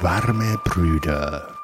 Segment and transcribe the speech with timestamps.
[0.00, 1.56] Warme Brüder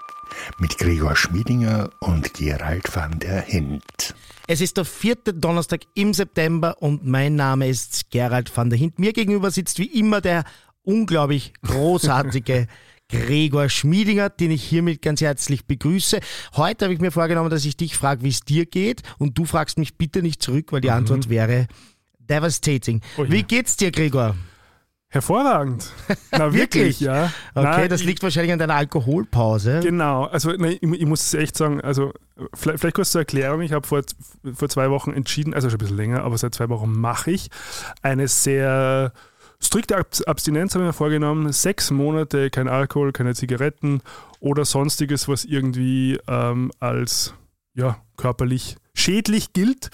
[0.59, 4.15] mit Gregor Schmiedinger und Gerald van der Hint.
[4.47, 8.99] Es ist der vierte Donnerstag im September und mein Name ist Gerald van der Hint.
[8.99, 10.45] Mir gegenüber sitzt wie immer der
[10.83, 12.69] unglaublich großartige
[13.11, 16.21] Gregor Schmiedinger, den ich hiermit ganz herzlich begrüße.
[16.57, 19.45] Heute habe ich mir vorgenommen, dass ich dich frage, wie es dir geht und du
[19.45, 20.95] fragst mich bitte nicht zurück, weil die mhm.
[20.95, 21.67] Antwort wäre
[22.19, 23.03] devastating.
[23.19, 23.31] Oh ja.
[23.31, 24.35] Wie geht's dir, Gregor?
[25.13, 25.93] Hervorragend.
[26.33, 27.31] Na wirklich, ja.
[27.55, 29.81] Okay, Nein, das liegt ich, wahrscheinlich an deiner Alkoholpause.
[29.83, 32.15] Genau, also ne, ich, ich, muss echt sagen, also
[32.55, 34.01] vielleicht, vielleicht kurz zur Erklärung, ich habe vor,
[34.55, 37.51] vor zwei Wochen entschieden, also schon ein bisschen länger, aber seit zwei Wochen mache ich
[38.01, 39.13] eine sehr
[39.61, 41.53] strikte Abstinenz habe ich mir vorgenommen.
[41.53, 44.01] Sechs Monate kein Alkohol, keine Zigaretten
[44.41, 47.35] oder sonstiges, was irgendwie ähm, als
[47.75, 49.91] ja, körperlich schädlich gilt.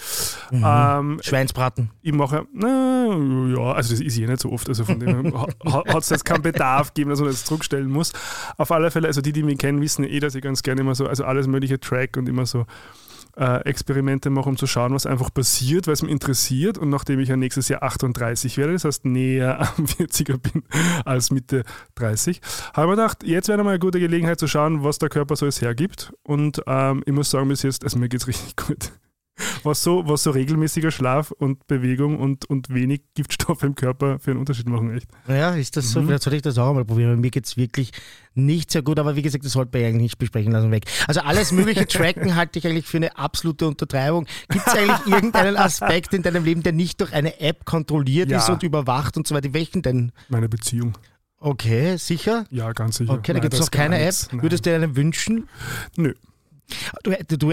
[0.50, 0.64] Mhm.
[0.66, 1.90] Ähm, Schweinsbraten.
[2.02, 3.16] Ich mache, na,
[3.54, 5.32] ja, also das ist ja nicht so oft, also von dem
[5.64, 8.12] hat es jetzt keinen Bedarf gegeben, dass man das zurückstellen muss.
[8.56, 10.94] Auf alle Fälle, also die, die mich kennen, wissen eh, dass ich ganz gerne immer
[10.94, 12.66] so, also alles mögliche Track und immer so
[13.38, 16.78] äh, Experimente mache, um zu schauen, was einfach passiert, weil es mich interessiert.
[16.78, 20.64] Und nachdem ich ja nächstes Jahr 38 werde, das heißt näher am 40er bin
[21.04, 22.40] als Mitte 30,
[22.74, 25.36] habe ich mir gedacht, jetzt wäre mal eine gute Gelegenheit zu schauen, was der Körper
[25.36, 26.12] so alles hergibt.
[26.22, 28.92] Und ähm, ich muss sagen, bis jetzt, also mir geht es richtig gut
[29.62, 34.32] was so, was so regelmäßiger Schlaf und Bewegung und, und wenig Giftstoffe im Körper für
[34.32, 35.08] einen Unterschied machen, echt.
[35.26, 36.00] Ja, ist das so?
[36.00, 36.06] Mhm.
[36.06, 37.20] Vielleicht sollte ich das auch mal probieren.
[37.20, 37.92] Mir geht es wirklich
[38.34, 40.84] nicht sehr gut, aber wie gesagt, das sollte man eigentlich nicht besprechen lassen weg.
[41.06, 44.26] Also alles mögliche Tracken halte ich eigentlich für eine absolute Untertreibung.
[44.48, 48.38] Gibt es eigentlich irgendeinen Aspekt in deinem Leben, der nicht durch eine App kontrolliert ja.
[48.38, 49.52] ist und überwacht und so weiter?
[49.52, 50.12] Welchen denn?
[50.28, 50.96] Meine Beziehung.
[51.40, 52.46] Okay, sicher?
[52.50, 53.12] Ja, ganz sicher.
[53.12, 54.14] Okay, da gibt es noch keine App.
[54.32, 55.48] Würdest du dir eine wünschen?
[55.96, 56.14] Nö.
[57.02, 57.52] Du, du,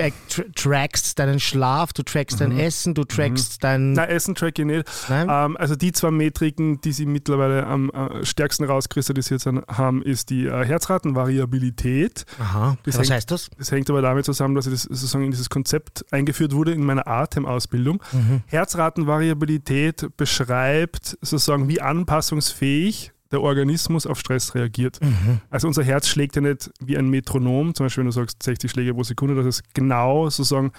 [0.55, 2.49] trackst deinen Schlaf, du trackst mhm.
[2.49, 3.61] dein Essen, du trackst mhm.
[3.61, 3.93] dein.
[3.93, 4.87] Nein, Essen track ich nicht.
[5.09, 10.45] Ähm, also die zwei Metriken, die sie mittlerweile am äh, stärksten rauskristallisiert haben, ist die
[10.45, 12.25] äh, Herzratenvariabilität.
[12.39, 12.77] Aha.
[12.83, 13.49] Das Was hängt, heißt das?
[13.57, 17.07] Das hängt aber damit zusammen, dass das sozusagen in dieses Konzept eingeführt wurde in meiner
[17.07, 18.01] Atemausbildung.
[18.11, 18.43] Mhm.
[18.47, 24.99] Herzratenvariabilität beschreibt sozusagen, wie anpassungsfähig der Organismus auf Stress reagiert.
[25.01, 25.41] Mhm.
[25.49, 28.69] Also unser Herz schlägt ja nicht wie ein Metronom, zum Beispiel wenn du sagst 60
[28.69, 30.71] Schläge pro Sekunde, dass es genau sozusagen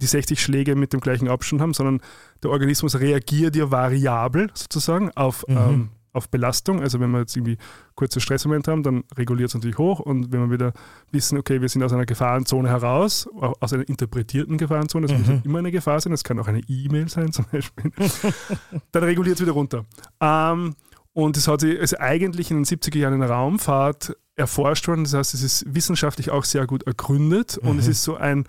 [0.00, 2.00] die 60 Schläge mit dem gleichen Abstand haben, sondern
[2.42, 5.56] der Organismus reagiert ja variabel sozusagen auf, mhm.
[5.56, 6.80] ähm, auf Belastung.
[6.80, 7.58] Also wenn wir jetzt irgendwie
[7.94, 10.72] kurze Stressmomente haben, dann reguliert es natürlich hoch und wenn wir wieder
[11.10, 13.28] wissen, okay, wir sind aus einer Gefahrenzone heraus,
[13.60, 15.34] aus einer interpretierten Gefahrenzone, das mhm.
[15.34, 17.92] muss immer eine Gefahr sein, das kann auch eine E-Mail sein zum Beispiel,
[18.92, 19.84] dann reguliert es wieder runter.
[20.20, 20.74] Ähm,
[21.12, 25.04] und es hat sich also eigentlich in den 70er Jahren in der Raumfahrt erforscht worden.
[25.04, 27.70] Das heißt, es ist wissenschaftlich auch sehr gut ergründet mhm.
[27.70, 27.90] und es mhm.
[27.92, 28.44] ist so ein,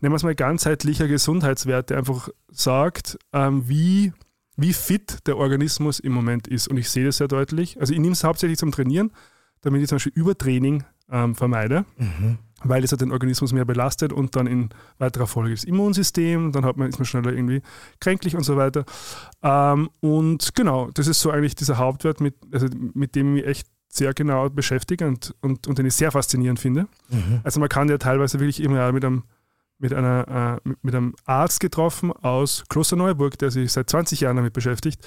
[0.00, 4.12] nennen wir es mal, ganzheitlicher Gesundheitswert, der einfach sagt, ähm, wie,
[4.56, 6.68] wie fit der Organismus im Moment ist.
[6.68, 7.78] Und ich sehe das sehr deutlich.
[7.80, 9.12] Also ich nehme es hauptsächlich zum Trainieren,
[9.60, 11.84] damit ich zum Beispiel Übertraining ähm, vermeide.
[11.98, 12.38] Mhm
[12.68, 16.64] weil es hat den Organismus mehr belastet und dann in weiterer Folge das Immunsystem, dann
[16.64, 17.62] hat man, ist man schneller irgendwie
[18.00, 18.84] kränklich und so weiter.
[19.42, 23.50] Ähm, und genau, das ist so eigentlich dieser Hauptwert, mit, also mit dem ich mich
[23.50, 26.86] echt sehr genau beschäftige und, und, und den ich sehr faszinierend finde.
[27.08, 27.40] Mhm.
[27.44, 29.24] Also man kann ja teilweise wirklich immer mit einem
[29.78, 34.52] mit, einer, äh, mit einem Arzt getroffen aus Klosterneuburg, der sich seit 20 Jahren damit
[34.52, 35.06] beschäftigt.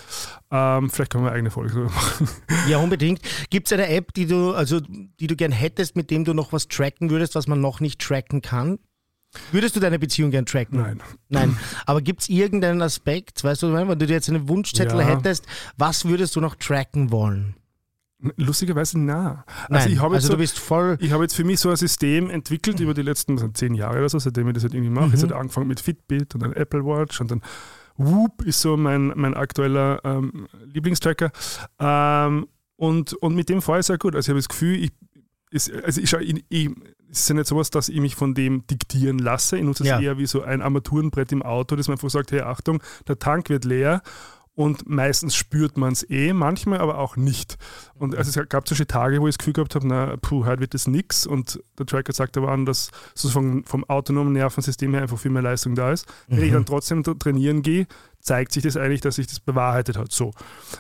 [0.52, 2.30] Ähm, vielleicht können wir eine eigene Folge darüber machen.
[2.68, 3.22] Ja, unbedingt.
[3.50, 6.54] Gibt es eine App, die du, also, die du gern hättest, mit dem du noch
[6.54, 8.80] was tracken würdest, was man noch nicht tracken kann?
[9.52, 10.80] Würdest du deine Beziehung gern tracken?
[10.80, 11.02] Nein.
[11.30, 11.58] Nein.
[11.86, 15.06] Aber gibt es irgendeinen Aspekt, weißt du, wenn du jetzt einen Wunschzettel ja.
[15.06, 15.46] hättest,
[15.78, 17.56] was würdest du noch tracken wollen?
[18.36, 19.46] Lustigerweise na.
[19.70, 20.98] Also, ich also so, du bist voll.
[21.00, 24.10] Ich habe jetzt für mich so ein System entwickelt über die letzten zehn Jahre oder
[24.10, 25.08] so, seitdem ich das halt irgendwie mache.
[25.08, 25.14] Mhm.
[25.14, 27.42] Ich habe angefangen mit Fitbit und dann Apple Watch und dann
[27.96, 31.32] Whoop ist so mein, mein aktueller ähm, Lieblingstracker.
[31.80, 34.16] Ähm, und, und mit dem fahre ich sehr gut.
[34.16, 34.92] Also ich habe das Gefühl, ich,
[35.52, 36.70] ist, also ich, ich, ich,
[37.12, 39.58] es ist ja nicht sowas, dass ich mich von dem diktieren lasse.
[39.58, 40.00] Ich nutze es ja.
[40.00, 43.50] eher wie so ein Armaturenbrett im Auto, das man einfach sagt, hey Achtung, der Tank
[43.50, 44.02] wird leer
[44.60, 47.58] und meistens spürt man es eh, manchmal aber auch nicht.
[47.94, 50.60] Und also es gab solche Tage, wo ich das Gefühl gehabt habe, na, puh, heute
[50.60, 55.04] wird das nix und der Tracker sagt aber an, dass sozusagen vom autonomen Nervensystem her
[55.04, 56.08] einfach viel mehr Leistung da ist.
[56.28, 56.56] Wenn ich mhm.
[56.56, 57.88] dann trotzdem trainieren gehe,
[58.20, 60.34] zeigt sich das eigentlich, dass sich das bewahrheitet hat, so.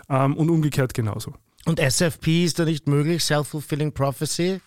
[0.09, 1.33] Ähm, und umgekehrt genauso.
[1.63, 4.59] Und SFP ist da nicht möglich, Self-Fulfilling Prophecy?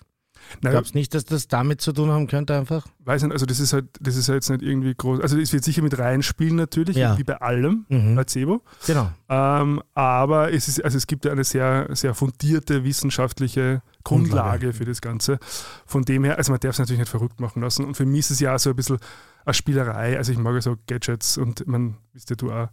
[0.60, 2.86] Glaubst nicht, dass das damit zu tun haben könnte einfach?
[3.00, 5.20] Weiß nicht, also das ist halt, das ist halt jetzt nicht irgendwie groß.
[5.20, 7.18] Also es wird sicher mit reinspielen natürlich, ja.
[7.18, 8.14] wie bei allem, mhm.
[8.14, 8.62] bei Cebo.
[8.86, 9.10] Genau.
[9.28, 14.72] Ähm, aber es ist, also es gibt ja eine sehr, sehr fundierte wissenschaftliche Grundlage, Grundlage
[14.72, 15.38] für das Ganze.
[15.86, 17.84] Von dem her, also man darf es natürlich nicht verrückt machen lassen.
[17.84, 18.98] Und für mich ist es ja auch so ein bisschen
[19.44, 20.16] eine Spielerei.
[20.16, 22.68] Also ich mag ja so Gadgets und man, wisst ja du auch,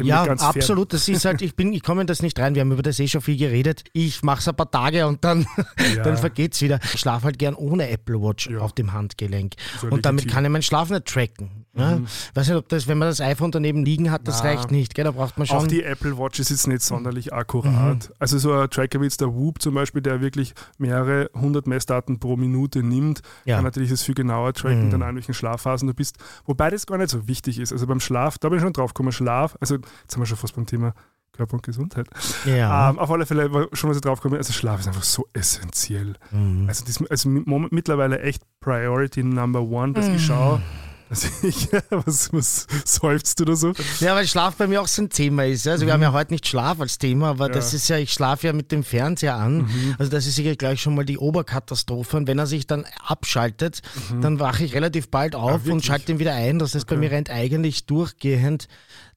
[0.00, 0.38] Ja, fern.
[0.38, 0.92] absolut.
[0.92, 2.54] Das ist halt, ich bin, ich komme in das nicht rein.
[2.54, 3.82] Wir haben über das eh schon viel geredet.
[3.92, 5.46] Ich mache es ein paar Tage und dann,
[5.94, 6.04] Ja.
[6.04, 6.78] dann vergeht's wieder.
[6.94, 8.58] Ich schlafe halt gern ohne Apple Watch Ja.
[8.58, 9.54] auf dem Handgelenk.
[9.82, 10.26] ja und damit.
[10.26, 10.30] Mhm.
[10.30, 11.66] kann ich meinen Schlaf nicht tracken.
[11.76, 12.00] Ja?
[12.34, 14.50] Weiß nicht, ob das, wenn man das iPhone daneben liegen hat, das Na.
[14.50, 14.94] reicht nicht.
[14.94, 15.04] Gell?
[15.04, 15.58] Da braucht man schon.
[15.58, 18.12] Auch die Apple Watch ist jetzt nicht sonderlich akkurat.
[18.18, 22.18] Also so ein Tracker wie jetzt der Whoop zum Beispiel, der wirklich mehrere hundert Messdaten
[22.18, 23.56] pro Minute nimmt, Ja.
[23.56, 24.90] kann natürlich das viel genauer tracken, Mhm.
[24.90, 26.16] dann an welchen Schlafphasen du bist.
[26.46, 27.72] Wobei das gar nicht so wichtig ist.
[27.72, 30.36] Also beim Schlaf, da bin ich schon drauf gekommen, Schlaf, also jetzt sind wir schon
[30.38, 30.94] fast beim Thema
[31.32, 32.06] Körper und Gesundheit.
[32.46, 32.88] ja.
[32.90, 35.26] Ähm, auf alle Fälle war schon, was ich drauf gekommen also Schlaf ist einfach so
[35.34, 36.14] essentiell.
[36.30, 36.64] Mhm.
[36.66, 40.14] Also, das, also mittlerweile echt Priority Number One, dass Mhm.
[40.14, 40.62] ich schaue,
[41.10, 43.74] dass ich, was, was seufzt du da so?
[44.00, 45.68] Ja, weil Schlaf bei mir auch so ein Thema ist.
[45.68, 47.76] Also wir haben ja heute nicht Schlaf als Thema, aber das Ja.
[47.76, 49.68] ist ja, ich schlafe ja mit dem Fernseher an.
[49.98, 52.16] Also das ist sicher gleich schon mal die Oberkatastrophe.
[52.16, 53.82] Und wenn er sich dann abschaltet,
[54.22, 55.84] dann wache ich relativ bald auf und wirklich?
[55.86, 56.58] schalte ihn wieder ein.
[56.58, 57.04] Das heißt, bei Okay.
[57.04, 58.68] mir rennt eigentlich durchgehend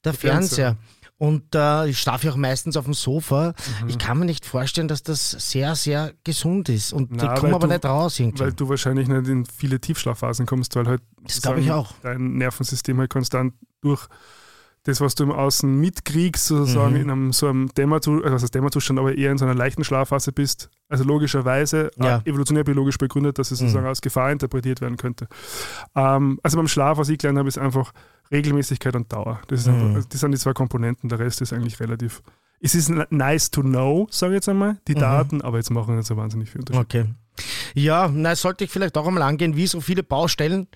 [0.04, 0.76] der Fernseher.
[0.76, 0.76] Fernseher.
[1.18, 3.52] Und äh, ich schlafe ja auch meistens auf dem Sofa.
[3.86, 6.94] Ich kann mir nicht vorstellen, dass das sehr, sehr gesund ist.
[6.94, 8.40] Und Na, ich komme aber du- nicht raus irgendwie.
[8.44, 11.92] Weil du wahrscheinlich nicht in viele Tiefschlafphasen kommst, weil halt Das glaube ich auch.
[12.02, 13.52] dein Nervensystem halt konstant
[13.82, 14.06] durch
[14.84, 17.00] das, was du im Außen mitkriegst, sozusagen Mhm.
[17.02, 19.84] in einem so einem Dämmerzustand, also das heißt Dämmerzustand, aber eher in so einer leichten
[19.84, 20.70] Schlafphase bist.
[20.88, 22.22] Also logischerweise, Ja.
[22.24, 25.28] äh, evolutionär biologisch begründet, dass es sozusagen als Gefahr interpretiert werden könnte.
[25.94, 27.92] Ähm, also beim Schlaf, was ich gelernt habe, ist einfach
[28.32, 29.40] Regelmäßigkeit und Dauer.
[29.48, 29.74] Das, Mhm.
[29.96, 32.22] einfach, das sind die zwei Komponenten, der Rest ist eigentlich relativ.
[32.60, 35.00] Es ist nice to know, sage ich jetzt einmal, die Mhm.
[35.00, 36.82] Daten, aber jetzt machen nicht so wahnsinnig viel Unterschied.
[36.84, 37.04] Okay.
[37.74, 40.66] Ja, na, sollte ich vielleicht auch einmal angehen, wie so viele Baustellen,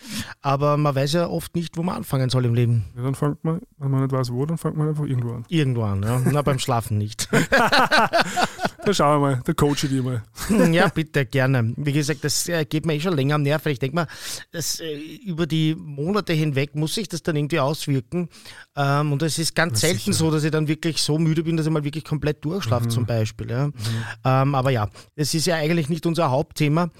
[0.40, 2.84] aber man weiß ja oft nicht, wo man anfangen soll im Leben.
[2.96, 5.44] Ja, dann fängt man, wenn man nicht weiß wo, dann fängt man einfach irgendwo an.
[5.48, 6.22] Irgendwo an, ja.
[6.24, 7.28] Na, beim Schlafen nicht.
[8.84, 10.22] Da schauen wir mal, da coache ich die mal.
[10.72, 11.72] ja, bitte, gerne.
[11.76, 14.06] Wie gesagt, das äh, geht mir eh schon länger am Nerv, ich denke mal,
[14.52, 14.94] das, äh,
[15.24, 18.28] über die Monate hinweg muss sich das dann irgendwie auswirken.
[18.76, 20.12] Ähm, und es ist ganz Na, selten sicher.
[20.12, 23.06] so, dass ich dann wirklich so müde bin, dass ich mal wirklich komplett durchschlafe zum
[23.06, 23.50] Beispiel.
[23.50, 23.70] Ja.
[24.24, 26.90] Ähm, aber ja, das ist ja eigentlich nicht unser Hauptthema.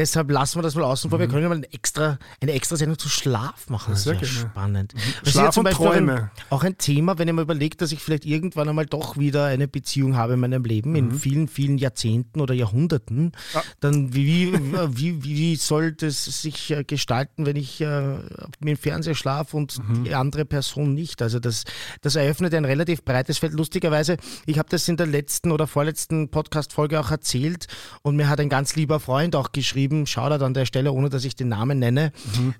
[0.00, 1.18] Deshalb lassen wir das mal außen vor.
[1.18, 3.90] Wir können ja mal eine extra, eine extra Sendung zu Schlaf machen.
[3.90, 4.26] Das ist ja gerne.
[4.26, 4.94] spannend.
[4.94, 6.30] Das ist Schlaf ja zum und Beispiel auch ein, Träume.
[6.48, 9.68] auch ein Thema, wenn ich mir überlege, dass ich vielleicht irgendwann einmal doch wieder eine
[9.68, 13.62] Beziehung habe in meinem Leben, in vielen, vielen Jahrzehnten oder Jahrhunderten, Ah.
[13.80, 18.14] dann wie, wie, wie, wie soll das sich äh, gestalten, wenn ich äh,
[18.60, 21.20] mit dem Fernseher schlafe und die andere Person nicht?
[21.20, 21.64] Also das,
[22.00, 23.52] das eröffnet ein relativ breites Feld.
[23.52, 24.16] Lustigerweise,
[24.46, 27.66] ich habe das in der letzten oder vorletzten Podcast-Folge auch erzählt
[28.02, 31.24] und mir hat ein ganz lieber Freund auch geschrieben, Shoutout an der Stelle, ohne dass
[31.24, 32.12] ich den Namen nenne,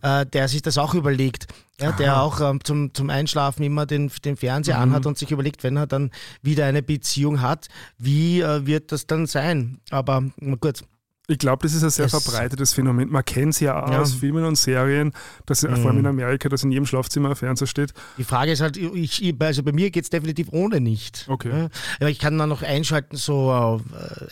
[0.02, 1.46] äh, der sich das auch überlegt.
[1.80, 5.64] Ja, der auch ähm, zum, zum Einschlafen immer den, den Fernseher anhat und sich überlegt,
[5.64, 6.10] wenn er dann
[6.42, 9.78] wieder eine Beziehung hat, wie äh, wird das dann sein?
[9.90, 10.24] Aber
[10.60, 10.82] gut,
[11.30, 13.08] Ich glaube, das ist ein sehr Es- verbreitetes Phänomen.
[13.08, 14.00] Man kennt es ja auch Ja.
[14.00, 15.12] aus Filmen und Serien,
[15.46, 17.92] dass vor allem in Amerika, dass in jedem Schlafzimmer ein Fernseher steht.
[18.18, 21.26] die Frage ist halt, ich, also bei mir geht es definitiv ohne nicht.
[21.28, 21.50] Okay.
[21.50, 21.68] Ja,
[22.00, 23.80] aber ich kann dann noch einschalten, so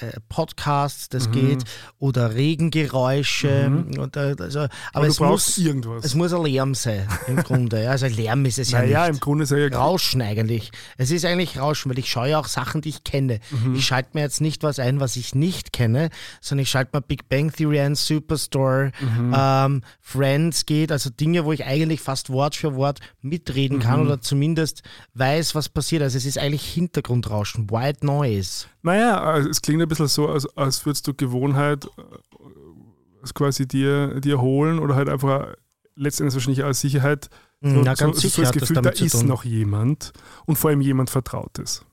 [0.01, 1.63] äh, Podcasts, das geht,
[2.01, 3.67] oder Regengeräusche.
[3.99, 6.05] Und, äh, also, aber, Aber du es, brauchst muss, irgendwas.
[6.05, 7.83] es muss ein Lärm sein, im Grunde.
[7.85, 9.15] Ja, also Lärm ist es ja naja, nicht.
[9.17, 10.71] im Grunde ist er ja Rauschen eigentlich.
[10.97, 13.41] Es ist eigentlich Rauschen, weil ich schaue ja auch Sachen, die ich kenne.
[13.51, 13.75] Mhm.
[13.77, 16.11] Ich schalte mir jetzt nicht was ein, was ich nicht kenne,
[16.41, 19.35] sondern ich schalte mal Big Bang Theory ein, Superstore, Mhm.
[19.37, 23.83] ähm, Friends geht, also Dinge, wo ich eigentlich fast Wort für Wort mitreden Mhm.
[23.83, 24.83] kann oder zumindest
[25.15, 26.03] weiß, was passiert.
[26.03, 28.67] Also es ist eigentlich Hintergrundrauschen, White Noise.
[28.83, 34.21] Naja, also es klingt ein bisschen so, als, als würdest du Gewohnheit äh, quasi dir,
[34.21, 35.55] dir holen oder halt einfach
[35.97, 37.29] letztendlich wahrscheinlich als Sicherheit.
[37.61, 40.13] So, Na, ganz so, sicher so das hat das Gefühl, da ist noch jemand
[40.47, 41.85] und vor allem jemand Vertrautes.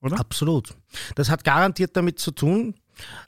[0.00, 0.18] Oder?
[0.18, 0.74] Absolut.
[1.14, 2.74] Das hat garantiert damit zu tun.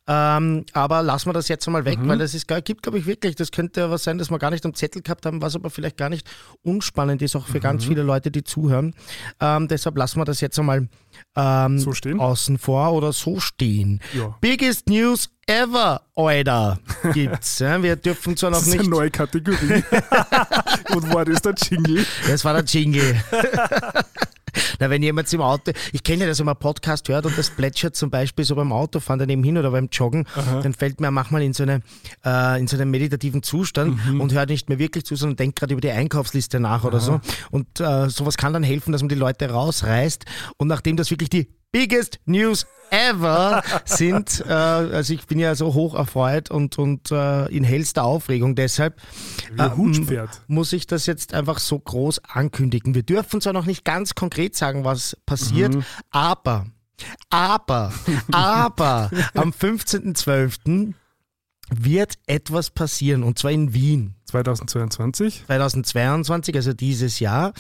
[0.07, 3.37] Ähm, aber lassen wir das jetzt einmal weg, weil das ist, gibt, glaube ich, wirklich,
[3.37, 5.71] das könnte ja was sein, das wir gar nicht am Zettel gehabt haben, was aber
[5.71, 6.29] vielleicht gar nicht
[6.63, 8.95] unspannend ist, auch für ganz viele Leute, die zuhören.
[9.41, 10.89] Ähm, deshalb lassen wir das jetzt einmal
[11.37, 14.01] ähm, So außen vor oder so stehen.
[14.13, 14.37] Ja.
[14.41, 16.79] Biggest News ever, Alter,
[17.15, 17.59] gibt's.
[17.61, 17.83] ja.
[17.83, 18.81] Wir dürfen zwar noch Das ist nicht.
[18.81, 19.83] eine neue Kategorie.
[20.95, 22.05] und war das der Jingle?
[22.27, 23.17] Das war der Jingle.
[24.79, 27.37] Na, wenn jemand im Auto, ich kenne ja das, wenn man einen Podcast hört und
[27.37, 30.27] das plätschert zum Beispiel so beim Autofahren daneben hin oder beim Joggen,
[30.63, 31.81] dann fällt man manchmal in so, eine,
[32.25, 35.73] äh, in so einen meditativen Zustand und hört nicht mehr wirklich zu, sondern denkt gerade
[35.73, 37.21] über die Einkaufsliste nach oder so.
[37.51, 40.25] Und äh, sowas kann dann helfen, dass man die Leute rausreißt.
[40.57, 45.75] Und nachdem das wirklich die biggest news ever sind, äh, also ich bin ja so
[45.75, 49.01] hoch erfreut und, und äh, in hellster Aufregung deshalb,
[50.47, 52.95] Ähm, muss ich das jetzt einfach so groß ankündigen.
[52.95, 55.75] Wir dürfen zwar noch nicht ganz konkret sagen, was passiert,
[56.11, 56.67] aber,
[57.31, 57.93] aber,
[58.31, 60.95] aber am 15.12.
[61.71, 65.43] wird etwas passieren und zwar in Wien 2022.
[65.47, 67.53] 2022, also dieses Jahr.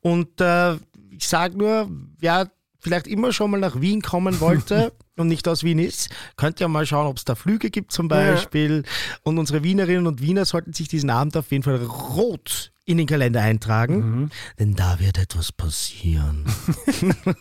[0.00, 0.74] Und äh,
[1.10, 1.88] ich sage nur,
[2.18, 2.50] wer
[2.82, 6.68] vielleicht immer schon mal nach Wien kommen wollte und nicht aus Wien ist, könnt ihr
[6.68, 8.82] mal schauen, ob es da Flüge gibt zum Beispiel.
[9.22, 13.06] Und unsere Wienerinnen und Wiener sollten sich diesen Abend auf jeden Fall rot in den
[13.06, 14.30] Kalender eintragen, Mhm.
[14.58, 16.44] denn da wird etwas passieren.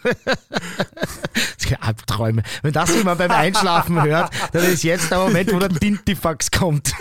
[0.03, 2.43] das sind Albträume.
[2.61, 6.93] Wenn das jemand beim Einschlafen hört, dann ist jetzt der Moment, wo der Dintifax kommt.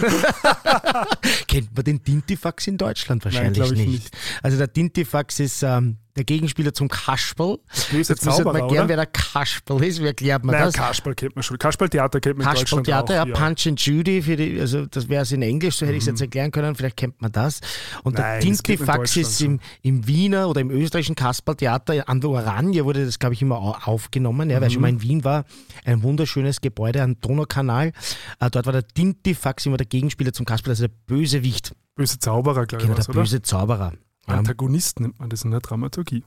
[1.49, 3.89] Kennt man den Dintifax in Deutschland wahrscheinlich ich nicht.
[3.89, 4.17] nicht.
[4.43, 7.59] Also der Dintifax ist ähm, der Gegenspieler zum Kasperl.
[7.93, 10.01] Jetzt müsste man gern, wer der Kasperl ist.
[10.01, 10.75] Wie erklärt man Naja, das?
[10.75, 11.59] Kasperl kennt man schon.
[11.59, 13.27] Kasperltheater kennt man in Deutschland Kasperltheater, auch.
[13.29, 16.03] ja, Punch and Judy, für die, also das wäre es in Englisch, so hätte ich
[16.03, 17.61] es jetzt erklären können, vielleicht kennt man das.
[18.03, 18.21] Und Mhm.
[18.21, 23.05] Nein, der Tintifax ist im, im Wiener oder im österreichischen Kasperltheater an der Oranje wurde
[23.07, 24.73] das, glaube ich, immer au- aufgenommen, ja, wer Mhm.
[24.73, 25.45] schon mal in Wien war,
[25.85, 27.93] ein wunderschönes Gebäude am Donaukanal.
[28.41, 32.67] Äh, dort war der Tintifax immer der Gegenspieler zum Kasperl, also der Bösewicht, Böse Zauberer,
[32.67, 33.21] glaube ich, genau, der oder?
[33.21, 33.93] böse Zauberer.
[34.39, 36.25] Antagonist nennt man das in der Dramaturgie.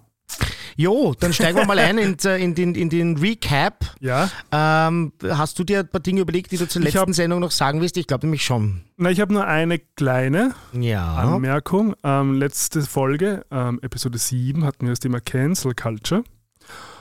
[0.75, 3.85] Jo, dann steigen wir mal ein in, in, den, in den Recap.
[3.99, 7.39] Ja, Ähm, hast du dir ein paar Dinge überlegt, die du zur letzten hab- Sendung
[7.41, 7.95] noch sagen willst?
[7.97, 8.81] Ich glaube nämlich schon.
[8.97, 11.13] na, ich habe nur eine kleine Ja.
[11.15, 11.93] Anmerkung.
[12.03, 16.23] Ähm, letzte Folge, ähm, Episode 7, hatten wir das Thema Cancel Culture.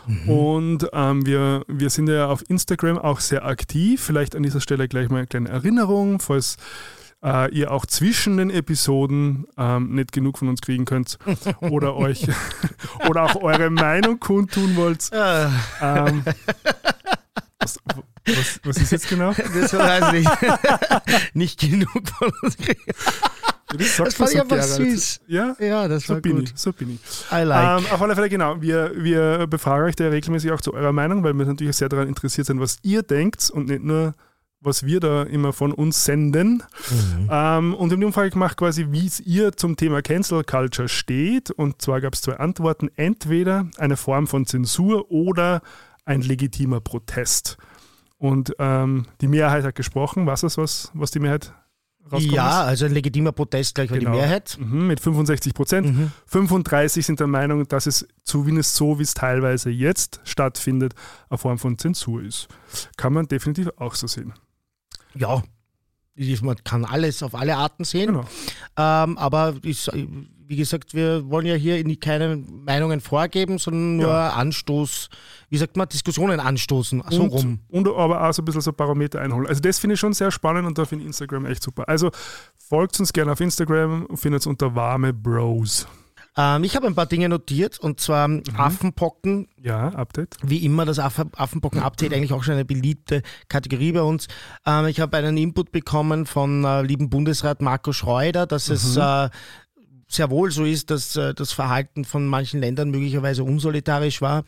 [0.06, 0.28] Mhm.
[0.28, 4.02] Und ähm, wir, wir sind ja auf Instagram auch sehr aktiv.
[4.02, 6.56] Vielleicht an dieser Stelle gleich mal eine kleine Erinnerung, falls
[7.24, 11.18] äh, ihr auch zwischen den Episoden ähm, nicht genug von uns kriegen könnt
[11.60, 12.26] oder euch
[13.08, 15.10] oder auch eure Meinung kundtun wollt.
[15.12, 15.46] Äh,
[15.80, 16.24] Ähm,
[17.60, 17.78] was,
[18.26, 19.32] was, was ist jetzt genau?
[19.54, 21.34] das weiß ich nicht.
[21.34, 22.80] nicht genug von uns kriegen.
[23.78, 24.90] Das, Das fand ich einfach gerne.
[24.90, 25.20] süß.
[25.28, 26.50] Ja, Ja, das so war bin gut.
[26.50, 27.00] ich, so bin ich.
[27.32, 27.84] I like.
[27.84, 28.60] Ähm, auf alle Fälle, genau.
[28.60, 32.08] Wir, wir befragen euch da regelmäßig auch zu eurer Meinung, weil wir natürlich sehr daran
[32.08, 34.14] interessiert sind, was ihr denkt und nicht nur,
[34.62, 36.62] was wir da immer von uns senden.
[36.90, 37.28] Mhm.
[37.30, 41.50] Ähm, und die Umfrage gemacht, quasi, wie es ihr zum Thema Cancel Culture steht.
[41.50, 42.88] Und zwar gab es zwei Antworten.
[42.96, 45.62] Entweder eine Form von Zensur oder
[46.04, 47.56] ein legitimer Protest.
[48.18, 50.26] Und ähm, die Mehrheit hat gesprochen.
[50.26, 51.52] Was ist was, was die Mehrheit
[52.04, 52.32] rauskommt?
[52.32, 54.12] ja, also ein legitimer Protest gleich war Genau.
[54.12, 54.56] die Mehrheit.
[54.60, 55.86] Mhm, mit 65 Prozent.
[55.88, 56.12] Mhm.
[56.26, 60.94] 35 sind der Meinung, dass es zumindest so, wie es teilweise jetzt stattfindet,
[61.30, 62.46] eine Form von Zensur ist.
[62.96, 64.34] Kann man definitiv auch so sehen.
[65.14, 65.42] Ja,
[66.42, 68.08] man kann alles auf alle Arten sehen.
[68.08, 68.24] Genau.
[68.76, 69.88] Ähm, aber ich,
[70.46, 74.30] wie gesagt, wir wollen ja hier keine Meinungen vorgeben, sondern nur Ja.
[74.30, 75.08] Anstoß,
[75.48, 77.02] wie sagt man, Diskussionen anstoßen.
[77.10, 77.60] So und, rum.
[77.68, 79.46] und aber auch so ein bisschen so Barometer einholen.
[79.46, 81.88] Also das finde ich schon sehr spannend und da finde ich Instagram echt super.
[81.88, 82.10] Also
[82.58, 85.86] folgt uns gerne auf Instagram und findet es unter warme Bros.
[86.36, 88.42] Ähm, ich habe ein paar Dinge notiert und zwar Mhm.
[88.56, 90.36] Affenpocken, Ja, Update.
[90.42, 94.28] wie immer das Aff Affenpocken-Update eigentlich auch schon eine beliebte Kategorie bei uns.
[94.66, 99.28] Ähm, ich habe einen Input bekommen von äh, lieben Bundesrat Marco Schreuder, dass es äh,
[100.14, 104.44] sehr wohl so ist, dass äh, das Verhalten von manchen Ländern möglicherweise unsolidarisch war,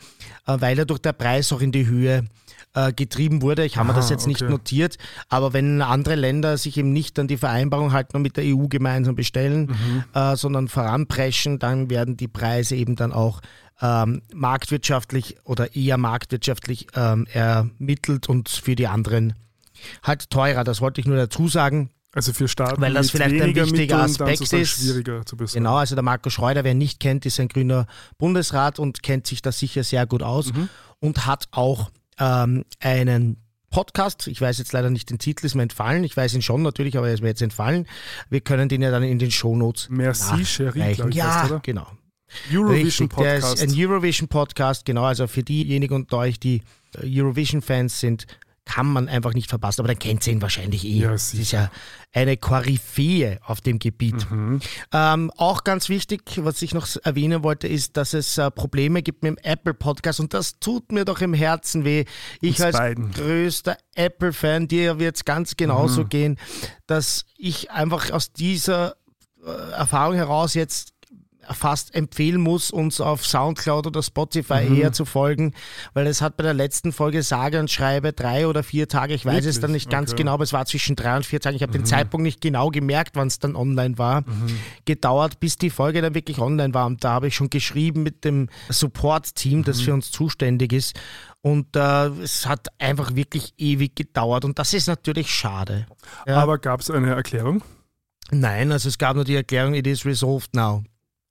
[0.47, 2.25] äh, weil ja durch der Preis auch in die Höhe
[2.75, 3.64] äh, getrieben wurde.
[3.64, 4.50] Ich habe mir das jetzt nicht okay.
[4.50, 8.44] notiert, aber wenn andere Länder sich eben nicht an die Vereinbarung halten und mit der
[8.44, 10.37] EU gemeinsam bestellen, Mhm.
[10.37, 13.40] sondern voranpreschen, dann werden die Preise eben dann auch
[13.80, 19.35] ähm, marktwirtschaftlich oder eher marktwirtschaftlich ähm, ermittelt und für die anderen
[20.02, 20.64] halt teurer.
[20.64, 21.90] Das wollte ich nur dazu sagen.
[22.14, 24.78] Also für Staaten Weil das vielleicht ein wichtiger Mitteln Aspekt ist.
[24.97, 25.25] besorgen.
[25.52, 27.87] Genau, also der Marco Schreuder, wer ihn nicht kennt, ist ein grüner
[28.18, 30.68] Bundesrat und kennt sich da sicher sehr gut aus Mhm.
[31.00, 33.38] und hat auch ähm, einen
[33.71, 34.28] Podcast.
[34.28, 36.04] Ich weiß jetzt leider nicht den Titel, ist mir entfallen.
[36.04, 37.88] Ich weiß ihn schon natürlich, aber er ist mir jetzt entfallen.
[38.30, 41.61] Wir können den ja dann in den Shownotes Merci, Cherie, Ja, heißt, oder?
[41.61, 41.88] genau.
[42.52, 43.62] Eurovision Richtig, der ist Podcast.
[43.62, 45.02] ein Eurovision Podcast, genau.
[45.04, 46.62] Also für diejenigen unter euch, die
[46.97, 48.26] äh, Eurovision-Fans sind,
[48.66, 49.80] kann man einfach nicht verpassen.
[49.83, 50.99] Aber dann kennt ihr ihn wahrscheinlich eh.
[51.00, 51.71] Ja, das ist ja
[52.12, 54.30] eine Koryphäe auf dem Gebiet.
[54.30, 54.61] Mhm.
[54.92, 59.23] Ähm, auch ganz wichtig, was ich noch erwähnen wollte, ist, dass es äh, Probleme gibt
[59.23, 62.04] mit dem Apple Podcast und das tut mir doch im Herzen weh.
[62.40, 63.11] Ich Uns als beiden.
[63.12, 66.09] größter Apple-Fan, dir wird es ganz genauso Mhm.
[66.09, 66.38] gehen,
[66.87, 68.97] dass ich einfach aus dieser
[69.47, 70.93] äh, Erfahrung heraus jetzt
[71.52, 74.76] fast empfehlen muss, uns auf Soundcloud oder Spotify Mhm.
[74.76, 75.52] eher zu folgen,
[75.92, 79.24] weil es hat bei der letzten Folge sage und schreibe drei oder vier Tage, ich
[79.26, 79.60] weiß es Wirklich?
[79.60, 80.14] dann nicht ganz Okay.
[80.22, 80.24] Mhm.
[80.24, 82.70] genau, aber es war zwischen drei und vier Tagen, ich habe den Zeitpunkt nicht genau
[82.70, 84.24] gemerkt, wann es dann online war,
[84.84, 88.24] gedauert, bis die Folge dann wirklich online war und da habe ich schon geschrieben mit
[88.24, 89.82] dem Support-Team, das Mhm.
[89.84, 90.98] für uns zuständig ist
[91.42, 95.86] und äh, es hat einfach wirklich ewig gedauert und das ist natürlich schade.
[96.26, 96.36] Ja.
[96.36, 97.62] Aber gab es eine Erklärung?
[98.30, 100.82] Nein, also es gab nur die Erklärung, it is resolved now.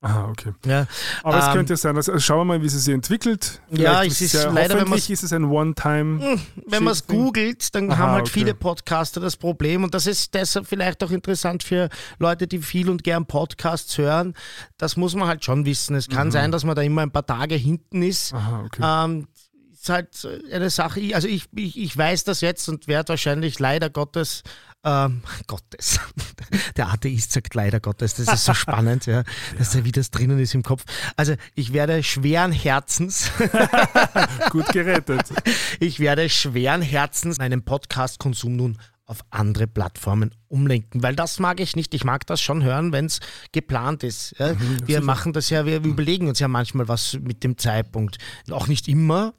[0.04, 0.52] Aha, okay.
[0.66, 0.86] Ja,
[1.22, 3.62] Aber es ähm, könnte ja sein, also schauen wir mal, wie sie sich entwickelt.
[3.70, 6.38] Ja, Vielleicht es ist ja, leider, wenn ist es ein One-Time.
[6.66, 8.40] Wenn man es googelt, dann Aha, haben halt okay.
[8.40, 12.90] viele Podcaster das Problem und das ist deshalb vielleicht auch interessant für Leute, die viel
[12.90, 14.34] und gern Podcasts hören.
[14.76, 15.96] Das muss man halt schon wissen.
[15.96, 18.32] Es kann sein, dass man da immer ein paar Tage hinten ist.
[18.32, 18.38] Mhm.
[18.38, 18.82] Aha, okay.
[18.82, 19.26] Ähm,
[19.72, 23.90] ist halt eine Sache, also ich, ich, ich weiß das jetzt und werde wahrscheinlich leider
[23.90, 24.42] Gottes,
[24.84, 25.98] ähm, Gottes,
[26.76, 29.24] der Atheist sagt leider Gottes, das ist so spannend, ja,
[29.58, 30.84] dass da wie das drinnen ist im Kopf.
[31.16, 33.30] Also ich werde schweren Herzens,
[34.50, 35.32] Gut gerettet.
[35.80, 41.76] ich werde schweren Herzens meinen Podcast-Konsum nun auf andere Plattformen umlenken, weil das mag ich
[41.76, 41.92] nicht.
[41.92, 43.20] Ich mag das schon hören, wenn es
[43.52, 44.34] geplant ist.
[44.38, 44.54] Ja?
[44.86, 48.16] wir machen das ja, wir überlegen uns ja manchmal was mit dem Zeitpunkt.
[48.50, 49.34] Auch nicht immer,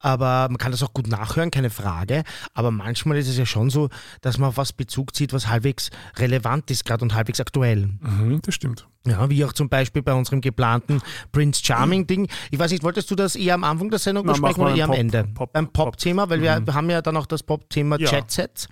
[0.00, 2.22] aber man kann das auch gut nachhören, keine Frage.
[2.54, 3.88] Aber manchmal ist es ja schon so,
[4.20, 7.88] dass man auf was Bezug zieht, was halbwegs relevant ist gerade und halbwegs aktuell.
[8.00, 8.86] Mhm, das stimmt.
[9.06, 11.00] Ja, wie auch zum Beispiel bei unserem geplanten
[11.32, 12.28] Prince Charming Ding.
[12.50, 14.90] Ich weiß nicht, wolltest du das eher am Anfang der Sendung besprechen oder eher am
[14.90, 15.24] Pop- Ende?
[15.34, 18.10] Pop- Beim Pop-Thema, weil wir haben ja dann auch das Pop-Thema Ja.
[18.10, 18.68] Chat-Set.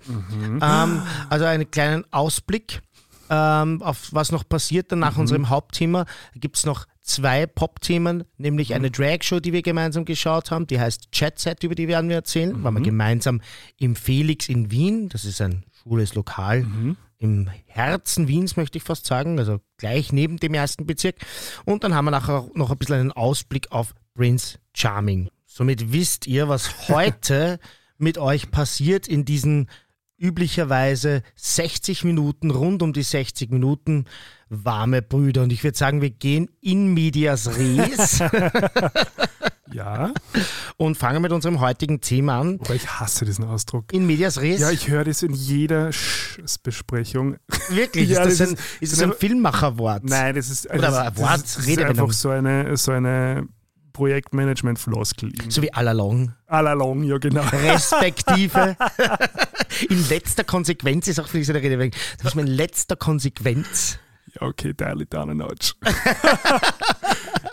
[0.61, 2.81] Ähm, also einen kleinen Ausblick,
[3.29, 6.05] ähm, auf was noch passiert dann nach unserem Hauptthema.
[6.35, 11.11] Gibt es noch zwei Pop-Themen, nämlich eine Drag-Show, die wir gemeinsam geschaut haben, die heißt
[11.11, 12.63] Chat-Set, über die werden wir erzählen.
[12.63, 13.41] Waren wir gemeinsam
[13.77, 16.65] im Felix in Wien, das ist ein schwules Lokal
[17.19, 21.15] im Herzen Wiens, möchte ich fast sagen, also gleich neben dem ersten Bezirk.
[21.65, 25.29] Und dann haben wir nachher noch ein bisschen einen Ausblick auf Prince Charming.
[25.45, 27.59] Somit wisst ihr, was heute
[27.97, 29.69] mit euch passiert in diesen
[30.19, 34.05] üblicherweise 60 Minuten, rund um die 60 Minuten
[34.49, 35.43] warme Brüder.
[35.43, 38.19] Und ich würde sagen, wir gehen in medias res
[39.73, 40.13] Ja,
[40.77, 42.57] und fangen mit unserem heutigen Thema an.
[42.63, 43.91] aber ich hasse diesen Ausdruck.
[43.91, 44.61] In medias res?
[44.61, 47.35] Ja, ich höre das in jeder Sch- Besprechung.
[47.69, 48.09] Wirklich?
[48.09, 50.05] Ja, ist das, das ein, ist- ist das ein ist- Filmmacherwort?
[50.05, 53.45] Nein, das ist, Oder das, Wort, ist- das ist einfach so eine, so eine
[53.91, 55.33] Projektmanagement-Floskel.
[55.49, 56.33] So wie all along.
[56.47, 57.41] All along, ja genau.
[57.51, 58.77] Respektive.
[59.89, 61.89] in letzter Konsequenz ist auch für diese Rede.
[62.17, 63.99] Das muss man in letzter Konsequenz.
[64.41, 65.73] Okay, dial it down a notch.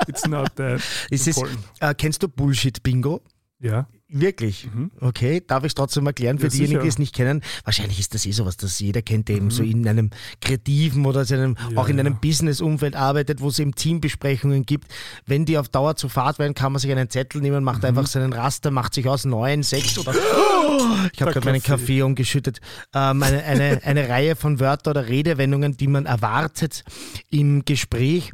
[0.06, 1.64] It's not that Ist es, important.
[1.80, 3.22] Uh, äh, kennst du Bullshit-Bingo?
[3.60, 4.68] Ja, Wirklich?
[5.00, 7.42] Okay, darf ich es trotzdem erklären für Ja, diejenigen, die es nicht kennen?
[7.64, 10.10] Wahrscheinlich ist das eh sowas, das jeder kennt, der eben so in einem
[10.42, 12.00] kreativen oder so einem, Ja, auch in ja.
[12.00, 14.92] einem Business-Umfeld arbeitet, wo es eben Teambesprechungen gibt.
[15.24, 18.06] Wenn die auf Dauer zu Fahrt werden, kann man sich einen Zettel nehmen, macht einfach
[18.06, 20.14] seinen Raster, macht sich aus neun, sechs oder
[21.12, 22.02] ich habe gerade meinen Kaffee.
[22.02, 22.60] Umgeschüttet.
[22.94, 26.84] Ähm, eine, eine, eine Reihe von Wörter oder Redewendungen, die man erwartet
[27.30, 28.32] im Gespräch.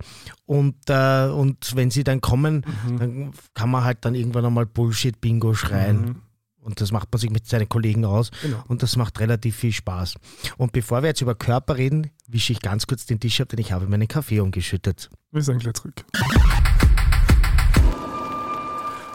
[0.51, 2.99] Und, äh, und wenn sie dann kommen, Mhm.
[2.99, 6.23] dann kann man halt dann irgendwann einmal Bullshit-Bingo schreien.
[6.61, 8.33] Und das macht man sich mit seinen Kollegen aus.
[8.43, 8.65] Genau.
[8.67, 10.17] Und das macht relativ viel Spaß.
[10.57, 13.61] Und bevor wir jetzt über Körper reden, wische ich ganz kurz den Tisch ab, denn
[13.61, 15.09] ich habe meinen Kaffee umgeschüttet.
[15.31, 16.05] wir sind gleich zurück.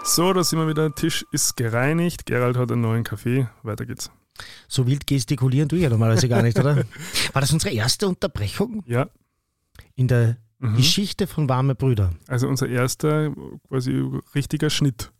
[0.05, 0.83] So, da sind wir wieder.
[0.83, 2.25] Der Tisch ist gereinigt.
[2.25, 3.47] Gerald hat einen neuen Kaffee.
[3.63, 4.09] Weiter geht's.
[4.69, 6.77] So wild gestikulieren tue ich ja normalerweise gar nicht, oder?
[7.33, 9.07] War das unsere erste Unterbrechung Ja,
[9.95, 10.77] in der Mhm.
[10.77, 12.11] Geschichte von Warme Brüder?
[12.27, 13.31] also unser erster
[13.67, 15.11] quasi richtiger Schnitt.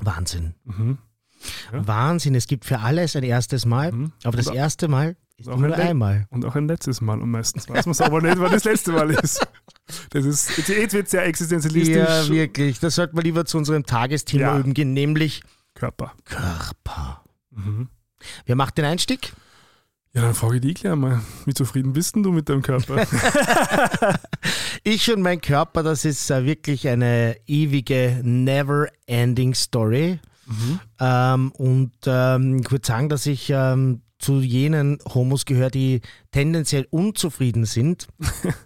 [0.00, 0.54] Wahnsinn.
[0.64, 0.98] Mhm.
[1.72, 1.86] Ja.
[1.86, 2.34] Wahnsinn.
[2.34, 4.12] Es gibt für alles ein erstes Mal, Mhm.
[4.24, 6.26] aber das erste Mal ist auch nur ein einmal.
[6.30, 7.20] Und auch ein letztes Mal.
[7.20, 9.44] Und meistens weiß man es aber nicht, wann das letzte Mal ist.
[10.10, 11.96] Das ist jetzt, jetzt wird sehr existenzialistisch.
[11.96, 12.78] Ja, wirklich.
[12.78, 14.58] Das sollten wir lieber zu unserem Tagesthema Ja.
[14.58, 15.42] üben gehen, nämlich
[15.74, 16.12] Körper.
[16.24, 17.24] Körper.
[17.50, 17.88] Mhm.
[18.46, 19.32] Wer macht den Einstieg?
[20.14, 23.06] Ja, dann frage ich dich gleich mal, wie zufrieden bist denn du mit deinem Körper?
[24.84, 30.18] Ich und mein Körper, das ist äh, wirklich eine ewige, never-ending Story.
[30.98, 36.86] Ähm, und ähm, ich würde sagen, dass ich ähm, zu jenen Homos gehöre, die tendenziell
[36.90, 38.08] unzufrieden sind.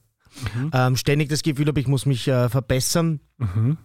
[0.73, 3.21] ähm, ständig das Gefühl habe, ich muss mich äh, verbessern.
[3.39, 3.79] Mhm.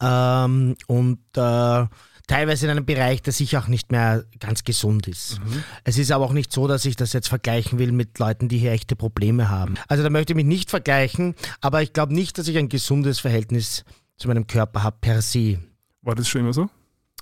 [0.00, 1.86] Ähm, und äh,
[2.28, 5.40] teilweise in einem Bereich, der sicher auch nicht mehr ganz gesund ist.
[5.82, 8.58] Es ist aber auch nicht so, dass ich das jetzt vergleichen will mit Leuten, die
[8.58, 9.74] hier echte Probleme haben.
[9.88, 13.18] Also da möchte ich mich nicht vergleichen, aber ich glaube nicht, dass ich ein gesundes
[13.18, 13.84] Verhältnis
[14.16, 15.58] zu meinem Körper habe per se.
[16.02, 16.68] War das schon immer so?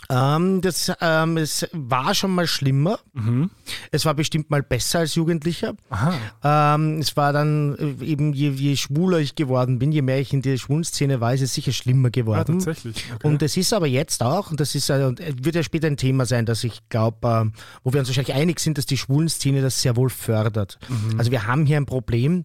[0.09, 2.99] Ähm, das, ähm, es war schon mal schlimmer.
[3.12, 3.51] Mhm.
[3.90, 5.75] Es war bestimmt mal besser als Jugendlicher.
[5.90, 6.75] Aha.
[6.77, 10.33] Ähm, es war dann äh, eben, je, je schwuler ich geworden bin, je mehr ich
[10.33, 12.59] in der schwulen Szene war, ist es sicher schlimmer Ah, geworden.
[12.61, 13.05] tatsächlich.
[13.14, 13.27] Okay.
[13.27, 15.87] Und es ist aber jetzt auch, und das ist, äh, und es wird ja später
[15.88, 18.97] ein Thema sein, dass ich glaube, äh, wo wir uns wahrscheinlich einig sind, dass die
[18.97, 20.79] schwulen Szene das sehr wohl fördert.
[21.19, 22.45] Also wir haben hier ein Problem,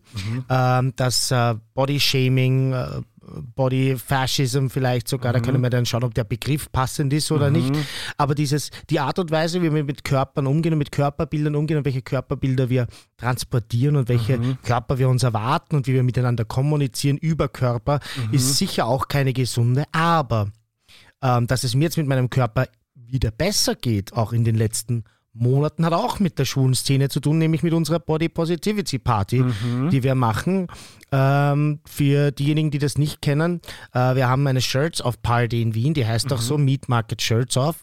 [0.49, 2.87] ähm, dass äh, Bodyshaming, äh,
[3.55, 7.51] Body Fascism vielleicht sogar, da können wir dann schauen, ob der Begriff passend ist oder
[7.51, 7.71] nicht.
[8.17, 11.77] Aber dieses, die Art und Weise, wie wir mit Körpern umgehen und mit Körperbildern umgehen
[11.77, 16.45] und welche Körperbilder wir transportieren und welche Körper wir uns erwarten und wie wir miteinander
[16.45, 17.99] kommunizieren über Körper,
[18.31, 19.83] ist sicher auch keine gesunde.
[19.91, 20.51] Aber
[21.21, 25.03] ähm, dass es mir jetzt mit meinem Körper wieder besser geht, auch in den letzten
[25.33, 29.43] Monaten, hat auch mit der schwulen Szene zu tun, nämlich mit unserer Body Positivity Party,
[29.91, 30.67] die wir machen.
[31.11, 33.61] Ähm, für diejenigen, die das nicht kennen,
[33.93, 37.21] äh, wir haben eine Shirts Off Party in Wien, die heißt auch so Meat Market
[37.21, 37.81] Shirts Off.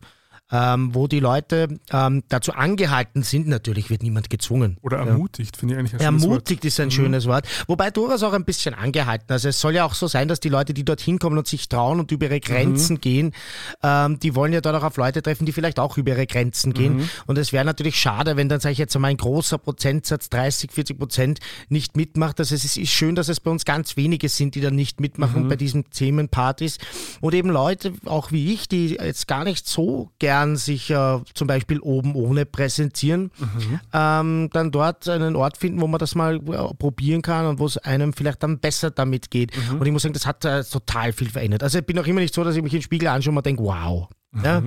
[0.50, 4.78] Ähm, wo die Leute ähm, dazu angehalten sind, natürlich wird niemand gezwungen.
[4.82, 7.46] Oder ermutigt, finde ich eigentlich ein Ermutigt ist ein schönes Wort.
[7.66, 9.30] Wobei durchaus auch ein bisschen angehalten.
[9.30, 11.68] Also es soll ja auch so sein, dass die Leute, die dorthin kommen und sich
[11.68, 13.32] trauen und über ihre Grenzen gehen,
[13.82, 16.72] ähm, die wollen ja dort auch auf Leute treffen, die vielleicht auch über ihre Grenzen
[16.72, 17.10] gehen.
[17.26, 20.72] Und es wäre natürlich schade, wenn dann, sage ich jetzt einmal, ein großer Prozentsatz, 30,
[20.72, 22.38] 40 Prozent, nicht mitmacht.
[22.40, 25.48] Also es ist, schön, dass es bei uns ganz wenige sind, die dann nicht mitmachen
[25.48, 26.78] bei diesen Themenpartys.
[27.20, 31.46] Und eben Leute, auch wie ich, die jetzt gar nicht so gern sich äh, zum
[31.48, 33.30] Beispiel oben ohne präsentieren,
[33.92, 37.66] ähm, dann dort einen Ort finden, wo man das mal äh, probieren kann und wo
[37.66, 39.52] es einem vielleicht dann besser damit geht.
[39.72, 41.62] Und ich muss sagen, das hat äh, total viel verändert.
[41.62, 43.46] Also ich bin auch immer nicht so, dass ich mich in den Spiegel anschaue und
[43.46, 44.08] denke, wow.
[44.44, 44.62] Ja,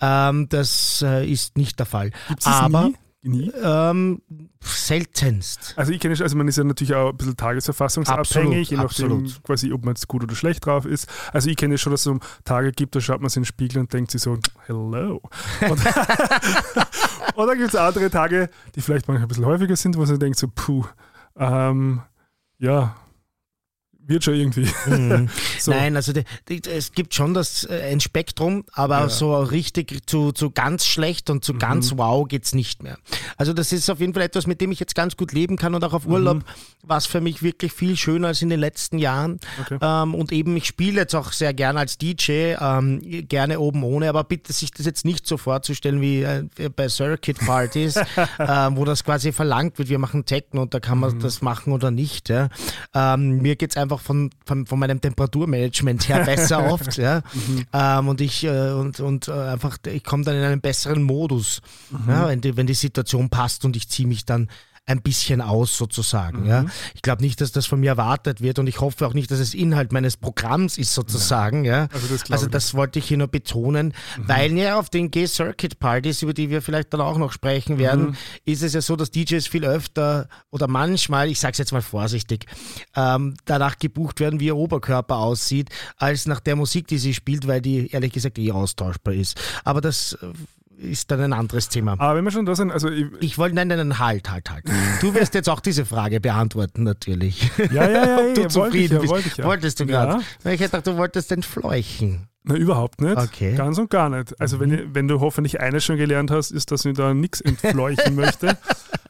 [0.00, 2.10] ähm, das äh, ist nicht der Fall.
[2.28, 2.94] Gibt's Aber nie?
[3.22, 3.52] Nie?
[3.62, 4.22] Ähm,
[4.60, 5.74] seltenst.
[5.76, 9.12] Also ich kenne es, also man ist ja natürlich auch ein bisschen tagesverfassungsabhängig, je nachdem
[9.12, 9.42] absolut.
[9.42, 11.08] quasi, ob man jetzt gut oder schlecht drauf ist.
[11.32, 13.42] Also ich kenne es schon, dass es so Tage gibt, da schaut man sich in
[13.42, 15.20] den Spiegel und denkt sich so, hello.
[15.68, 15.84] Und,
[17.48, 20.38] dann gibt es andere Tage, die vielleicht manchmal ein bisschen häufiger sind, wo man denkt
[20.38, 20.84] so, puh,
[21.36, 22.02] ähm,
[22.58, 22.96] ja,
[24.08, 24.68] wird schon irgendwie.
[24.86, 25.28] Mhm.
[25.60, 25.72] So.
[25.72, 29.08] Nein, also die, die, es gibt schon das, äh, ein Spektrum, aber Ja.
[29.08, 31.58] so richtig zu, zu ganz schlecht und zu Mhm.
[31.58, 32.96] ganz wow geht's nicht mehr.
[33.36, 35.74] Also das ist auf jeden Fall etwas, mit dem ich jetzt ganz gut leben kann
[35.74, 36.12] und auch auf Mhm.
[36.12, 36.44] Urlaub
[36.82, 39.40] war es für mich wirklich viel schöner als in den letzten Jahren.
[39.60, 39.78] Okay.
[39.82, 44.08] Ähm, und eben, ich spiele jetzt auch sehr gerne als DJ, ähm, gerne oben ohne,
[44.08, 46.44] aber bitte sich das jetzt nicht so vorzustellen wie äh,
[46.74, 47.96] bei Circuit-Partys,
[48.38, 51.72] äh, wo das quasi verlangt wird, wir machen Techno und da kann man das machen
[51.72, 52.28] oder nicht.
[52.28, 52.48] Ja.
[52.94, 56.96] Ähm, mir geht's einfach von, von, von meinem Temperaturmanagement her besser oft.
[56.96, 57.22] Ja.
[57.72, 61.60] Ähm, und ich äh, und, und äh, einfach, ich komme dann in einen besseren Modus,
[62.06, 64.48] ja, wenn, die, wenn die Situation passt und ich ziehe mich dann
[64.88, 66.46] ein bisschen aus sozusagen.
[66.46, 66.64] Ja.
[66.94, 69.38] Ich glaube nicht, dass das von mir erwartet wird und ich hoffe auch nicht, dass
[69.38, 71.64] es Inhalt meines Programms ist sozusagen.
[71.64, 71.88] Ja.
[71.92, 76.32] Also das also das wollte ich hier nur betonen, weil ja auf den Gay-Circuit-Partys, über
[76.32, 79.66] die wir vielleicht dann auch noch sprechen werden, ist es ja so, dass DJs viel
[79.66, 82.46] öfter oder manchmal, ich sage es jetzt mal vorsichtig,
[82.96, 87.46] ähm, danach gebucht werden, wie ihr Oberkörper aussieht, als nach der Musik, die sie spielt,
[87.46, 89.38] weil die ehrlich gesagt eh austauschbar ist.
[89.64, 90.28] Aber das äh,
[90.78, 91.92] ist dann ein anderes Thema.
[91.98, 94.50] Aber wenn wir schon da sind, also ich, Ich wollte, nein, nein, nein, halt, halt,
[94.50, 94.64] halt.
[95.00, 97.50] Du wirst jetzt auch diese Frage beantworten, natürlich.
[97.72, 99.12] ja, ja, ja, Ob du ja, wollte ich zufrieden ja, bist.
[99.12, 99.44] wollte ich ja.
[99.44, 100.04] Wolltest du Ja.
[100.06, 100.22] gerade?
[100.40, 102.28] Ich hätte gedacht, du wolltest entfleuchen.
[102.44, 103.16] Na, überhaupt nicht.
[103.16, 103.52] Okay.
[103.52, 103.56] Mhm.
[103.56, 104.40] Ganz und gar nicht.
[104.40, 107.40] Also wenn, ich- wenn du hoffentlich eines schon gelernt hast, ist, dass ich da nichts
[107.40, 108.56] entfleuchen möchte,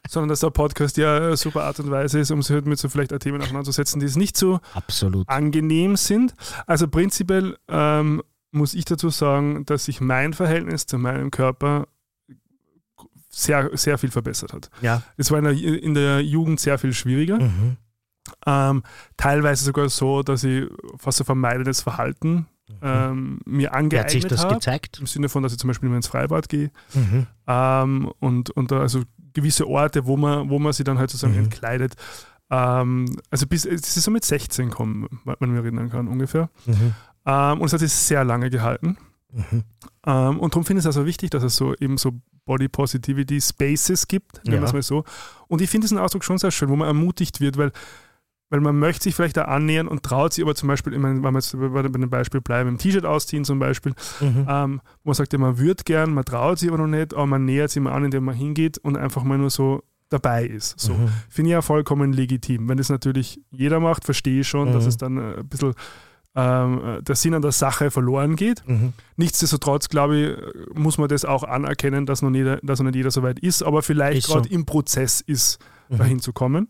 [0.09, 2.79] sondern dass der Podcast ja eine super Art und Weise ist, um sich halt mit
[2.79, 5.29] so vielleicht Themen auseinanderzusetzen, die es nicht so Absolut.
[5.29, 6.33] angenehm sind.
[6.67, 11.87] Also prinzipiell ähm, muss ich dazu sagen, dass sich mein Verhältnis zu meinem Körper
[13.31, 14.71] sehr, sehr viel verbessert hat.
[14.81, 15.03] Ja.
[15.17, 17.39] Es war in der, in der Jugend sehr viel schwieriger.
[17.39, 17.77] Mhm.
[18.47, 18.83] Ähm,
[19.17, 22.47] teilweise sogar so, dass ich fast ein vermeidendes Verhalten
[22.83, 24.55] ähm, mir Wie hat angeeignet sich das habe.
[24.55, 24.99] gezeigt?
[25.01, 26.71] Im Sinne von, dass ich zum Beispiel immer ins Freibad gehe.
[26.93, 27.27] Mhm.
[27.47, 31.45] Ähm, und, und also gewisse Orte, wo man, wo man sich dann halt sozusagen Mhm.
[31.45, 31.95] entkleidet.
[32.51, 36.51] Ähm, also bis es ist so mit 16 kommen, wenn man erinnern kann, ungefähr.
[36.67, 36.95] Mhm.
[37.27, 38.97] Ähm, und es hat sich sehr lange gehalten.
[39.33, 39.65] Mhm.
[40.07, 42.13] Ähm, und darum finde ich es also wichtig, dass es so eben so
[42.47, 45.05] Body Positivity Spaces gibt, nennen wir es mal so.
[45.49, 47.73] Und ich finde diesen Ausdruck schon sehr schön, wo man ermutigt wird, weil,
[48.49, 51.23] weil man möchte sich vielleicht da annähern und traut sich aber zum Beispiel, ich meine,
[51.23, 54.47] wenn wir jetzt bei dem Beispiel bleiben, im T-Shirt ausziehen zum Beispiel, Mhm.
[54.49, 57.27] ähm, wo man sagt, ja, man würde gern, man traut sich aber noch nicht, aber
[57.27, 60.81] man nähert sich mal an, indem man hingeht und einfach mal nur so dabei ist.
[60.81, 60.95] So.
[60.95, 61.09] Mhm.
[61.29, 62.67] Finde ich ja vollkommen legitim.
[62.67, 64.89] Wenn das natürlich jeder macht, verstehe ich schon, dass Mhm.
[64.89, 65.75] es dann äh, ein bisschen
[66.41, 68.63] ähm, äh, der Sinn an der Sache verloren geht.
[68.67, 68.93] Mhm.
[69.17, 72.95] Nichtsdestotrotz, glaube ich, äh, muss man das auch anerkennen, dass noch, jeder, dass noch nicht
[72.97, 74.35] jeder so weit ist, aber vielleicht Ist so.
[74.35, 75.99] gerade im Prozess ist, Mhm.
[75.99, 76.69] dahin zu kommen.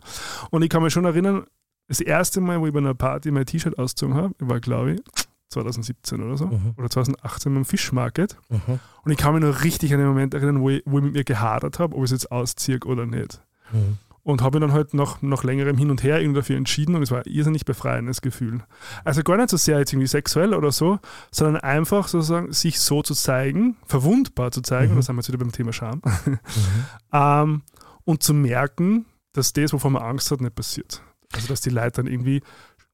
[0.51, 1.45] Und ich kann mich schon erinnern,
[1.89, 5.01] das erste Mal, wo ich bei einer Party mein T-Shirt ausgezogen habe, war, glaube ich,
[5.51, 6.75] 2017 oder so, Mhm.
[6.77, 8.37] oder 2018 beim Fischmarket.
[8.49, 8.79] Mhm.
[9.05, 11.15] Und ich kann mich noch richtig an den Moment erinnern, wo ich, wo ich mit
[11.15, 13.41] mir gehadert habe, ob ich es jetzt ausziehe oder nicht.
[13.73, 13.99] Mhm.
[14.29, 17.03] Und habe mich dann halt nach, nach längerem Hin und Her irgendwie dafür entschieden und
[17.03, 18.61] es war ein irrsinnig befreiendes Gefühl.
[19.03, 20.99] Also gar nicht so sehr jetzt irgendwie sexuell oder so,
[21.31, 24.97] sondern einfach sozusagen sich so zu zeigen, verwundbar zu zeigen, Mhm.
[24.97, 26.03] da sind wir jetzt wieder beim Thema Scham,
[27.13, 27.63] ähm,
[28.05, 31.03] und zu merken, dass das, wovon man Angst hat, nicht passiert.
[31.33, 32.43] Also dass die Leute dann irgendwie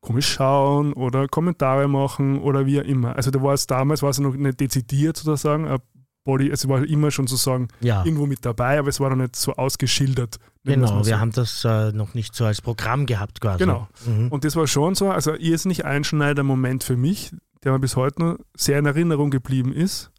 [0.01, 3.16] komisch schauen oder Kommentare machen oder wie auch immer.
[3.16, 5.79] Also da war es damals, war es noch nicht dezidiert sozusagen, ein
[6.25, 8.03] Body, also war immer schon sozusagen Ja.
[8.05, 10.39] irgendwo mit dabei, aber es war noch nicht so ausgeschildert.
[10.65, 11.19] Genau, wir so.
[11.21, 13.59] haben das äh, noch nicht so als Programm gehabt quasi.
[13.59, 13.89] Genau.
[14.07, 14.29] Mhm.
[14.29, 17.33] Und das war schon so, also irrsinnig einschneidender Moment für mich,
[17.63, 20.11] der mir bis heute noch sehr in Erinnerung geblieben ist.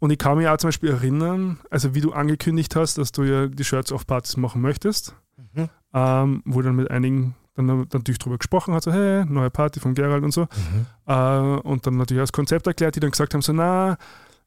[0.00, 3.22] Und ich kann mich auch zum Beispiel erinnern, also wie du angekündigt hast, dass du
[3.22, 5.14] ja die Shirts auf Partys machen möchtest,
[5.54, 5.68] Mhm.
[5.94, 9.80] ähm, wo dann mit einigen dann, dann natürlich drüber gesprochen hat, so hey, neue Party
[9.80, 10.42] von Gerald und so.
[10.42, 10.86] Mhm.
[11.06, 13.96] Äh, und dann natürlich das Konzept erklärt, die dann gesagt haben, so na,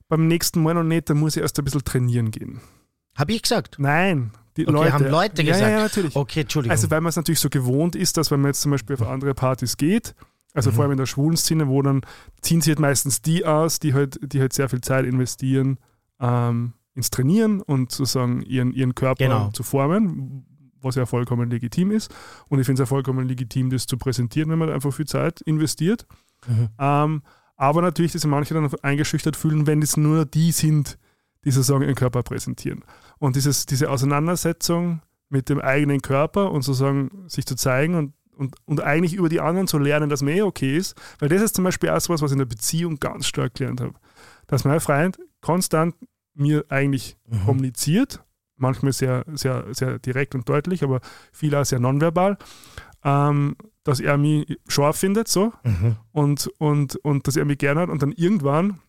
[0.10, 2.60] beim nächsten Mal noch nicht, da muss ich erst ein bisschen trainieren gehen.
[3.16, 3.76] Habe ich gesagt?
[3.80, 4.94] Nein, die Okay, Leute.
[4.94, 5.62] haben Leute gesagt.
[5.62, 6.16] Ja, ja, natürlich.
[6.16, 6.72] Okay, Entschuldigung.
[6.72, 9.08] Also weil man es natürlich so gewohnt ist, dass wenn man jetzt zum Beispiel auf
[9.08, 10.16] andere Partys geht,
[10.54, 10.76] also Mhm.
[10.76, 12.02] vor allem in der schwulen Szene, wo dann
[12.42, 15.78] ziehen sich halt meistens die aus, die halt, die halt sehr viel Zeit investieren
[16.20, 19.50] ähm, ins Trainieren und sozusagen ihren, ihren Körper Genau.
[19.52, 20.46] zu formen,
[20.82, 22.14] was ja vollkommen legitim ist.
[22.48, 25.42] Und ich finde es ja vollkommen legitim, das zu präsentieren, wenn man einfach viel Zeit
[25.42, 26.06] investiert.
[26.48, 26.70] Mhm.
[26.80, 27.22] Ähm,
[27.60, 30.98] aber natürlich, dass sich manche dann eingeschüchtert fühlen, wenn es nur die sind,
[31.44, 32.86] die sozusagen ihren Körper präsentieren.
[33.18, 38.56] Und dieses, diese Auseinandersetzung mit dem eigenen Körper und sozusagen sich zu zeigen und, und,
[38.64, 41.56] und eigentlich über die anderen zu lernen, dass man eh okay ist, weil das ist
[41.56, 43.94] zum Beispiel auch so was, was ich in der Beziehung ganz stark gelernt habe.
[44.48, 45.96] Dass mein Freund konstant
[46.34, 47.46] mir eigentlich Mhm.
[47.46, 48.24] kommuniziert,
[48.56, 51.02] manchmal sehr, sehr, sehr direkt und deutlich, aber
[51.34, 52.38] viel auch sehr nonverbal,
[53.04, 53.58] ähm,
[53.90, 55.96] dass er mich scharf findet, so, Mhm.
[56.12, 58.80] und, und, und dass er mich gerne hat und dann irgendwann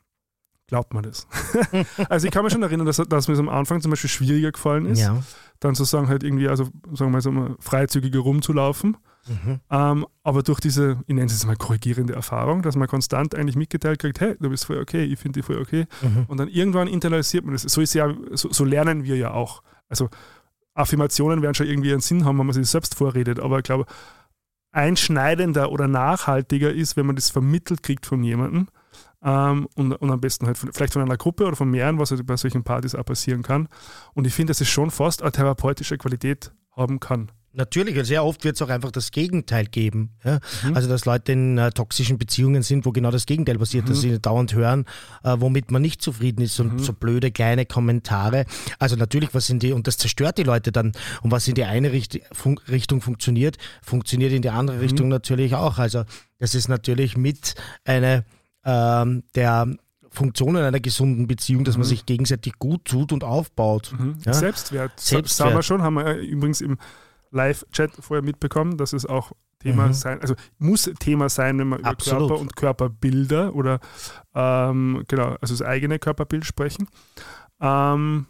[0.68, 1.26] glaubt man das.
[2.08, 4.52] also ich kann mich schon erinnern, dass, dass mir es am Anfang zum Beispiel schwieriger
[4.52, 5.20] gefallen ist, Ja.
[5.58, 8.96] dann sozusagen halt irgendwie, also sagen wir mal so mal freizügiger rumzulaufen.
[9.26, 9.60] Mhm.
[9.68, 13.56] Ähm, aber durch diese, ich nenne es jetzt mal korrigierende Erfahrung, dass man konstant eigentlich
[13.56, 15.86] mitgeteilt kriegt, hey, du bist voll okay, ich finde dich voll okay.
[16.02, 16.24] Mhm.
[16.28, 17.62] Und dann irgendwann internalisiert man das.
[17.62, 19.62] So, ist ja, so, so lernen wir ja auch.
[19.88, 20.08] Also
[20.74, 23.86] Affirmationen werden schon irgendwie einen Sinn haben, wenn man sich selbst vorredet, aber ich glaube,
[24.72, 28.68] einschneidender oder nachhaltiger ist, wenn man das vermittelt kriegt von jemandem
[29.22, 32.10] ähm, und, und am besten halt von, vielleicht von einer Gruppe oder von mehreren, was
[32.10, 33.68] halt bei solchen Partys auch passieren kann.
[34.14, 37.30] Und ich finde, dass es schon fast eine therapeutische Qualität haben kann.
[37.52, 40.10] Natürlich, und sehr oft wird es auch einfach das Gegenteil geben.
[40.24, 40.38] Ja?
[40.62, 40.76] Mhm.
[40.76, 44.00] Also, dass Leute in äh, toxischen Beziehungen sind, wo genau das Gegenteil passiert, dass Mhm.
[44.12, 44.84] sie dauernd hören,
[45.24, 46.78] äh, womit man nicht zufrieden ist und Mhm.
[46.78, 48.44] so blöde kleine Kommentare.
[48.78, 50.92] Also, natürlich, was sind die, und das zerstört die Leute dann.
[51.22, 54.82] Und was in die eine Richt fun Richtung funktioniert, funktioniert in die andere Mhm.
[54.82, 55.78] Richtung natürlich auch.
[55.78, 56.04] Also,
[56.38, 58.24] das ist natürlich mit eine
[58.64, 59.74] ähm, der
[60.10, 61.90] Funktionen einer gesunden Beziehung, dass man Mhm.
[61.90, 63.92] sich gegenseitig gut tut und aufbaut.
[63.98, 64.18] Mhm.
[64.26, 64.34] Ja?
[64.34, 64.92] Selbstwert.
[65.00, 65.28] Selbstwert.
[65.48, 66.76] Sagen wir schon, haben wir äh, übrigens im
[67.30, 69.92] Live-Chat vorher mitbekommen, dass es auch Thema Mhm.
[69.92, 72.28] sein, also muss Thema sein, wenn wir über Absolut.
[72.28, 73.78] Körper und Körperbilder oder
[74.34, 76.88] ähm, genau, also das eigene Körperbild sprechen.
[77.60, 78.26] Ähm,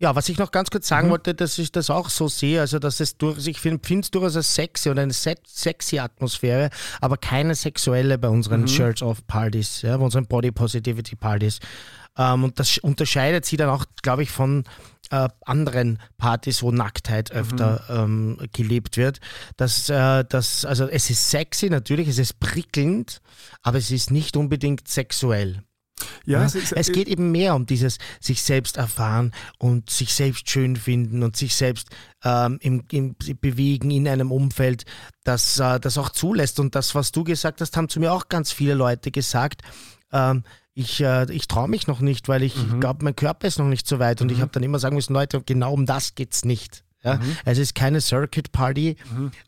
[0.00, 1.10] Ja, was ich noch ganz kurz sagen Mhm.
[1.10, 4.36] wollte, dass ich das auch so sehe, also dass es durch, ich finde es durchaus
[4.36, 8.66] als sexy und eine se sexy Atmosphäre, aber keine sexuelle bei unseren Mhm.
[8.66, 11.58] Church-of-Partys, ja, bei unseren Body-Positivity-Partys.
[12.18, 14.64] Ähm, und das unterscheidet sie dann auch, glaube ich, von
[15.10, 19.20] äh, anderen Partys, wo Nacktheit öfter ähm, gelebt wird.
[19.56, 23.20] Das, äh, das, also es ist sexy natürlich, es ist prickelnd,
[23.62, 25.62] aber es ist nicht unbedingt sexuell.
[26.26, 30.12] ja, Ja, es, ist, es geht eben mehr um dieses sich selbst erfahren und sich
[30.12, 31.88] selbst schön finden und sich selbst
[32.22, 34.84] ähm, im, im bewegen in einem Umfeld,
[35.24, 36.60] das äh, das auch zulässt.
[36.60, 39.62] Und das, was du gesagt hast, haben zu mir auch ganz viele Leute gesagt.
[40.12, 40.44] Ähm,
[40.78, 42.80] ich, äh, ich traue mich noch nicht, weil ich Mhm.
[42.80, 44.20] glaube, mein Körper ist noch nicht so weit.
[44.22, 46.84] Und ich habe dann immer sagen müssen, Leute, genau um das geht's nicht.
[47.02, 47.16] Ja?
[47.16, 47.36] Mhm.
[47.44, 48.96] Es ist keine Circuit Party,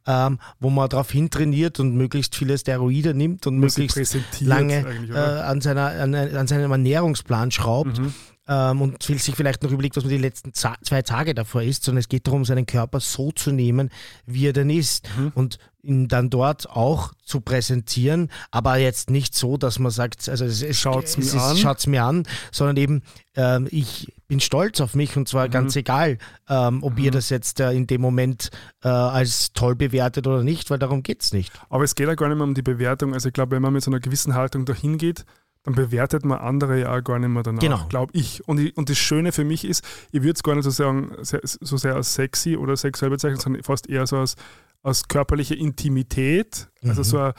[0.07, 5.19] ähm, wo man darauf hintrainiert und möglichst viele Steroide nimmt und was möglichst lange äh,
[5.19, 8.15] an, seiner, an, an seinem Ernährungsplan schraubt Mhm.
[8.49, 12.01] ähm, und sich vielleicht noch überlegt, was man die letzten zwei Tage davor isst, sondern
[12.01, 13.91] es geht darum, seinen Körper so zu nehmen,
[14.27, 15.33] wie er denn ist Mhm.
[15.35, 20.45] und ihn dann dort auch zu präsentieren, aber jetzt nicht so, dass man sagt, also
[20.45, 21.57] es, es, Schaut's es mir an.
[21.57, 23.03] schaut's mir an, sondern eben
[23.37, 25.53] ähm, ich bin stolz auf mich und zwar Mhm.
[25.53, 28.51] ganz egal, ähm, ob ihr das jetzt äh, in dem Moment
[28.83, 31.53] äh, als toll bewertet oder nicht, weil darum geht's nicht.
[31.69, 33.15] Aber es geht ja gar nicht mehr um die Bewertung.
[33.15, 35.25] Also ich glaube, wenn man mit so einer gewissen Haltung dahin geht,
[35.63, 37.85] dann bewertet man andere ja gar nicht mehr danach, Genau.
[37.89, 38.47] glaube ich.
[38.49, 38.77] Und, ich.
[38.77, 41.77] und das Schöne für mich ist, ich würde es gar nicht so, sagen, sehr, so
[41.77, 44.37] sehr als sexy oder sexuell bezeichnen, sondern fast eher so als,
[44.83, 46.69] als körperliche Intimität.
[46.83, 47.05] Also Mhm.
[47.05, 47.35] so eine,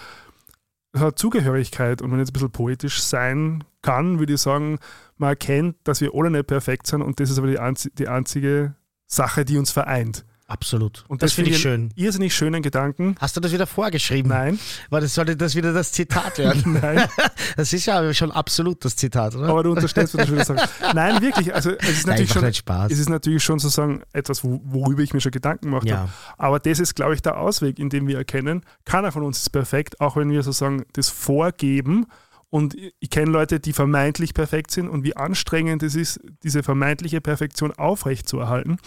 [0.93, 2.01] so eine Zugehörigkeit.
[2.01, 4.77] Und wenn ich jetzt ein bisschen poetisch sein kann, würde ich sagen,
[5.17, 8.07] man erkennt, dass wir alle nicht perfekt sind und das ist aber die, einzi die
[8.07, 8.75] einzige
[9.07, 10.25] Sache, die uns vereint.
[10.51, 11.05] Absolut.
[11.07, 11.91] Und das, finde ich schön.
[11.95, 13.15] Irrsinnig schönen Gedanken.
[13.21, 14.27] Hast du das wieder vorgeschrieben?
[14.29, 14.59] Nein.
[14.89, 16.73] Weil das sollte das wieder das Zitat werden.
[16.81, 17.07] Nein.
[17.55, 19.47] Das ist ja schon absolut das Zitat, oder?
[19.49, 20.61] Aber du unterstellst, was ich wieder sage.
[20.93, 21.53] Nein, wirklich.
[21.53, 22.91] Also es ist Nein, natürlich macht schon, Spaß.
[22.91, 25.97] es ist natürlich schon sozusagen etwas, wo- worüber ich mir schon Gedanken gemacht Ja.
[25.99, 26.09] habe.
[26.37, 29.49] Aber das ist, glaube ich, der Ausweg, in dem wir erkennen, keiner von uns ist
[29.49, 32.07] perfekt, auch wenn wir sozusagen das vorgeben.
[32.51, 37.21] Und ich kenne Leute, die vermeintlich perfekt sind und wie anstrengend es ist, diese vermeintliche
[37.21, 38.77] Perfektion aufrechtzuerhalten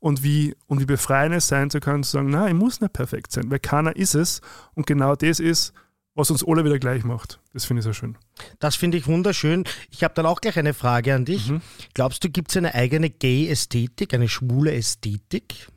[0.00, 2.92] und wie, und wie befreiend es sein zu können, zu sagen, nein, ich muss nicht
[2.92, 4.40] perfekt sein, weil keiner ist es.
[4.74, 5.72] Und genau das ist,
[6.16, 7.38] was uns alle wieder gleich macht.
[7.52, 8.18] Das finde ich sehr schön.
[8.58, 9.62] Das finde ich wunderschön.
[9.90, 11.50] Ich habe dann auch gleich eine Frage an dich.
[11.50, 11.60] Mhm.
[11.94, 15.68] Glaubst du, gibt es eine eigene Gay-Ästhetik, eine schwule Ästhetik?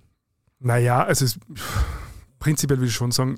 [0.60, 1.40] Naja, also es,
[2.40, 3.38] prinzipiell würde ich schon sagen,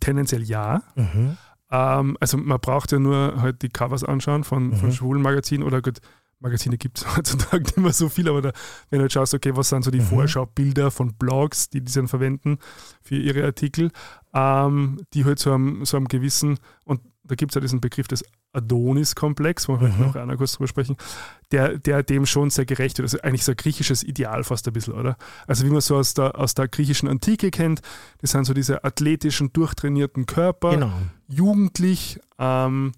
[0.00, 0.82] tendenziell ja.
[0.94, 1.36] Mhm.
[1.70, 5.82] Ähm, also man braucht ja nur halt die Covers anschauen von, von schwulen Magazinen oder
[5.82, 6.00] gut,
[6.40, 8.52] Magazine gibt es heutzutage nicht mehr so viel, aber da,
[8.90, 12.08] wenn du halt schaust, okay, was sind so die Vorschaubilder von Blogs, die die dann
[12.08, 12.58] verwenden
[13.02, 13.90] für ihre Artikel,
[14.34, 18.08] ähm, die halt so einem, so einem gewissen, und da gibt es ja diesen Begriff
[18.08, 20.96] des Adonis-Komplex, wo wir vielleicht noch einer kurz drüber sprechen,
[21.52, 23.04] der, der dem schon sehr gerecht wird.
[23.06, 25.16] Also eigentlich so ein griechisches Ideal fast ein bisschen, oder?
[25.46, 27.80] Also wie man so aus der, aus der griechischen Antike kennt,
[28.20, 30.92] das sind so diese athletischen, durchtrainierten Körper, Genau.
[31.28, 32.18] jugendlich.
[32.38, 32.92] Ähm,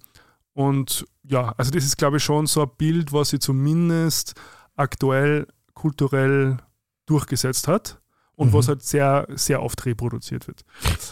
[0.54, 4.34] und ja, also das ist, glaube ich, schon so ein Bild, was sie zumindest
[4.76, 6.58] aktuell kulturell
[7.06, 7.99] durchgesetzt hat
[8.40, 10.62] und was halt sehr, sehr oft reproduziert wird.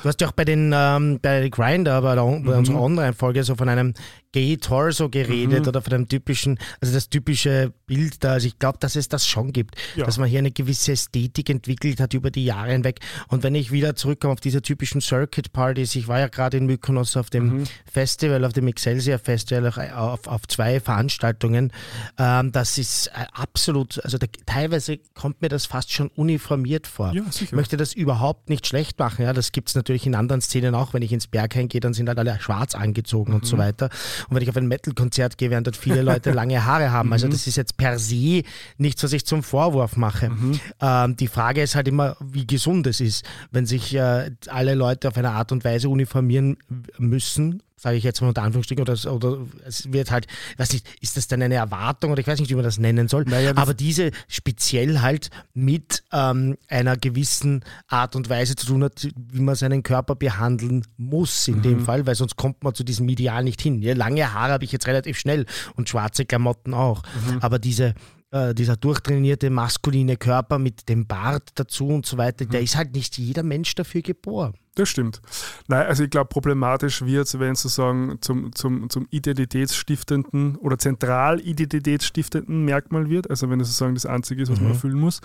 [0.02, 2.58] Du hast ja auch bei den ähm, bei Grinder, bei, der, bei Mhm.
[2.58, 3.92] unserer Online-Folge so von einem
[4.32, 5.68] Gay-Torso geredet Mhm.
[5.68, 8.32] oder von einem typischen, also das typische Bild da.
[8.32, 10.04] Also ich glaube, dass es das schon gibt, Ja.
[10.04, 13.00] dass man hier eine gewisse Ästhetik entwickelt hat über die Jahre hinweg.
[13.28, 17.16] Und wenn ich wieder zurückkomme auf diese typischen Circuit-Partys, ich war ja gerade in Mykonos
[17.16, 17.64] auf dem Mhm.
[17.90, 21.72] Festival, auf dem Excelsior Festival, auf, auf zwei Veranstaltungen.
[22.18, 27.12] Ähm, das ist äh, absolut, also da, teilweise kommt mir das fast schon uniformiert vor.
[27.14, 27.22] Ja.
[27.40, 29.22] Ich möchte das überhaupt nicht schlecht machen.
[29.24, 30.92] Ja, das gibt es natürlich in anderen Szenen auch.
[30.94, 33.60] Wenn ich ins Berghain gehe, dann sind halt alle schwarz angezogen und so Mhm.
[33.60, 33.90] weiter.
[34.28, 37.08] Und wenn ich auf ein Metal-Konzert gehe, werden dort viele Leute lange Haare haben.
[37.08, 37.12] Mhm.
[37.12, 38.42] Also das ist jetzt per se
[38.76, 40.30] nichts, was ich zum Vorwurf mache.
[40.30, 40.60] Mhm.
[40.80, 45.08] Ähm, die Frage ist halt immer, wie gesund es ist, wenn sich äh, alle Leute
[45.08, 46.58] auf eine Art und Weise uniformieren
[46.98, 51.16] müssen, sage ich jetzt mal unter Anführungsstrichen, oder, oder es wird halt, weiß nicht, ist
[51.16, 53.62] das dann eine Erwartung oder ich weiß nicht, wie man das nennen soll, Naja, das-
[53.62, 59.40] aber diese speziell halt mit ähm, einer gewissen Art und Weise zu tun hat, wie
[59.40, 61.62] man seinen Körper behandeln muss in Mhm.
[61.62, 63.80] dem Fall, weil sonst kommt man zu diesem Ideal nicht hin.
[63.82, 67.38] Ja, lange Haare habe ich jetzt relativ schnell und schwarze Klamotten auch, Mhm.
[67.40, 67.94] aber diese
[68.30, 72.50] äh, dieser durchtrainierte maskuline Körper mit dem Bart dazu und so weiter, Mhm.
[72.50, 74.52] der ist halt nicht jeder Mensch dafür geboren.
[74.78, 75.20] Das stimmt.
[75.66, 80.78] Nein, also ich glaube, problematisch wird es, wenn es sozusagen zum, zum, zum identitätsstiftenden oder
[80.78, 85.20] zentral identitätsstiftenden Merkmal wird, also wenn es sozusagen das Einzige ist, was man erfüllen muss.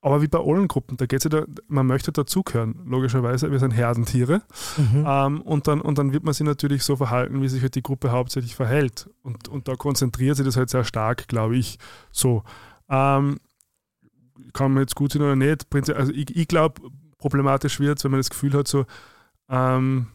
[0.00, 3.50] Aber wie bei allen Gruppen, da geht es ja, da, man möchte dazugehören, logischerweise.
[3.50, 4.42] Wir sind Herdentiere.
[5.04, 7.82] Ähm, und, dann, und dann wird man sich natürlich so verhalten, wie sich halt die
[7.82, 9.10] Gruppe hauptsächlich verhält.
[9.22, 11.80] Und, und da konzentriert sich das halt sehr stark, glaube ich,
[12.12, 12.44] so.
[12.88, 13.40] Ähm,
[14.52, 15.66] kann man jetzt gut sein oder nicht.
[15.90, 16.80] Also ich, ich glaube,
[17.18, 18.86] problematisch wird, wenn man das Gefühl hat, so,
[19.48, 20.06] ähm,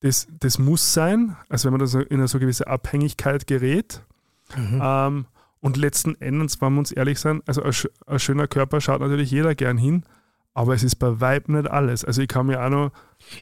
[0.00, 4.02] das, das muss sein, also wenn man da so in eine so gewisse Abhängigkeit gerät.
[4.58, 5.26] Ähm,
[5.60, 7.72] und letzten Endes, wenn wir uns ehrlich sein, also ein,
[8.06, 10.04] ein schöner Körper schaut natürlich jeder gern hin,
[10.52, 12.04] aber es ist bei Weib nicht alles.
[12.04, 12.90] Also ich kann mir auch noch.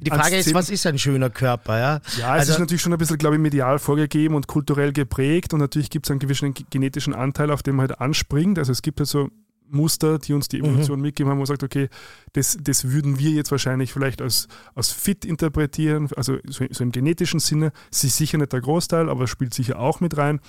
[0.01, 1.79] Die Frage ist, was ist ein schöner Körper?
[1.79, 4.93] Ja, Ja, es Also- ist natürlich schon ein bisschen, glaube ich, medial vorgegeben und kulturell
[4.93, 8.59] geprägt und natürlich gibt es einen gewissen ge- genetischen Anteil, auf den man halt anspringt.
[8.59, 9.29] Also es gibt halt so
[9.73, 11.89] Muster, die uns die Evolution mitgeben haben, wo man sagt, okay,
[12.33, 16.93] das, das würden wir jetzt wahrscheinlich vielleicht als, als fit interpretieren, also so, so im
[16.93, 17.73] genetischen Sinne.
[17.91, 20.41] Ist sicher nicht der Großteil, aber spielt sicher auch mit rein.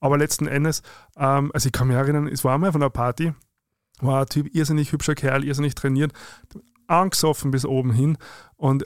[0.00, 0.82] Aber letzten Endes,
[1.16, 3.32] ähm, also ich kann mich erinnern, es war einmal von einer Party,
[4.00, 6.12] war ein Typ, irrsinnig hübscher Kerl, irrsinnig trainiert,
[6.86, 8.18] angesoffen bis oben hin
[8.56, 8.84] und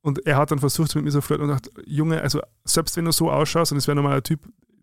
[0.00, 3.04] und er hat dann versucht, mit mir so flirten und dachte, Junge, also selbst wenn
[3.04, 4.40] du so ausschaust, und es wäre nochmal ein Typ,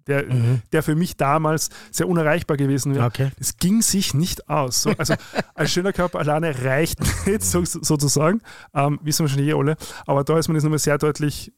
[0.08, 0.26] der,
[0.72, 3.32] der für mich damals sehr unerreichbar gewesen wäre, Okay.
[3.40, 4.82] es ging sich nicht aus.
[4.84, 5.16] So, also
[5.56, 8.42] ein schöner Körper alleine reicht nicht, so, sozusagen,
[8.74, 11.52] ähm, wissen wir schon eh alle, aber da ist mir das nochmal sehr deutlich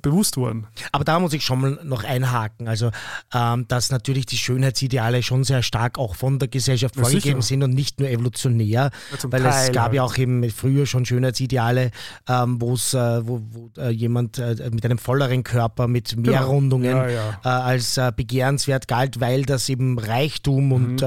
[0.00, 0.66] bewusst worden.
[0.92, 2.68] Aber da muss ich schon mal noch einhaken.
[2.68, 2.90] Also,
[3.34, 7.48] ähm, dass natürlich die Schönheitsideale schon sehr stark auch von der Gesellschaft Ja, vorgegeben sicher.
[7.54, 8.64] sind und nicht nur evolutionär.
[8.64, 8.90] Ja,
[9.24, 9.94] weil es Teil gab halt.
[9.94, 11.90] ja auch eben früher schon Schönheitsideale,
[12.28, 16.46] ähm, wo's, äh, wo, wo äh, jemand äh, mit einem volleren Körper, mit mehr Genau.
[16.50, 17.40] Rundungen Ja, ja.
[17.44, 20.72] Äh, als äh, begehrenswert galt, weil das eben Reichtum Mhm.
[20.72, 21.02] und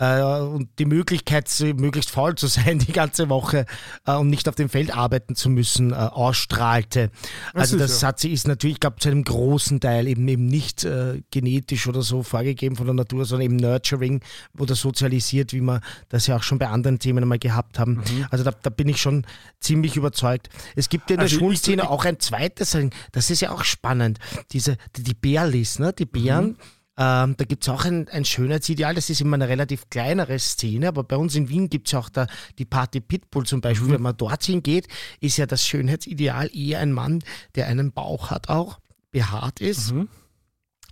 [0.00, 3.66] äh, und die Möglichkeit, möglichst faul zu sein die ganze Woche
[4.06, 7.10] äh, und nicht auf dem Feld arbeiten zu müssen, äh, ausstrahlte.
[7.54, 10.84] Also das hat sie ist natürlich, ich glaube, zu einem großen Teil eben eben nicht
[10.84, 14.20] äh, genetisch oder so vorgegeben von der Natur, sondern eben Nurturing
[14.58, 17.96] oder sozialisiert, wie wir das ja auch schon bei anderen Themen einmal gehabt haben.
[17.96, 18.26] Mhm.
[18.30, 19.26] Also da, da, bin ich schon
[19.60, 20.48] ziemlich überzeugt.
[20.74, 22.76] Es gibt ja in der also Schulszene auch ein zweites,
[23.12, 24.18] das ist ja auch spannend,
[24.52, 25.92] diese die, die Bärlis, ne?
[25.92, 26.46] die Bären.
[26.46, 26.56] Mhm
[27.02, 30.88] ähm, da gibt es auch ein, ein Schönheitsideal, das ist immer eine relativ kleinere Szene,
[30.88, 32.26] aber bei uns in Wien gibt es auch da
[32.58, 33.88] die Party Pitbull zum Beispiel.
[33.88, 33.92] Mhm.
[33.92, 34.86] Wenn man dorthin geht,
[35.18, 37.24] ist ja das Schönheitsideal eher ein Mann,
[37.54, 38.80] der einen Bauch hat auch,
[39.12, 39.94] behaart ist.
[39.94, 40.08] Mhm.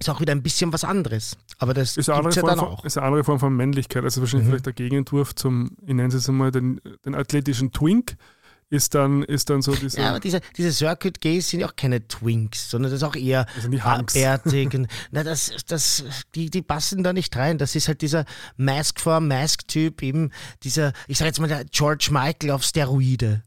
[0.01, 1.37] Ist auch wieder ein bisschen was anderes.
[1.59, 4.03] Aber das ist eine andere, ja Form, von, ist eine andere Form von Männlichkeit.
[4.03, 4.53] Also wahrscheinlich mhm.
[4.53, 8.17] vielleicht der Gegenentwurf zum, ich nenne es jetzt einmal, den, den athletischen Twink
[8.71, 10.01] ist dann, ist dann so diese.
[10.01, 13.17] Ja, aber diese, diese Circuit Gays sind ja auch keine Twinks, sondern das ist auch
[13.17, 13.47] eher
[14.13, 14.79] bärtig.
[15.11, 16.05] Na, das, das,
[16.35, 17.59] die, die passen da nicht rein.
[17.59, 18.25] Das ist halt dieser
[18.57, 20.31] Mask for Mask-Typ, eben
[20.63, 23.43] dieser, ich sag jetzt mal, der George Michael auf Steroide.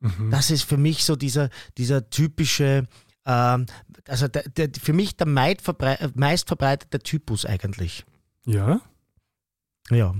[0.00, 0.30] Mhm.
[0.30, 2.88] Das ist für mich so dieser, dieser typische,
[3.24, 3.66] ähm,
[4.08, 8.04] also der, der, für mich der meistverbreitete Typus eigentlich.
[8.44, 8.80] Ja?
[9.90, 10.14] Ja.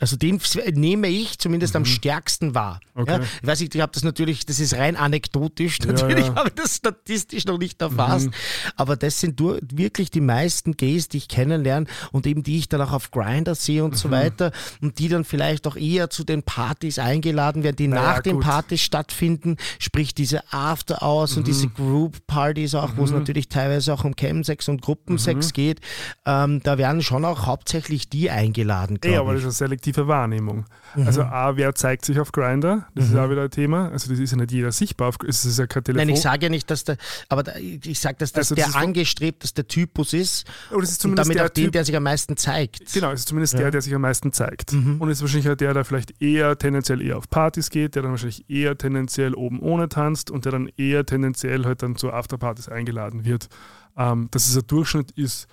[0.00, 0.40] Also den
[0.72, 1.78] nehme ich zumindest mhm.
[1.78, 2.80] am stärksten wahr.
[2.94, 3.12] Okay.
[3.12, 6.34] Ja, ich weiß nicht, ich habe das natürlich, das ist rein anekdotisch, natürlich ja, ja.
[6.34, 8.32] habe ich das statistisch noch nicht erfasst, mhm.
[8.76, 12.80] aber das sind wirklich die meisten Gays, die ich kennenlerne und eben die ich dann
[12.80, 13.96] auch auf Grinder sehe und mhm.
[13.96, 18.14] so weiter und die dann vielleicht auch eher zu den Partys eingeladen werden, die naja,
[18.14, 21.74] nach den Partys stattfinden, sprich diese After Hours und diese mhm.
[21.74, 23.18] Group Partys auch, wo es mhm.
[23.18, 25.52] natürlich teilweise auch um Chemsex und Gruppensex mhm.
[25.52, 25.80] geht,
[26.26, 28.98] ähm, da werden schon auch hauptsächlich die eingeladen.
[29.04, 30.64] Ja, aber das ist selektiv subjektive Wahrnehmung.
[30.94, 31.06] Mhm.
[31.06, 32.86] Also A, wer zeigt sich auf Grinder?
[32.94, 33.12] Das mhm.
[33.12, 33.90] ist auch wieder ein Thema.
[33.90, 35.08] Also das ist ja nicht jeder sichtbar.
[35.08, 36.06] Auf, es ist ja kein Telefon.
[36.06, 36.96] Nein, ich sage ja nicht, dass der,
[37.28, 40.46] aber ich sage, dass das also der angestrebteste Typus ist.
[40.72, 42.92] Oh, das ist zumindest und damit der auch den, der sich am meisten zeigt.
[42.92, 43.60] Genau, es ist zumindest ja.
[43.60, 44.72] der, der sich am meisten zeigt.
[44.72, 45.00] Mhm.
[45.00, 48.02] Und es ist wahrscheinlich auch der, der vielleicht eher tendenziell eher auf Partys geht, der
[48.02, 52.12] dann wahrscheinlich eher tendenziell oben ohne tanzt und der dann eher tendenziell halt dann zu
[52.12, 53.48] Afterpartys eingeladen wird.
[53.96, 55.46] Ähm, dass es ein Durchschnitt ist,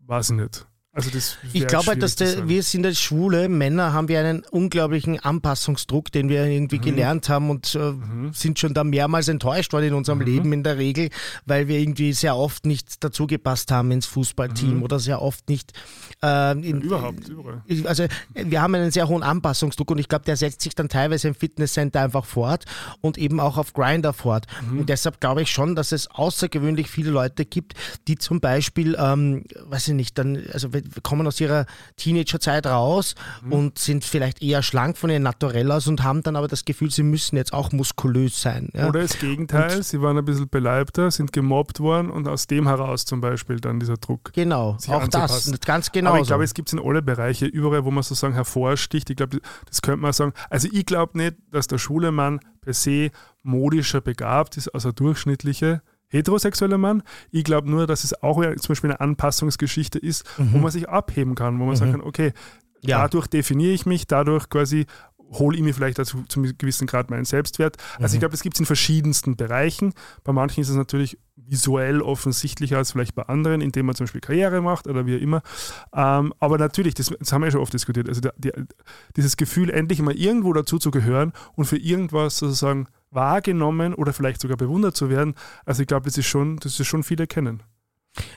[0.00, 0.66] weiß ich nicht.
[0.94, 1.08] Also
[1.54, 6.12] ich glaube halt, dass der, wir sind als schwule Männer, haben wir einen unglaublichen Anpassungsdruck,
[6.12, 6.82] den wir irgendwie mhm.
[6.82, 8.34] gelernt haben und äh, mhm.
[8.34, 10.26] sind schon da mehrmals enttäuscht worden in unserem mhm.
[10.26, 11.08] Leben in der Regel,
[11.46, 14.82] weil wir irgendwie sehr oft nicht dazugepasst haben ins Fußballteam mhm.
[14.82, 15.72] oder sehr oft nicht.
[16.22, 17.62] Äh, in, überhaupt, überall.
[17.86, 21.26] Also wir haben einen sehr hohen Anpassungsdruck und ich glaube, der setzt sich dann teilweise
[21.26, 22.66] im Fitnesscenter einfach fort
[23.00, 24.46] und eben auch auf Grinder fort.
[24.70, 24.80] Mhm.
[24.80, 27.72] Und deshalb glaube ich schon, dass es außergewöhnlich viele Leute gibt,
[28.08, 30.68] die zum Beispiel, ähm, weiß ich nicht, dann, also
[31.02, 31.66] kommen aus ihrer
[31.96, 33.52] Teenagerzeit raus mhm.
[33.52, 36.90] und sind vielleicht eher schlank von ihren Naturell aus und haben dann aber das Gefühl,
[36.90, 38.70] sie müssen jetzt auch muskulös sein.
[38.74, 38.88] Ja?
[38.88, 42.66] Oder das Gegenteil, und sie waren ein bisschen beleibter, sind gemobbt worden und aus dem
[42.66, 44.32] heraus zum Beispiel dann dieser Druck.
[44.32, 46.10] Genau, auch das, ganz genau.
[46.10, 49.10] Aber ich glaube, es gibt es in alle Bereiche, überall, wo man sozusagen hervorsticht.
[49.10, 50.32] Ich glaube, das könnte man sagen.
[50.50, 53.10] Also ich glaube nicht, dass der Schulemann per se
[53.42, 55.82] modischer begabt ist als der durchschnittliche
[56.12, 57.02] heterosexueller Mann.
[57.30, 60.52] Ich glaube nur, dass es auch zum Beispiel eine Anpassungsgeschichte ist, mhm.
[60.52, 61.76] wo man sich abheben kann, wo man mhm.
[61.76, 62.32] sagen kann, okay,
[62.82, 62.98] ja.
[62.98, 64.86] dadurch definiere ich mich, dadurch quasi
[65.32, 67.76] hole ich mir vielleicht dazu zu einem gewissen Grad meinen Selbstwert.
[67.98, 68.14] Also mhm.
[68.14, 69.94] ich glaube, es gibt es in verschiedensten Bereichen.
[70.24, 74.20] Bei manchen ist es natürlich visuell offensichtlicher als vielleicht bei anderen, indem man zum Beispiel
[74.20, 75.42] Karriere macht oder wie immer.
[75.94, 78.52] Ähm, aber natürlich, das, das, haben wir ja schon oft diskutiert, also die,
[79.16, 84.40] dieses Gefühl, endlich mal irgendwo dazu zu gehören und für irgendwas sozusagen wahrgenommen oder vielleicht
[84.40, 85.34] sogar bewundert zu werden.
[85.64, 87.62] Also ich glaube, das ist schon, das ist schon viele kennen.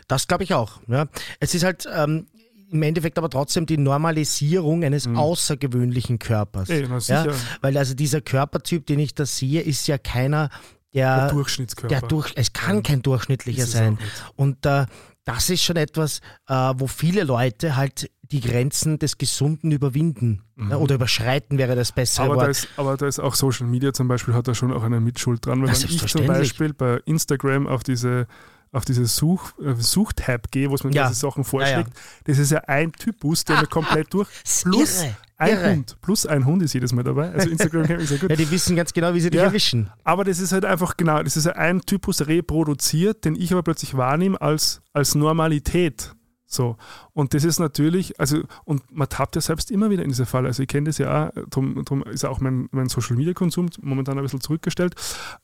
[0.08, 0.80] Das glaube ich auch.
[0.88, 1.08] Ja.
[1.40, 2.28] Es ist halt ähm,
[2.72, 5.18] im Endeffekt aber trotzdem die Normalisierung eines mhm.
[5.18, 6.70] außergewöhnlichen Körpers.
[6.70, 7.26] Ey, ja.
[7.62, 10.50] Weil also dieser Körpertyp, den ich da sehe, ist ja keiner,
[10.94, 12.00] der, der Durchschnittskörper.
[12.00, 12.82] Der durch, es kann ja.
[12.82, 14.00] kein durchschnittlicher sein.
[14.36, 14.86] Und äh,
[15.26, 20.72] das ist schon etwas, äh, wo viele Leute halt die Grenzen des Gesunden überwinden mhm.
[20.72, 22.46] ja, oder überschreiten wäre das bessere aber Wort.
[22.46, 25.00] Da ist, aber da ist auch Social Media zum Beispiel, hat da schon auch eine
[25.00, 25.62] Mitschuld dran.
[25.62, 28.28] Wenn ich zum Beispiel bei Instagram auf diese
[28.72, 31.08] auf diese Such, äh, Suchtab gehe, wo es mir ja.
[31.08, 32.22] diese Sachen vorschlägt, ja, ja.
[32.26, 34.28] das ist ja ein Typus, der ah, mir komplett durch.
[34.64, 35.72] Plus irre, ein irre.
[35.72, 35.98] Hund.
[36.02, 37.32] Plus ein Hund ist jedes Mal dabei.
[37.32, 38.30] Also Instagram ich sehr gut.
[38.36, 39.90] Ja, die wissen ganz genau, wie sie dich erwischen.
[40.04, 43.98] Aber das ist halt einfach genau, das ist ein Typus reproduziert, den ich aber plötzlich
[43.98, 46.16] wahrnehme als, als Normalität.
[46.46, 46.78] So.
[47.14, 50.48] Und das ist natürlich, also, und man tappt ja selbst immer wieder in diese Falle.
[50.48, 53.34] Also ich kenne das ja auch, darum, darum ist ja auch mein, mein Social Media
[53.34, 54.96] Konsum momentan ein bisschen zurückgestellt.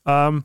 [0.05, 0.43] Ähm,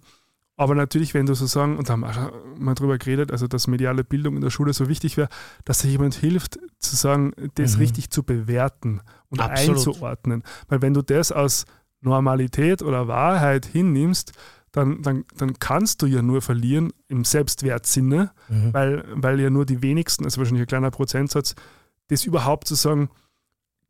[0.56, 3.66] aber natürlich, wenn du sozusagen, und da haben wir schon mal drüber geredet, also dass
[3.66, 5.28] mediale Bildung in der Schule so wichtig wäre,
[5.64, 7.80] dass dir jemand hilft, zu sagen, das mhm.
[7.80, 9.76] richtig zu bewerten und Absolut.
[9.76, 10.42] einzuordnen.
[10.68, 11.66] Weil wenn du das aus
[12.00, 14.32] Normalität oder Wahrheit hinnimmst,
[14.72, 18.72] dann, dann, dann kannst du ja nur verlieren im Selbstwertsinne, mhm.
[18.72, 21.54] weil, weil ja nur die wenigsten, also wahrscheinlich ein kleiner Prozentsatz,
[22.08, 23.10] das überhaupt zu sagen,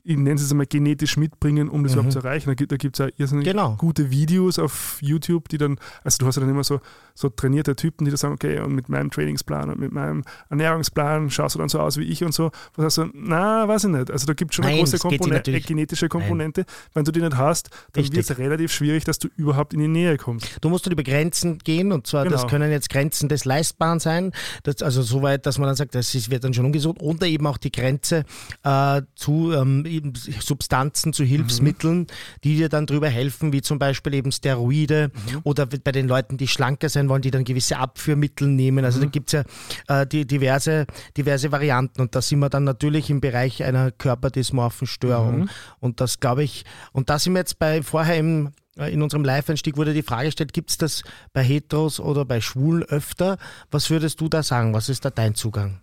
[0.06, 1.98] ich nenne es einmal genetisch mitbringen, um das mhm.
[1.98, 2.54] überhaupt zu erreichen.
[2.56, 3.74] Da, gibt es ja irrsinnig genau.
[3.76, 6.80] gute Videos auf YouTube, die dann, also du hast ja dann immer so,
[7.14, 11.30] so trainierte Typen, die da sagen, okay, und mit meinem Trainingsplan und mit meinem Ernährungsplan
[11.30, 12.52] schaust du dann so aus wie ich und so.
[12.76, 14.10] Was hast du, na, weiß ich nicht.
[14.10, 16.60] Also da gibt es schon eine große Komponente, äh, genetische Komponente.
[16.60, 16.90] Nein.
[16.94, 19.88] Wenn du die nicht hast, dann wird es relativ schwierig, dass du überhaupt in die
[19.88, 20.58] Nähe kommst.
[20.60, 22.36] Du musst über Grenzen gehen und zwar, genau.
[22.36, 24.30] das können jetzt Grenzen des Leistbaren sein,
[24.62, 27.46] das, also soweit, dass man dann sagt, das ist, wird dann schon ungesund oder eben
[27.46, 28.24] auch die Grenze
[28.62, 29.84] äh, zu ähm,
[30.40, 32.06] Substanzen, zu Hilfsmitteln, mhm.
[32.44, 35.40] die dir dann darüber helfen, wie zum Beispiel eben Steroide mhm.
[35.44, 38.84] oder bei den Leuten, die schlanker sein wollen, die dann gewisse Abführmittel nehmen.
[38.84, 39.04] Also mhm.
[39.04, 39.44] da gibt es
[39.88, 40.86] ja äh, die, diverse,
[41.16, 45.40] diverse Varianten und da sind wir dann natürlich im Bereich einer körperdysmorphen Störung.
[45.40, 45.48] Mhm.
[45.80, 49.24] Und das glaube ich, und da sind wir jetzt bei vorher im äh, in unserem
[49.24, 53.38] Live-Einstieg wurde die Frage gestellt, gibt es das bei Heteros oder bei Schwulen öfter?
[53.70, 54.74] Was würdest du da sagen?
[54.74, 55.80] Was ist da dein Zugang?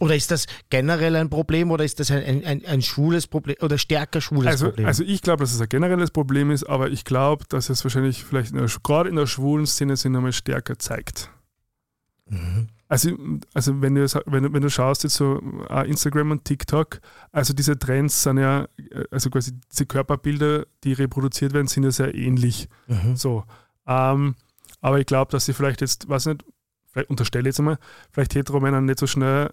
[0.00, 3.76] Oder ist das generell ein Problem oder ist das ein, ein, ein schwules Problem oder
[3.76, 4.86] stärker schwules also, Problem?
[4.86, 8.24] Also ich glaube, dass es ein generelles Problem ist, aber ich glaube, dass es wahrscheinlich
[8.24, 11.30] vielleicht in der, gerade in der schwulen Szene sich nochmal stärker zeigt.
[12.26, 12.68] Mhm.
[12.88, 13.10] Also,
[13.54, 15.40] also wenn, du, wenn, du, wenn du schaust jetzt so
[15.70, 18.68] uh, Instagram und TikTok, also diese Trends sind ja,
[19.10, 22.68] also quasi diese Körperbilder, die reproduziert werden, sind ja sehr ähnlich.
[22.88, 23.16] Mhm.
[23.16, 23.44] So.
[23.86, 24.36] Ähm,
[24.80, 26.44] aber ich glaube, dass sie vielleicht jetzt, weiß nicht,
[26.92, 27.78] vielleicht unterstelle jetzt einmal,
[28.10, 29.50] vielleicht Heteromänner nicht so schnell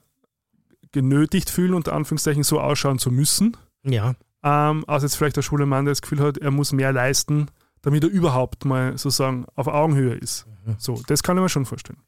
[0.92, 3.56] genötigt fühlen, unter Anführungszeichen so ausschauen zu müssen.
[3.84, 4.16] Ja.
[4.44, 7.48] Ähm, als jetzt vielleicht der schwule Mann, der das Gefühl hat, er muss mehr leisten,
[7.82, 10.48] damit er überhaupt mal sozusagen auf Augenhöhe ist.
[10.66, 10.76] Mhm.
[10.78, 12.00] So, das kann ich mir schon vorstellen.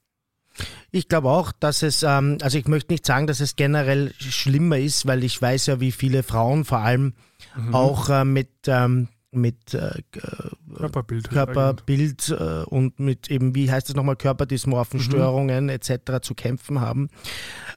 [0.91, 4.77] Ich glaube auch, dass es, ähm, also ich möchte nicht sagen, dass es generell schlimmer
[4.77, 7.13] ist, weil ich weiß ja, wie viele Frauen vor allem
[7.55, 7.73] mhm.
[7.73, 10.01] auch äh, mit ähm, mit äh,
[10.75, 15.03] Körperbild, Körperbild äh, und mit eben, wie heißt es nochmal, körperdysmorphen mhm.
[15.03, 16.21] Störungen etc.
[16.21, 17.09] zu kämpfen haben.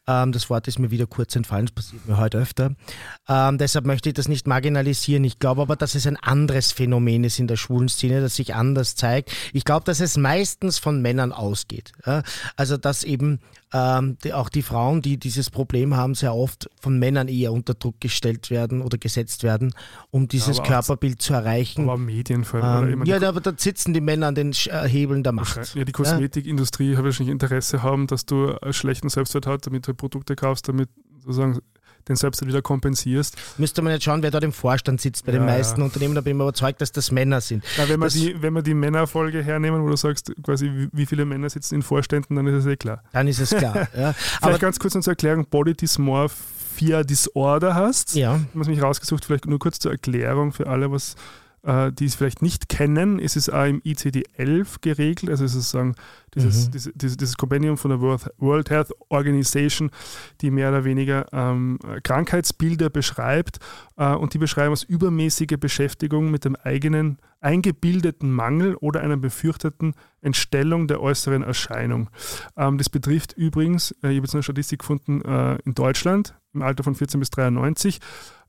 [0.07, 2.75] Ähm, das Wort ist mir wieder kurz entfallen, das passiert mir heute öfter.
[3.29, 5.23] Ähm, deshalb möchte ich das nicht marginalisieren.
[5.25, 8.55] Ich glaube aber, dass es ein anderes Phänomen ist in der schwulen Szene, das sich
[8.55, 9.31] anders zeigt.
[9.53, 11.93] Ich glaube, dass es meistens von Männern ausgeht.
[12.05, 12.23] Ja?
[12.57, 13.39] Also, dass eben
[13.73, 17.75] ähm, die, auch die Frauen, die dieses Problem haben, sehr oft von Männern eher unter
[17.75, 19.75] Druck gestellt werden oder gesetzt werden,
[20.11, 21.44] um dieses ja, Körperbild zu erreichen.
[21.79, 23.03] Aber Medien vor allem.
[23.03, 25.75] Ähm, ja, aber da sitzen die Männer an den äh, Hebeln der Macht.
[25.75, 26.99] Ja, die Kosmetikindustrie ja?
[26.99, 30.89] hat wahrscheinlich Interesse haben, dass du einen schlechten Selbstwert hast, damit du Produkte kaufst, damit
[31.21, 31.61] sozusagen
[32.09, 33.37] den selbst wieder kompensierst.
[33.59, 35.87] Müsste man jetzt schauen, wer dort im Vorstand sitzt bei ja, den meisten ja.
[35.87, 37.65] Unternehmen, da bin ich überzeugt, dass das Männer sind.
[37.79, 41.25] Na, wenn, wir die, wenn wir die Männerfolge hernehmen, wo du sagst, quasi wie viele
[41.25, 43.03] Männer sitzen in Vorständen, dann ist es eh klar.
[43.13, 43.89] Dann ist es klar.
[43.97, 44.13] ja.
[44.13, 45.75] Vielleicht Aber ganz kurz noch zur Erklärung, Body
[46.75, 48.15] Dysmorphia Disorder hast.
[48.15, 48.37] Ja.
[48.37, 51.17] Ich habe mich rausgesucht, vielleicht nur kurz zur Erklärung für alle, was
[51.67, 55.95] die es vielleicht nicht kennen, ist es auch im ICD-11 geregelt, also sozusagen
[56.35, 56.73] dieses, mhm.
[56.73, 59.91] dieses, dieses, dieses Kompendium von der World Health Organization,
[60.43, 63.61] die mehr oder weniger ähm, Krankheitsbilder beschreibt
[63.97, 69.95] äh, und die beschreiben als übermäßige Beschäftigung mit dem eigenen eingebildeten Mangel oder einer befürchteten
[70.23, 72.11] Entstellung der äußeren Erscheinung.
[72.57, 76.63] Ähm, das betrifft übrigens, äh, ich habe jetzt eine Statistik gefunden, äh, in Deutschland im
[76.63, 78.01] Alter von 14 bis 93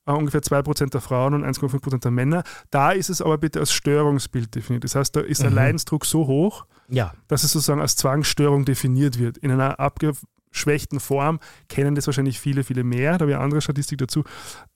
[0.06, 2.44] äh, ungefähr 2% der Frauen und 1,5% der Männer.
[2.70, 4.84] Da ist es aber bitte als Störungsbild definiert.
[4.84, 5.56] Das heißt, da ist der mhm.
[5.56, 7.14] Leidensdruck so hoch, ja.
[7.28, 9.38] dass es sozusagen als Zwangsstörung definiert wird.
[9.38, 11.40] In einer abgeschwächten Form
[11.70, 13.14] kennen das wahrscheinlich viele, viele mehr.
[13.14, 14.24] Da habe ich eine andere Statistik dazu.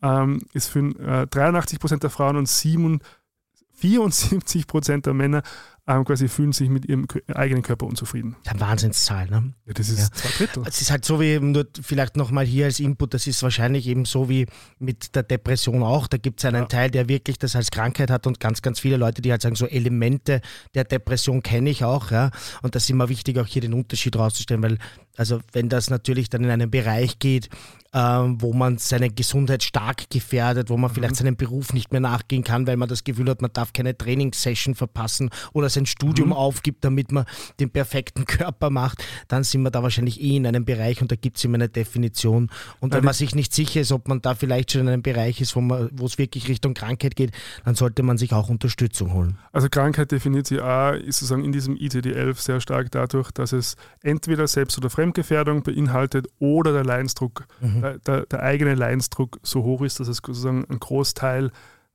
[0.02, 3.00] Ähm, ist für äh, 83% der Frauen und 7,
[3.82, 5.42] 74% der Männer
[5.90, 8.36] ähm, quasi fühlen sich mit ihrem eigenen Körper unzufrieden.
[8.44, 9.54] Das ist eine Wahnsinnszahl, ne?
[9.66, 10.12] Ja, das ist ja.
[10.12, 10.64] zwei Drittel.
[10.68, 14.06] Es ist halt so wie, nur vielleicht nochmal hier als Input, das ist wahrscheinlich eben
[14.06, 14.46] so wie
[14.78, 16.06] mit der Depression auch.
[16.06, 16.68] Da gibt es einen ja.
[16.68, 19.56] Teil, der wirklich das als Krankheit hat und ganz, ganz viele Leute, die halt sagen,
[19.56, 20.42] so Elemente
[20.76, 22.30] der Depression kenne ich auch, ja.
[22.62, 24.78] Und das ist immer wichtig, auch hier den Unterschied rauszustellen, weil
[25.18, 27.50] also wenn das natürlich dann in einen Bereich geht,
[27.94, 30.96] ähm, wo man seine Gesundheit stark gefährdet, wo man mhm.
[30.96, 33.98] vielleicht seinem Beruf nicht mehr nachgehen kann, weil man das Gefühl hat, man darf keine
[33.98, 36.34] Trainingssession verpassen oder sein Studium mhm.
[36.34, 37.26] aufgibt, damit man
[37.60, 41.16] den perfekten Körper macht, dann sind wir da wahrscheinlich eh in einem Bereich und da
[41.16, 42.50] gibt es immer eine Definition.
[42.80, 45.42] Und wenn man sich nicht sicher ist, ob man da vielleicht schon in einem Bereich
[45.42, 47.32] ist, wo, es wirklich Richtung Krankheit geht,
[47.66, 49.38] dann sollte man sich auch Unterstützung holen.
[49.52, 53.76] Also Krankheit definiert sie auch, ist sozusagen in diesem ICD-11 sehr stark dadurch, dass es
[54.02, 57.82] entweder Selbst- oder Fremd Fremdgefährdung beinhaltet oder der Leidensdruck, mhm.
[57.82, 61.52] der, der, der, eigene Leidensdruck so hoch ist, dass es sozusagen einen Großteil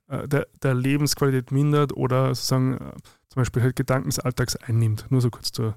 [0.09, 2.93] äh, der, der, Lebensqualität mindert oder sozusagen äh,
[3.35, 5.07] zum Beispiel halt Gedanken des Alltags einnimmt.
[5.11, 5.75] Nur so kurz zur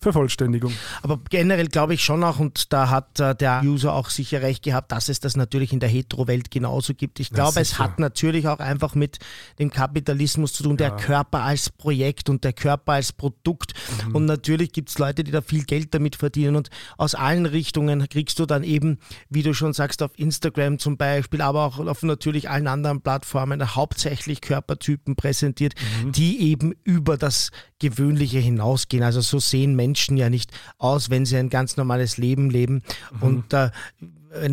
[0.00, 0.72] Vervollständigung.
[1.02, 4.62] Aber generell glaube ich schon auch, und da hat äh, der User auch sicher recht
[4.62, 7.20] gehabt, dass es das natürlich in der Hetero-Welt genauso gibt.
[7.20, 9.18] Ich glaube, es hat natürlich auch einfach mit
[9.58, 10.96] dem Kapitalismus zu tun, der ja.
[10.96, 13.74] Körper als Projekt und der Körper als Produkt.
[14.06, 14.14] Mhm.
[14.14, 16.56] Und natürlich gibt es Leute, die da viel Geld damit verdienen.
[16.56, 20.96] Und aus allen Richtungen kriegst du dann eben, wie du schon sagst, auf Instagram zum
[20.96, 26.12] Beispiel, aber auch auf natürlich allen anderen Plattformen hauptsächlich Körpertypen präsentiert, mhm.
[26.12, 29.02] die eben über das Gewöhnliche hinausgehen.
[29.02, 32.82] Also so sehen Menschen ja nicht aus, wenn sie ein ganz normales Leben leben
[33.12, 33.22] mhm.
[33.22, 33.70] und äh,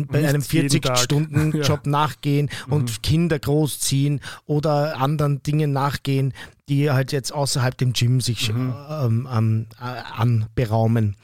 [0.08, 1.80] bei einem 40-Stunden-Job ja.
[1.90, 3.02] nachgehen und mhm.
[3.02, 6.32] Kinder großziehen oder anderen Dingen nachgehen,
[6.68, 8.74] die halt jetzt außerhalb dem Gym sich mhm.
[8.88, 11.16] ähm, ähm, äh, anberaumen.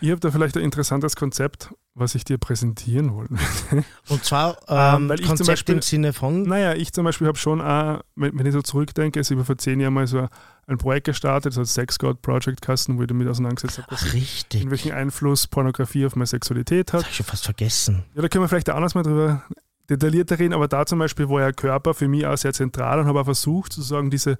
[0.00, 3.38] Ihr habt da vielleicht ein interessantes Konzept, was ich dir präsentieren wollen.
[4.08, 6.42] Und zwar ähm, ähm, weil Konzept Beispiel, im Sinne von?
[6.42, 9.80] Naja, ich zum Beispiel habe schon, auch, wenn, ich so zurückdenke, ist über vor zehn
[9.80, 10.28] Jahren mal so
[10.68, 13.88] ein Projekt gestartet, das heißt Sex God Project Kasten, wo ich damit auseinandergesetzt habe.
[13.90, 14.64] Ach, richtig.
[14.64, 17.00] Und welchen Einfluss Pornografie auf meine Sexualität hat.
[17.00, 18.04] Das habe ich schon fast vergessen.
[18.14, 19.42] Ja, da können wir vielleicht auch noch mal drüber
[19.88, 23.06] detaillierter reden, aber da zum Beispiel war ja Körper für mich auch sehr zentral und
[23.06, 24.36] habe auch versucht, sozusagen diese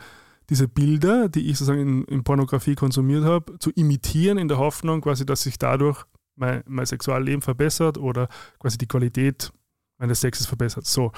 [0.50, 5.02] diese Bilder, die ich sozusagen in, in Pornografie konsumiert habe, zu imitieren in der Hoffnung,
[5.02, 6.04] quasi, dass sich dadurch
[6.36, 9.52] mein, mein Sexualleben verbessert oder quasi die Qualität
[9.98, 10.86] meines Sexes verbessert.
[10.86, 11.12] So.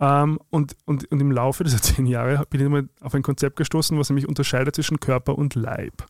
[0.00, 3.56] Ähm, und, und, und im Laufe dieser zehn Jahre bin ich mal auf ein Konzept
[3.56, 6.06] gestoßen, was nämlich unterscheidet zwischen Körper und Leib.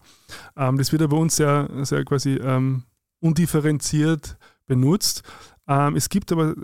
[0.56, 2.84] Ähm, das wird ja bei uns sehr, sehr quasi ähm,
[3.20, 4.36] undifferenziert
[4.66, 5.22] benutzt.
[5.68, 6.54] Ähm, es gibt aber äh,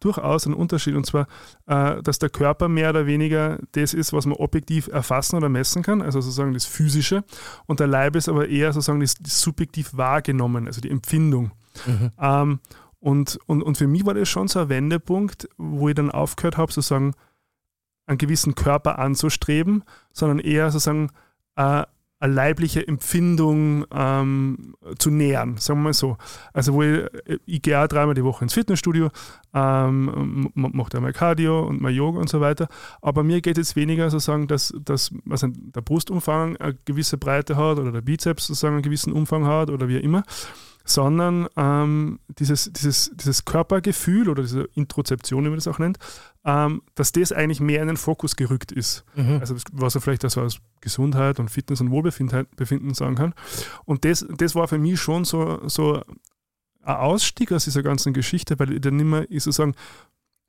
[0.00, 1.26] durchaus einen Unterschied, und zwar,
[1.66, 5.82] äh, dass der Körper mehr oder weniger das ist, was man objektiv erfassen oder messen
[5.82, 7.22] kann, also sozusagen das Physische,
[7.66, 11.52] und der Leib ist aber eher sozusagen das, das subjektiv wahrgenommen, also die Empfindung.
[11.84, 12.58] Mhm.
[13.06, 16.56] Und, und, und für mich war das schon so ein Wendepunkt, wo ich dann aufgehört
[16.56, 17.14] habe, sozusagen
[18.06, 21.10] einen gewissen Körper anzustreben, sondern eher sozusagen
[21.54, 21.84] äh,
[22.18, 26.16] eine leibliche Empfindung ähm, zu nähern, sagen wir mal so.
[26.52, 27.04] Also wo ich,
[27.44, 29.10] ich gehe auch dreimal die Woche ins Fitnessstudio,
[29.54, 32.66] ähm, mache da mal Cardio und mal Yoga und so weiter,
[33.02, 37.78] aber mir geht es weniger sozusagen, dass, dass also der Brustumfang eine gewisse Breite hat
[37.78, 40.24] oder der Bizeps sozusagen einen gewissen Umfang hat oder wie immer,
[40.86, 45.98] sondern ähm, dieses, dieses, dieses Körpergefühl oder diese Introzeption, wie man das auch nennt,
[46.44, 49.04] ähm, dass das eigentlich mehr in den Fokus gerückt ist.
[49.16, 49.38] Mhm.
[49.40, 53.34] Also was er vielleicht also aus Gesundheit und Fitness und Wohlbefinden sagen kann.
[53.84, 56.02] Und das, das war für mich schon so, so
[56.82, 59.74] ein Ausstieg aus dieser ganzen Geschichte, weil ich dann nicht mehr sozusagen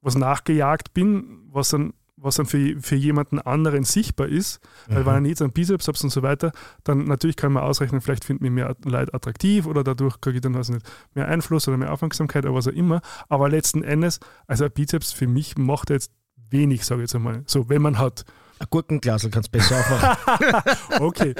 [0.01, 5.05] was nachgejagt bin, was dann was dann für, für jemanden anderen sichtbar ist, weil mhm.
[5.05, 6.51] wenn ich jetzt einen Bizeps habe und so weiter,
[6.83, 10.41] dann natürlich kann man ausrechnen, vielleicht finden mich mehr Leute attraktiv oder dadurch kriege ich
[10.41, 13.01] dann weiß nicht, mehr Einfluss oder mehr Aufmerksamkeit oder was auch immer.
[13.29, 16.11] Aber letzten Endes, also ein Bizeps für mich macht jetzt
[16.49, 17.43] wenig, sage ich jetzt einmal.
[17.45, 18.25] So, wenn man hat.
[18.59, 20.99] Ein Gurkenglasel kannst du besser aufmachen.
[20.99, 21.35] okay.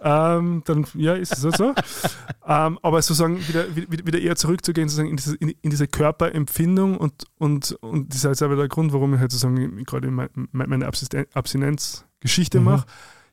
[0.00, 1.74] ähm, dann, ja, ist es so.
[2.46, 7.24] ähm, aber sozusagen wieder, wieder eher zurückzugehen sozusagen in, diese, in, in diese Körperempfindung und,
[7.38, 10.86] und, und das ist jetzt aber der Grund, warum ich halt sozusagen gerade meine, meine
[10.86, 12.64] Abstinenzgeschichte mhm.
[12.64, 12.86] mache.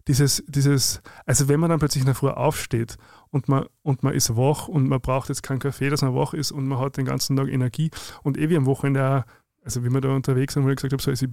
[0.07, 2.97] Dieses, dieses, also wenn man dann plötzlich in der Früh aufsteht
[3.31, 6.35] und man, und man ist wach und man braucht jetzt keinen Kaffee, dass man wach
[6.35, 7.89] ist und man hat den ganzen Tag Energie
[8.21, 9.25] und eh wie am Wochenende
[9.65, 11.31] also wie wir da unterwegs sind, wo ich gesagt habe, so, also ich,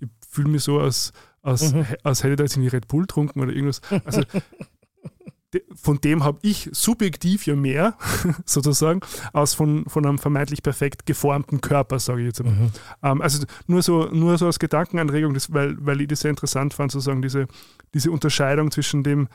[0.00, 1.12] ich fühle mich so, als,
[1.42, 1.86] als, mhm.
[2.02, 3.80] als hätte da jetzt irgendwie Red Bull getrunken oder irgendwas.
[4.04, 4.22] Also
[5.74, 7.96] von dem habe ich subjektiv ja mehr,
[8.46, 9.00] sozusagen,
[9.32, 12.52] als von, von einem vermeintlich perfekt geformten Körper, sage ich jetzt mal.
[12.52, 12.70] Mhm.
[13.02, 16.74] Ähm, also nur so, nur so als Gedankenanregung, das, weil, weil ich das sehr interessant
[16.74, 17.46] fand, sozusagen diese,
[17.94, 19.28] diese Unterscheidung zwischen dem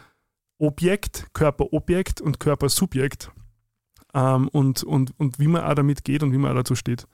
[0.59, 3.31] Objekt, Körperobjekt und Körpersubjekt
[4.13, 7.07] ähm, und, und, und wie man auch damit geht und wie man auch dazu steht.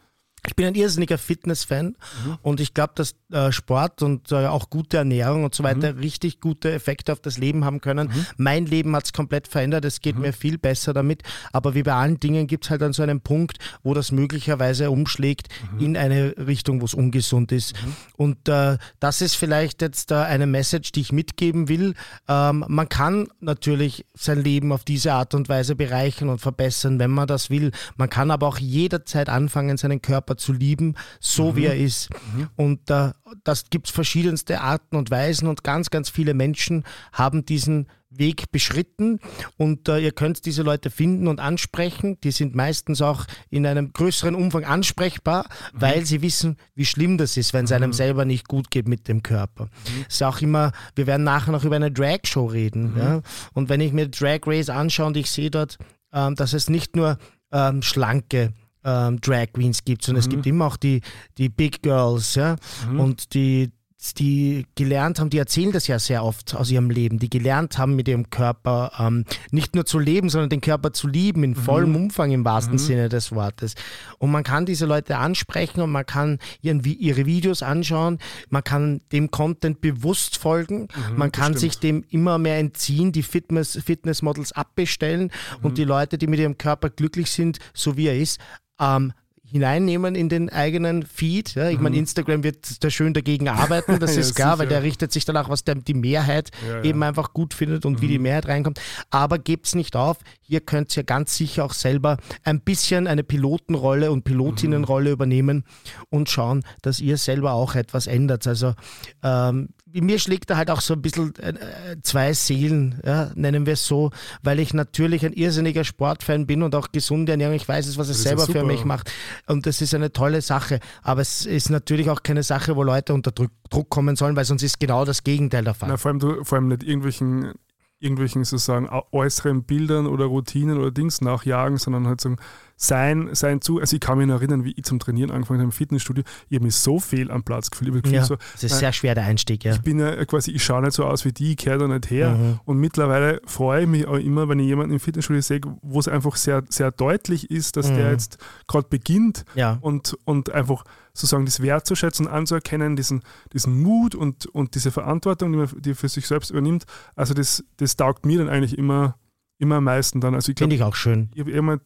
[0.46, 2.38] Ich bin ein irrsinniger Fitness-Fan mhm.
[2.42, 6.00] und ich glaube, dass äh, Sport und äh, auch gute Ernährung und so weiter mhm.
[6.00, 8.08] richtig gute Effekte auf das Leben haben können.
[8.08, 8.26] Mhm.
[8.38, 10.22] Mein Leben hat es komplett verändert, es geht mhm.
[10.24, 13.22] mir viel besser damit, aber wie bei allen Dingen gibt es halt dann so einen
[13.22, 15.80] Punkt, wo das möglicherweise umschlägt mhm.
[15.80, 17.74] in eine Richtung, wo es ungesund ist.
[17.74, 17.96] Mhm.
[18.18, 21.94] Und äh, das ist vielleicht jetzt äh, eine Message, die ich mitgeben will.
[22.28, 27.12] Ähm, man kann natürlich sein Leben auf diese Art und Weise bereichern und verbessern, wenn
[27.12, 27.72] man das will.
[27.96, 31.56] Man kann aber auch jederzeit anfangen, seinen Körper Körper zu lieben, so mhm.
[31.56, 32.10] wie er ist.
[32.36, 32.50] Mhm.
[32.56, 33.12] Und äh,
[33.44, 38.52] das gibt es verschiedenste Arten und Weisen und ganz, ganz viele Menschen haben diesen Weg
[38.52, 39.20] beschritten
[39.58, 42.20] und äh, ihr könnt diese Leute finden und ansprechen.
[42.24, 45.82] Die sind meistens auch in einem größeren Umfang ansprechbar, mhm.
[45.82, 47.94] weil sie wissen, wie schlimm das ist, wenn es einem mhm.
[47.94, 49.66] selber nicht gut geht mit dem Körper.
[49.66, 50.06] Mhm.
[50.08, 52.94] ist auch immer, wir werden nachher noch über eine Drag-Show reden.
[52.94, 52.98] Mhm.
[53.00, 53.22] Ja?
[53.54, 55.80] Und wenn ich mir Drag Race anschaue und ich sehe dort,
[56.14, 57.18] ähm, dass es nicht nur
[57.52, 58.54] ähm, schlanke
[58.84, 60.30] ähm, Drag Queens gibt, sondern mhm.
[60.30, 61.02] es gibt immer auch die,
[61.38, 62.56] die Big Girls, ja,
[62.90, 63.00] mhm.
[63.00, 63.72] und die
[64.12, 67.96] die gelernt haben, die erzählen das ja sehr oft aus ihrem Leben, die gelernt haben,
[67.96, 71.92] mit ihrem Körper ähm, nicht nur zu leben, sondern den Körper zu lieben, in vollem
[71.92, 71.96] mhm.
[71.96, 72.80] Umfang im wahrsten mhm.
[72.80, 73.76] Sinne des Wortes.
[74.20, 78.20] Und man kann diese Leute ansprechen und man kann ihren, ihre Videos anschauen,
[78.50, 83.24] man kann dem Content bewusst folgen, mhm, man kann sich dem immer mehr entziehen, die
[83.24, 85.32] Fitness, Fitnessmodels abbestellen
[85.62, 85.76] und mhm.
[85.76, 88.40] die Leute, die mit ihrem Körper glücklich sind, so wie er ist,
[88.84, 89.14] ähm,
[89.54, 91.54] hineinnehmen in den eigenen Feed.
[91.54, 91.84] Ja, ich mhm.
[91.84, 94.60] meine, Instagram wird da schön dagegen arbeiten, das ja, ist klar, sicher.
[94.60, 97.98] weil der richtet sich danach, was der, die Mehrheit ja, eben einfach gut findet und
[97.98, 98.02] mhm.
[98.02, 98.24] wie die mhm.
[98.24, 98.82] Mehrheit reinkommt.
[99.12, 104.12] Aber gebt's nicht auf, hier könnt ihr ganz sicher auch selber ein bisschen eine Pilotenrolle
[104.12, 105.14] und Pilotinnenrolle mhm.
[105.14, 105.64] übernehmen
[106.10, 108.48] und schauen, dass ihr selber auch etwas ändert.
[108.48, 108.74] Also
[109.22, 109.70] ähm,
[110.02, 111.54] mir schlägt da halt auch so ein bisschen äh,
[112.02, 116.76] zwei Seelen, ja, nennen wir es so, weil ich natürlich ein irrsinniger Sportfan bin und
[116.76, 117.56] auch gesunde Ernährung.
[117.56, 119.12] Ich weiß es, was es selber für mich macht.
[119.48, 120.80] Und das ist eine tolle Sache.
[121.02, 124.46] Aber es ist natürlich auch keine Sache, wo Leute unter Druck, Druck kommen sollen, weil
[124.46, 125.90] sonst ist genau das Gegenteil der Fall.
[125.90, 127.54] Na, vor, allem, du, vor allem nicht irgendwelchen
[128.00, 132.36] irgendwelchen sozusagen äußeren Bildern oder Routinen oder Dings nachjagen, sondern halt so
[132.84, 133.80] sein, sein zu.
[133.80, 136.24] Also ich kann mich noch erinnern, wie ich zum Trainieren angefangen habe im Fitnessstudio.
[136.50, 138.06] Ich habe mich so viel am Platz gefühlt.
[138.08, 139.74] ja, so, das ist nein, sehr schwer der Einstieg, ja.
[139.74, 142.10] Ich bin ja quasi, ich schaue nicht so aus wie die, ich kehre da nicht
[142.10, 142.32] her.
[142.32, 142.60] Mhm.
[142.66, 146.08] Und mittlerweile freue ich mich auch immer, wenn ich jemanden im Fitnessstudio sehe, wo es
[146.08, 147.96] einfach sehr, sehr deutlich ist, dass mhm.
[147.96, 149.78] der jetzt gerade beginnt ja.
[149.82, 153.22] und, und einfach sozusagen das wertzuschätzen, anzuerkennen, diesen,
[153.54, 156.86] diesen Mut und, und diese Verantwortung, die man die er für sich selbst übernimmt.
[157.16, 159.16] Also das, das taugt mir dann eigentlich immer,
[159.58, 160.36] immer am meisten dann.
[160.36, 161.30] Also ich Finde ich auch schön.
[161.34, 161.80] Ich habe immer,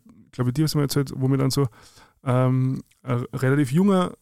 [0.43, 1.67] glaube hast du mal erzählt, wo mir dann so
[2.23, 4.13] ähm, ein relativ junger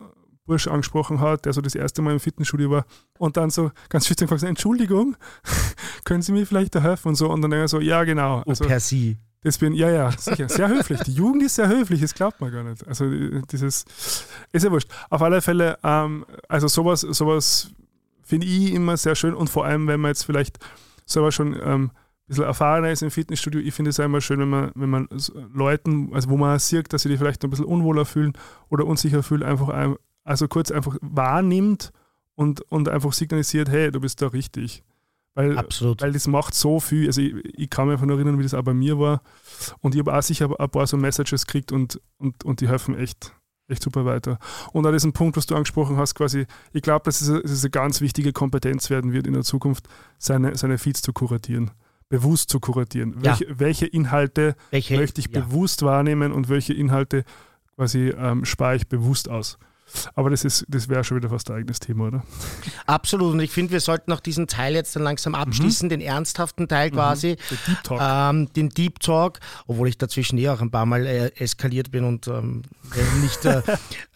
[0.45, 2.86] Bursch angesprochen hat, der so das erste Mal im Fitnessstudio war
[3.18, 5.16] und dann so ganz schüchtern gefragt, Entschuldigung,
[6.05, 8.39] können Sie mir vielleicht da helfen und so und dann so, ja genau.
[8.45, 9.18] Oh, also, per Sie.
[9.41, 10.49] Das bin, ja, ja, sicher.
[10.49, 11.01] Sehr höflich.
[11.01, 12.88] Die Jugend ist sehr höflich, das glaubt man gar nicht.
[12.88, 13.05] Also
[13.51, 13.86] dieses,
[14.51, 14.89] ist ja wurscht.
[15.11, 17.70] Auf alle Fälle, ähm, also sowas, sowas
[18.24, 20.57] finde ich immer sehr schön und vor allem, wenn man jetzt vielleicht
[21.05, 21.91] selber schon ähm,
[22.28, 25.07] bisschen erfahrener ist im Fitnessstudio, ich finde es immer schön, wenn man, wenn man
[25.53, 28.34] Leuten, also wo man sieht, dass sie die vielleicht ein bisschen unwohler fühlen
[28.69, 31.91] oder unsicher fühlen, einfach also kurz einfach wahrnimmt
[32.34, 34.84] und, und einfach signalisiert, hey, du bist da richtig.
[35.36, 36.01] Weil, Absolut.
[36.01, 37.07] weil das macht so viel.
[37.07, 39.21] Also ich, ich kann mich einfach nur erinnern, wie das auch bei mir war.
[39.82, 42.97] Und ich habe auch sicher ein paar so Messages gekriegt und, und, und die helfen
[42.97, 43.34] echt,
[43.67, 44.39] echt super weiter.
[44.71, 47.63] Und auch diesen Punkt, was du angesprochen hast, quasi, ich glaube, dass es, dass es
[47.63, 51.71] eine ganz wichtige Kompetenz werden wird in der Zukunft, seine, seine Feeds zu kuratieren
[52.10, 53.16] bewusst zu kuratieren.
[53.22, 53.39] Ja.
[53.39, 55.41] Welche, welche, Inhalte welche, möchte ich ja.
[55.41, 57.24] bewusst wahrnehmen und welche Inhalte
[57.76, 59.58] quasi ähm, spare ich bewusst aus.
[60.16, 62.24] Aber das, das wäre schon wieder fast ein eigenes Thema, oder?
[62.86, 63.34] Absolut.
[63.34, 65.90] Und ich finde, wir sollten auch diesen Teil jetzt dann langsam abschließen, mhm.
[65.90, 66.96] den ernsthaften Teil mhm.
[66.96, 67.36] quasi.
[67.36, 68.02] Den Deep Talk.
[68.02, 72.04] Ähm, den Deep Talk, obwohl ich dazwischen eh auch ein paar Mal äh, eskaliert bin
[72.04, 72.64] und ähm,
[72.96, 73.62] äh, nicht äh,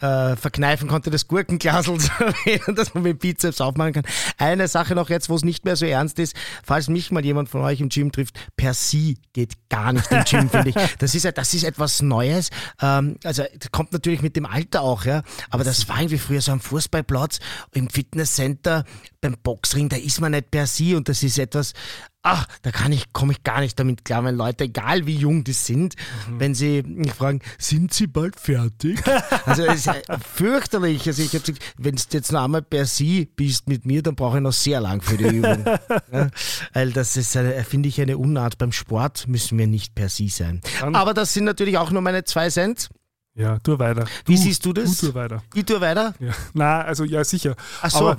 [0.00, 4.04] äh, verkneifen konnte, das Gurkenglasel zu erwähnen, dass man mit Bizeps aufmachen kann.
[4.38, 7.48] Eine Sache noch jetzt, wo es nicht mehr so ernst ist, falls mich mal jemand
[7.48, 10.76] von euch im Gym trifft, per se geht gar nicht im Gym, finde ich.
[10.98, 12.50] Das ist, das ist etwas Neues.
[12.80, 15.22] Ähm, also kommt natürlich mit dem Alter auch, ja.
[15.60, 17.38] Aber das war irgendwie früher so am Fußballplatz,
[17.74, 18.86] im Fitnesscenter,
[19.20, 21.74] beim Boxring, da ist man nicht per se und das ist etwas,
[22.22, 25.44] ach, da kann ich, komme ich gar nicht damit klar, wenn Leute, egal wie jung
[25.44, 25.96] die sind,
[26.30, 26.40] mhm.
[26.40, 29.02] wenn sie mich fragen, sind sie bald fertig?
[29.44, 29.90] also es ist
[30.34, 31.06] fürchterlich.
[31.06, 34.38] Also ich habe wenn du jetzt noch einmal per se bist mit mir, dann brauche
[34.38, 35.62] ich noch sehr lang für die Übung.
[36.10, 36.30] ja,
[36.72, 37.38] weil das ist,
[37.68, 38.56] finde ich, eine Unart.
[38.56, 40.62] Beim Sport müssen wir nicht per se sein.
[40.80, 42.88] Aber das sind natürlich auch nur meine zwei Cent.
[43.34, 44.04] Ja, tu weiter.
[44.26, 44.98] Wie siehst du das?
[44.98, 45.42] Du tu weiter.
[45.54, 46.14] Ich tue weiter?
[46.18, 46.32] Ja.
[46.52, 47.54] Nein, also ja, sicher.
[47.80, 48.16] Ach so.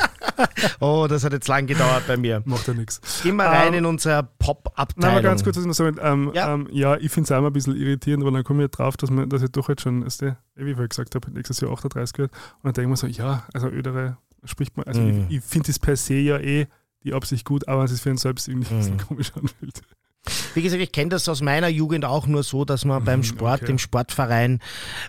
[0.80, 2.42] oh, das hat jetzt lang gedauert bei mir.
[2.46, 3.00] Macht ja nichts.
[3.22, 5.14] Geh mal rein ähm, in unsere Pop-Abteilung.
[5.16, 6.54] Nein, ganz kurz, was ich noch sagen ähm, ja.
[6.54, 8.96] Ähm, ja, ich finde es auch immer ein bisschen irritierend, weil dann komme ich drauf,
[8.96, 11.60] dass, man, dass ich doch jetzt schon, weißt du, wie ich vorher gesagt habe, nächstes
[11.60, 12.32] Jahr 38 wird.
[12.32, 15.26] Und dann denke ich mir so, ja, also ödere spricht man, also mm.
[15.28, 16.66] ich, ich finde es per se ja eh
[17.04, 18.96] die Absicht gut, aber es ist für einen selbst irgendwie mm.
[19.08, 19.82] komisch anfühlt.
[20.54, 23.22] Wie gesagt, ich kenne das aus meiner Jugend auch nur so, dass man mhm, beim
[23.22, 23.72] Sport, okay.
[23.72, 24.60] im Sportverein,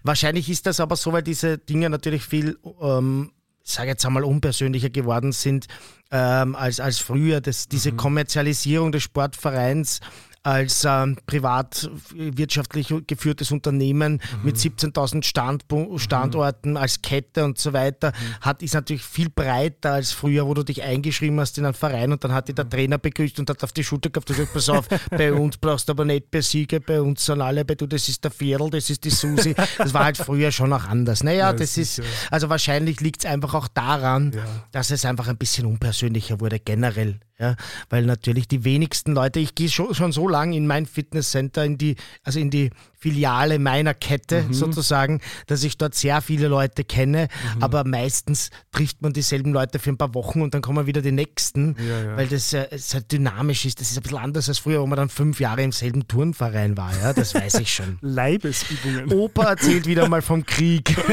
[0.04, 3.32] wahrscheinlich ist das aber so, weil diese Dinge natürlich viel, ähm,
[3.64, 5.68] ich sage jetzt einmal, unpersönlicher geworden sind
[6.12, 7.42] ähm, als, als früher.
[7.42, 7.98] Das, diese mhm.
[7.98, 10.00] Kommerzialisierung des Sportvereins
[10.44, 14.46] als ähm, privatwirtschaftlich geführtes Unternehmen mhm.
[14.46, 15.66] mit 17.000 Stand,
[15.98, 16.78] Standorten mhm.
[16.78, 18.42] als Kette und so weiter, mhm.
[18.42, 22.12] hat, ist natürlich viel breiter als früher, wo du dich eingeschrieben hast in einen Verein
[22.12, 22.72] und dann hat dich der mhm.
[22.72, 25.88] Trainer begrüßt und hat auf die Schulter gehabt und gesagt, pass auf, bei uns brauchst
[25.88, 28.90] du aber nicht Besiege, bei uns sind alle, bei du, das ist der Viertel, das
[28.90, 29.56] ist die Susi.
[29.78, 31.24] Das war halt früher schon auch anders.
[31.24, 34.44] Naja, ja, das ist, also wahrscheinlich liegt es einfach auch daran, ja.
[34.72, 37.20] dass es einfach ein bisschen unpersönlicher wurde, generell.
[37.42, 37.56] Ja,
[37.90, 41.76] weil natürlich die wenigsten Leute, ich gehe schon, schon so lange in mein Fitnesscenter, in
[41.76, 42.70] die, also in die
[43.02, 44.54] Filiale meiner Kette Mhm.
[44.54, 47.28] sozusagen, dass ich dort sehr viele Leute kenne,
[47.60, 51.12] aber meistens trifft man dieselben Leute für ein paar Wochen und dann kommen wieder die
[51.12, 52.18] nächsten, Ja, ja.
[52.18, 53.82] weil das äh, halt dynamisch ist.
[53.82, 56.78] Das ist ein bisschen anders als früher, wo man dann fünf Jahre im selben Turnverein
[56.78, 57.98] war, ja, das weiß ich schon.
[58.02, 59.12] Leibesübungen.
[59.12, 60.96] Opa erzählt wieder mal vom Krieg.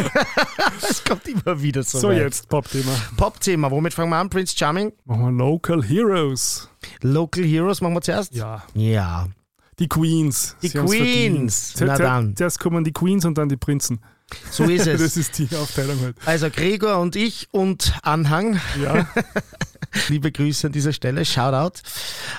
[0.91, 1.99] Es kommt immer wieder so.
[1.99, 2.19] So, weit.
[2.19, 2.93] jetzt Pop-Thema.
[3.17, 4.29] Pop-Thema, womit fangen wir an?
[4.31, 4.93] Prince Charming?
[5.05, 6.69] Machen wir Local Heroes.
[7.03, 8.35] Local Heroes machen wir zuerst?
[8.35, 8.63] Ja.
[8.75, 9.29] Ja.
[9.79, 10.57] Die Queens.
[10.63, 11.75] Die Sie Queens.
[11.79, 12.37] Na Zuerst- dann.
[12.37, 14.01] Zuerst kommen die Queens und dann die Prinzen.
[14.51, 15.17] So ist Das es.
[15.17, 16.17] ist die Aufteilung halt.
[16.27, 19.07] Also Gregor und ich und Anhang, Ja.
[20.09, 21.81] liebe Grüße an dieser Stelle, Shoutout,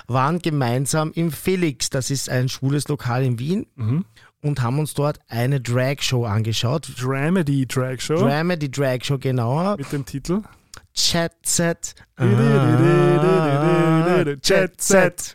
[0.08, 4.06] waren gemeinsam im Felix, das ist ein schwules Lokal in Wien Mhm.
[4.42, 6.90] und haben uns dort eine Drag-Show angeschaut.
[7.00, 9.78] Dramedy Drag Show Drama, die Drag-Show genauer.
[9.78, 10.42] mit dem Titel
[11.00, 11.96] Chat Set.
[14.44, 15.34] Jet Set.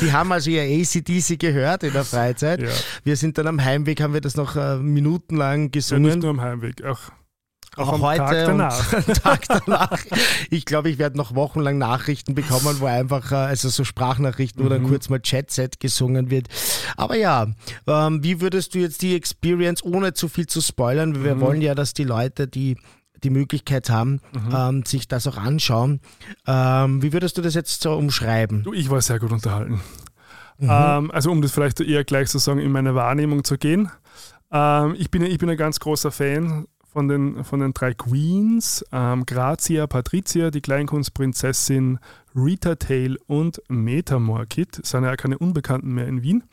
[0.00, 2.62] Die haben also ihr ACDC gehört in der Freizeit.
[2.62, 2.68] Ja.
[3.04, 6.18] Wir sind dann am Heimweg, haben wir das noch äh, minutenlang Ja, nicht gesungen.
[6.20, 7.00] nur am Heimweg, auch,
[7.76, 8.92] auch, auch heute Tag danach.
[9.06, 9.98] und Tag danach.
[10.50, 14.68] Ich glaube, ich werde noch wochenlang Nachrichten bekommen, wo einfach, äh, also so Sprachnachrichten, wo
[14.70, 14.88] dann Mhm.
[14.88, 16.48] kurz mal Chat-Set gesungen wird.
[16.96, 17.46] Aber ja,
[17.86, 21.40] ähm, wie würdest du jetzt die Experience, ohne zu viel zu spoilern, wir Mhm.
[21.40, 22.78] wollen ja, dass die Leute, die
[23.22, 24.54] die Möglichkeit haben, Mhm.
[24.54, 26.00] ähm, sich das auch anschauen.
[26.46, 28.62] Ähm, wie würdest du das jetzt so umschreiben?
[28.62, 29.80] Du, ich war sehr gut unterhalten.
[30.58, 30.68] Mhm.
[30.70, 33.90] Ähm, also um das vielleicht eher gleich sozusagen in meine Wahrnehmung zu gehen.
[34.50, 38.84] Ähm, ich, bin, ich bin ein ganz großer Fan von den, von den drei Queens.
[38.92, 40.60] Ähm, Grazia, Patricia, die
[41.22, 41.98] Kleinkunstprinzessin,
[42.34, 44.84] Rita Tail und Metamor Kid.
[44.86, 46.44] Sind ja keine Unbekannten mehr in Wien.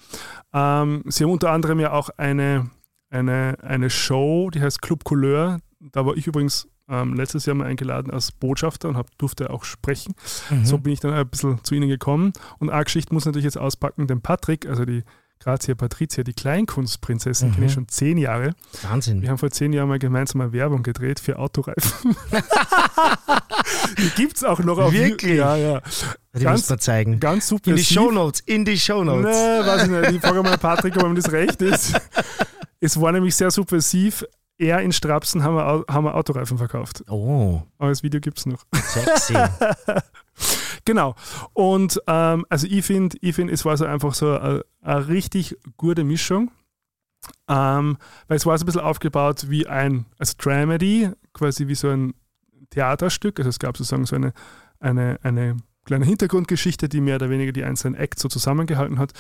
[0.54, 2.70] Ähm, sie haben unter anderem ja auch eine,
[3.10, 5.60] eine, eine Show, die heißt Club Couleur.
[5.92, 9.64] Da war ich übrigens ähm, letztes Jahr mal eingeladen als Botschafter und hab, durfte auch
[9.64, 10.14] sprechen.
[10.50, 10.66] Mhm.
[10.66, 12.34] So bin ich dann ein bisschen zu ihnen gekommen.
[12.60, 15.04] Und eine Geschichte muss natürlich jetzt auspacken, den Patrick, also die
[15.40, 17.76] Grazia Patricia, die Kleinkunstprinzessin, kenne ich Mhm.
[17.76, 18.56] schon zehn Jahre.
[18.84, 19.22] Wahnsinn.
[19.22, 22.16] Wir haben vor zehn Jahren mal gemeinsam eine Werbung gedreht für Autoreifen.
[23.98, 25.38] die gibt es auch noch auf Wirklich?
[25.38, 25.82] Ja, ja.
[26.36, 27.20] Die ganz- muss man zeigen.
[27.20, 27.72] Ganz super.
[27.72, 29.26] In die Shownotes, in die Shownotes.
[29.26, 30.12] Nee, weiß ich nicht.
[30.12, 32.00] Ich frage mal Patrick, ob ihm das recht ist.
[32.80, 34.26] Es war nämlich sehr subversiv.
[34.58, 37.04] Er in Strapsen haben wir, haben wir Autoreifen verkauft.
[37.10, 38.66] Oh, Aber das Video gibt es noch.
[38.74, 39.36] sexy.
[40.86, 41.16] Genau.
[41.54, 45.58] Und ähm, also ich finde, ich find, es war so einfach so eine, eine richtig
[45.78, 46.52] gute Mischung.
[47.48, 47.98] Ähm,
[48.28, 52.14] weil es war so ein bisschen aufgebaut wie ein als Dramedy, quasi wie so ein
[52.70, 53.40] Theaterstück.
[53.40, 54.34] Also es gab sozusagen so eine,
[54.80, 59.14] eine, eine kleine Hintergrundgeschichte, die mehr oder weniger die einzelnen Acts so zusammengehalten hat.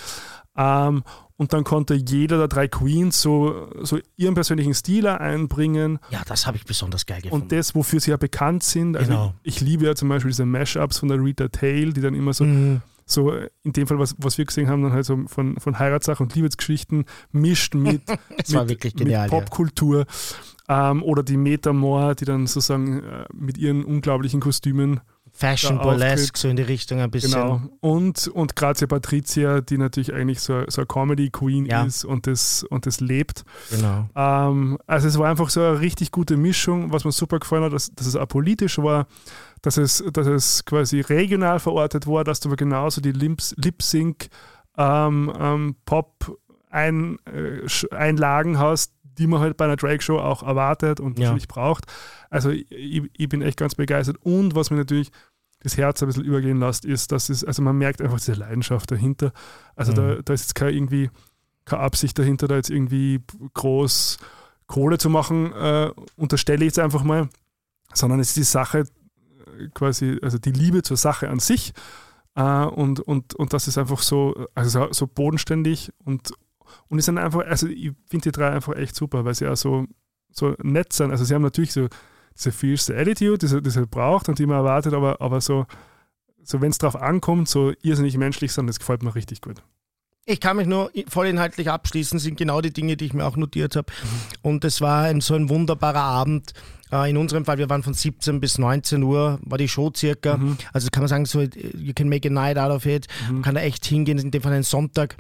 [0.57, 1.03] Ähm,
[1.37, 6.47] und dann konnte jeder der drei Queens so, so ihren persönlichen Stil einbringen Ja, das
[6.47, 7.43] habe ich besonders geil gefunden.
[7.43, 8.95] und das, wofür sie ja bekannt sind.
[8.95, 9.33] Also Genau.
[9.43, 12.31] ich, ich liebe ja zum Beispiel diese Mashups von der Rita Tail, die dann immer
[12.33, 12.81] so, Mhm.
[13.05, 16.23] so in dem Fall, was, was wir gesehen haben, dann halt so von, von Heiratssache
[16.23, 17.03] und Liebesgeschichten
[17.33, 18.95] mischt mit, mit, genial.
[18.95, 19.27] mit ja.
[19.27, 20.05] Popkultur.
[20.69, 25.01] Ähm, oder die Metamor, die dann sozusagen äh, mit ihren unglaublichen Kostümen
[25.37, 27.33] Fashion Burlesque, so in die Richtung ein bisschen.
[27.33, 27.61] Genau.
[27.81, 31.83] Und, und Grazia Patricia, die natürlich eigentlich so, so eine Comedy-Queen Ja.
[31.83, 33.43] ist und das, und das lebt.
[33.69, 34.07] genau.
[34.15, 37.73] Ähm, also es war einfach so eine richtig gute Mischung, was mir super gefallen hat,
[37.73, 39.07] dass, dass es apolitisch war,
[39.61, 44.29] dass es, dass es quasi regional verortet war, dass du aber genauso die Lip-Sync
[44.77, 50.99] ähm, ähm, Pop ein, äh, Einlagen hast, die man halt bei einer Drag-Show auch erwartet
[50.99, 51.25] und Ja.
[51.25, 51.85] natürlich braucht.
[52.29, 54.17] Also ich, ich bin echt ganz begeistert.
[54.21, 55.11] Und was mir natürlich
[55.61, 58.91] das Herz ein bisschen übergehen lässt, ist, dass es, also man merkt einfach diese Leidenschaft
[58.91, 59.31] dahinter.
[59.75, 59.95] Also Mhm.
[59.95, 61.09] da, da ist jetzt keine irgendwie
[61.65, 63.21] keine Absicht dahinter, da jetzt irgendwie
[63.55, 64.19] groß
[64.67, 67.29] Kohle zu machen, äh, unterstelle ich jetzt einfach mal,
[67.93, 71.73] sondern es ist die Sache äh, quasi, also die Liebe zur Sache an sich
[72.35, 76.33] äh, und, und, und das ist einfach so, also so- so bodenständig und,
[76.87, 79.57] und es sind einfach, also ich finde die drei einfach echt super, weil sie auch
[79.57, 79.85] so,
[80.31, 81.11] so nett sind.
[81.11, 81.87] Also sie haben natürlich so
[82.35, 85.65] diese fierce Attitude, die sie, die sie braucht und die man erwartet, aber, aber so,
[86.43, 89.61] so wenn es drauf ankommt, so irrsinnig menschlich sind, das gefällt mir richtig gut.
[90.27, 93.75] Ich kann mich nur vollinhaltlich abschließen, sind genau die Dinge, die ich mir auch notiert
[93.75, 93.93] habe.
[94.41, 96.53] Und es war ein, so ein wunderbarer Abend.
[96.91, 100.37] Äh, in unserem Fall, wir waren von 17 bis 19 Uhr, war die Show circa.
[100.37, 100.57] Mhm.
[100.73, 103.05] Also kann man sagen, so, you can make a night out of it.
[103.27, 103.35] Mhm.
[103.35, 105.15] Man kann da echt hingehen, in dem Fall ein Sonntag.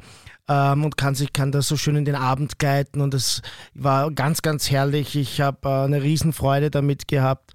[0.47, 3.01] Ähm, und kann sich kann da so schön in den Abend gleiten.
[3.01, 3.41] Und es
[3.73, 5.15] war ganz, ganz herrlich.
[5.15, 7.53] Ich habe äh, eine Riesenfreude damit gehabt.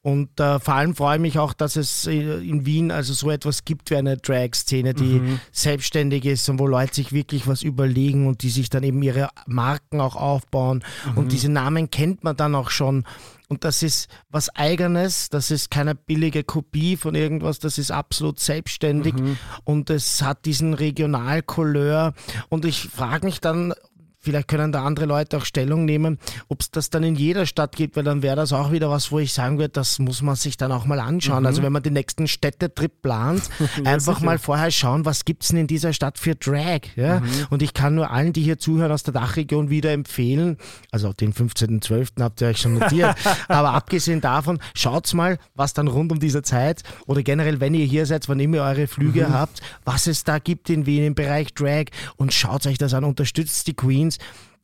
[0.00, 3.30] Und äh, vor allem freue ich mich auch, dass es äh, in Wien also so
[3.30, 5.40] etwas gibt wie eine Drag-Szene, die Mhm.
[5.52, 9.28] selbstständig ist und wo Leute sich wirklich was überlegen und die sich dann eben ihre
[9.46, 10.82] Marken auch aufbauen.
[11.14, 13.04] Und diese Namen kennt man dann auch schon
[13.52, 18.40] und das ist was Eigenes, das ist keine billige Kopie von irgendwas, das ist absolut
[18.40, 19.36] selbstständig Mhm.
[19.64, 22.14] und es hat diesen Regionalcouleur
[22.48, 23.74] und ich frage mich dann,
[24.22, 26.18] vielleicht können da andere Leute auch Stellung nehmen,
[26.48, 29.10] ob es das dann in jeder Stadt gibt, weil dann wäre das auch wieder was,
[29.12, 31.40] wo ich sagen würde, das muss man sich dann auch mal anschauen.
[31.40, 31.46] Mhm.
[31.46, 33.42] Also wenn man den nächsten Städtetrip plant,
[33.84, 36.80] einfach mal vorher schauen, was gibt's denn in dieser Stadt für Drag.
[36.96, 37.20] Ja?
[37.20, 37.26] Mhm.
[37.50, 40.56] Und ich kann nur allen, die hier zuhören aus der Dachregion wieder empfehlen,
[40.90, 42.20] also den 15.12.
[42.20, 43.16] habt ihr euch schon notiert,
[43.48, 47.86] aber abgesehen davon, schaut's mal, was dann rund um diese Zeit oder generell, wenn ihr
[47.86, 49.32] hier seid, wann immer ihr eure Flüge Mhm.
[49.32, 53.04] habt, was es da gibt in Wien im Bereich Drag und schaut euch das an,
[53.04, 54.11] unterstützt die Queens.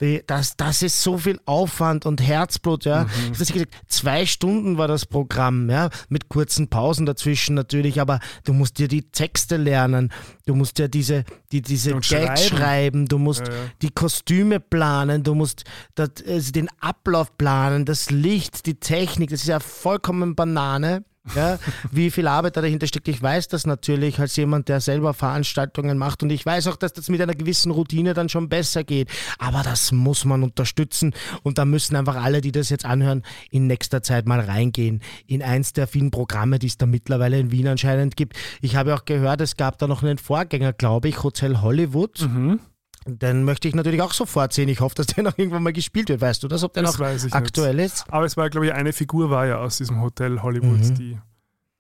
[0.00, 3.02] Die- Das, das ist so viel Aufwand und Herzblut, ja.
[3.04, 3.32] Mhm.
[3.40, 8.52] Ich nicht, zwei Stunden war das Programm, ja, mit kurzen Pausen dazwischen natürlich, aber du
[8.52, 10.12] musst dir die Texte lernen,
[10.46, 12.56] du musst dir diese, die, diese Und Gags schreiben.
[12.62, 13.60] schreiben, du musst Ja, ja.
[13.82, 15.64] die Kostüme planen, du musst
[15.96, 21.02] das, also den Ablauf planen, das Licht, die Technik, das ist ja vollkommen Banane.
[21.34, 21.58] Ja,
[21.90, 23.08] wie viel Arbeit da dahinter steckt.
[23.08, 26.92] Ich weiß das natürlich als jemand, der selber Veranstaltungen macht und ich weiß auch, dass
[26.92, 29.10] das mit einer gewissen Routine dann schon besser geht.
[29.38, 33.66] Aber das muss man unterstützen und da müssen einfach alle, die das jetzt anhören, in
[33.66, 37.68] nächster Zeit mal reingehen in eins der vielen Programme, die es da mittlerweile in Wien
[37.68, 38.36] anscheinend gibt.
[38.60, 42.20] Ich habe auch gehört, es gab da noch einen Vorgänger, glaube ich, Hotel Hollywood.
[42.22, 42.60] Mhm.
[43.06, 44.68] Den möchte ich natürlich auch sofort sehen.
[44.68, 46.20] Ich hoffe, dass der noch irgendwann mal gespielt wird.
[46.20, 47.86] Weißt du das, ob der Das noch aktuell nicht.
[47.86, 48.04] ist?
[48.08, 51.18] Aber es war, glaube ich, eine Figur war ja aus diesem Hotel Hollywood, die,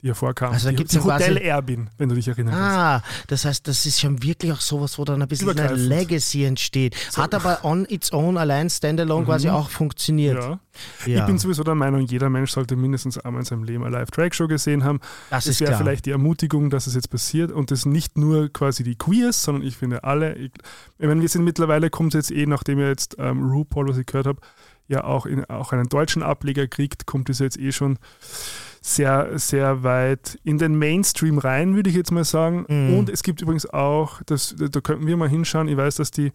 [0.02, 0.50] die hervorkam.
[0.50, 0.54] Mhm.
[0.54, 2.56] Also da gibt's die ja Hotel Erbin, wenn du dich erinnerst.
[2.56, 5.74] Ah, das heißt, das ist schon wirklich auch sowas, wo dann ein bisschen eine.
[5.74, 6.94] Legacy entsteht.
[7.16, 10.40] Hat aber on its own, allein standalone quasi auch funktioniert.
[10.40, 10.60] Ja.
[11.06, 11.20] Ja.
[11.20, 14.46] Ich bin sowieso der Meinung, jeder Mensch sollte mindestens einmal in seinem Leben eine Live-Drag-Show
[14.46, 15.00] gesehen haben.
[15.30, 18.52] Das Das ist wäre vielleicht die Ermutigung, dass es jetzt passiert und das nicht nur
[18.52, 20.34] quasi die Queers, sondern ich finde alle.
[20.36, 20.52] Ich,
[20.98, 23.98] ich meine, wir sind mittlerweile, kommt es jetzt eh, nachdem ihr jetzt ähm, RuPaul, was
[23.98, 24.40] ich gehört habe,
[24.88, 27.98] ja auch, in, auch einen deutschen Ableger kriegt, kommt es jetzt eh schon
[28.80, 32.64] sehr, sehr weit in den Mainstream rein, würde ich jetzt mal sagen.
[32.68, 32.98] Mhm.
[32.98, 36.32] Und es gibt übrigens auch, das, da könnten wir mal hinschauen, ich weiß, dass die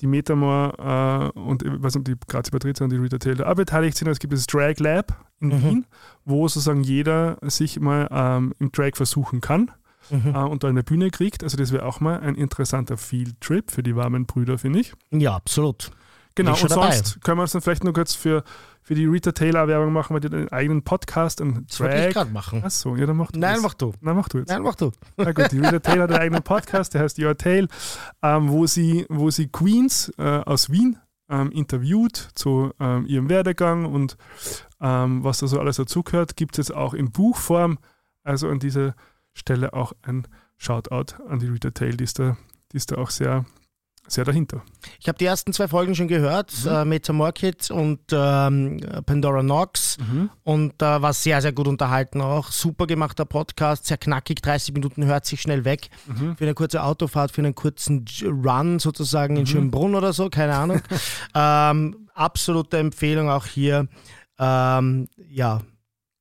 [0.00, 4.08] die Metamor äh, und nicht, die Grazie Patrizia und die Rita Taylor auch beteiligt sind.
[4.08, 5.62] Es gibt das Drag Lab in Mhm.
[5.62, 5.86] Wien,
[6.24, 9.70] wo sozusagen jeder sich mal ähm, im Drag versuchen kann
[10.08, 10.34] Mhm.
[10.34, 11.44] äh, und da eine Bühne kriegt.
[11.44, 14.94] Also das wäre auch mal ein interessanter Field Trip für die warmen Brüder, finde ich.
[15.10, 15.90] Ja, absolut.
[16.44, 16.92] Genau, und dabei.
[16.92, 18.44] sonst können wir uns dann vielleicht nur kurz für,
[18.82, 22.14] für die Rita Taylor Werbung machen, weil die einen eigenen Podcast, einen Das wollte ich
[22.14, 22.64] gerade machen.
[22.64, 23.62] Achso, ja, dann mach du Nein, das.
[23.62, 23.92] mach du.
[24.00, 24.48] Nein, mach du jetzt.
[24.48, 24.92] Nein, mach du.
[25.16, 27.68] Na gut, die Rita Taylor hat einen eigenen Podcast, der heißt Your Tale,
[28.22, 33.84] ähm, wo, sie, wo sie Queens äh, aus Wien ähm, interviewt zu ähm, ihrem Werdegang
[33.84, 34.16] und
[34.80, 36.36] ähm, was da so alles dazugehört.
[36.36, 37.78] Gibt es jetzt auch in Buchform.
[38.22, 38.94] Also an dieser
[39.32, 40.26] Stelle auch ein
[40.58, 42.36] Shoutout an die Rita Taylor, die ist da,
[42.72, 43.46] die ist da auch sehr,
[44.12, 44.62] sehr dahinter.
[44.98, 46.70] Ich habe die ersten zwei Folgen schon gehört, Mhm.
[46.70, 49.96] äh, Metamorphid und ähm, Pandora Nox.
[50.42, 52.50] Und äh, war sehr, sehr gut unterhalten auch.
[52.50, 55.90] Super gemachter Podcast, sehr knackig, 30 Minuten hört sich schnell weg.
[56.06, 56.36] Mhm.
[56.36, 60.80] Für eine kurze Autofahrt, für einen kurzen Run sozusagen in Schönbrunn oder so, keine Ahnung.
[61.34, 63.88] ähm, absolute Empfehlung auch hier.
[64.38, 65.60] Ähm, ja,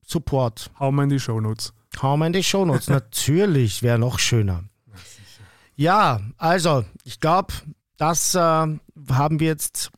[0.06, 0.72] Support.
[0.80, 1.74] Hau mal in die Shownotes.
[2.02, 2.88] Hau mal in die Shownotes.
[2.90, 4.64] Natürlich, wäre noch schöner.
[5.76, 7.54] Ja, also, ich glaube,
[8.00, 9.91] das äh, haben wir jetzt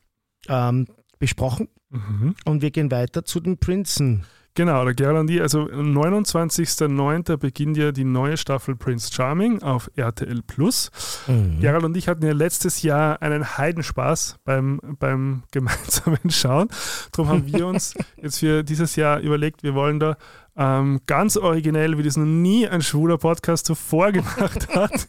[0.48, 0.86] ähm,
[1.18, 2.34] besprochen Mhm.
[2.46, 4.24] und wir gehen weiter zu den Prinzen.
[4.54, 7.36] Genau, der Gerald und ich, also am 29.09.
[7.38, 10.90] beginnt ja die neue Staffel Prince Charming auf RTL Plus.
[11.26, 11.60] Mhm.
[11.60, 16.68] Gerald und ich hatten ja letztes Jahr einen Heidenspaß beim, beim gemeinsamen Schauen.
[17.12, 20.16] Darum haben wir uns jetzt für dieses Jahr überlegt, wir wollen da
[20.56, 25.08] ähm, ganz originell, wie das noch nie ein schwuler Podcast zuvor gemacht hat,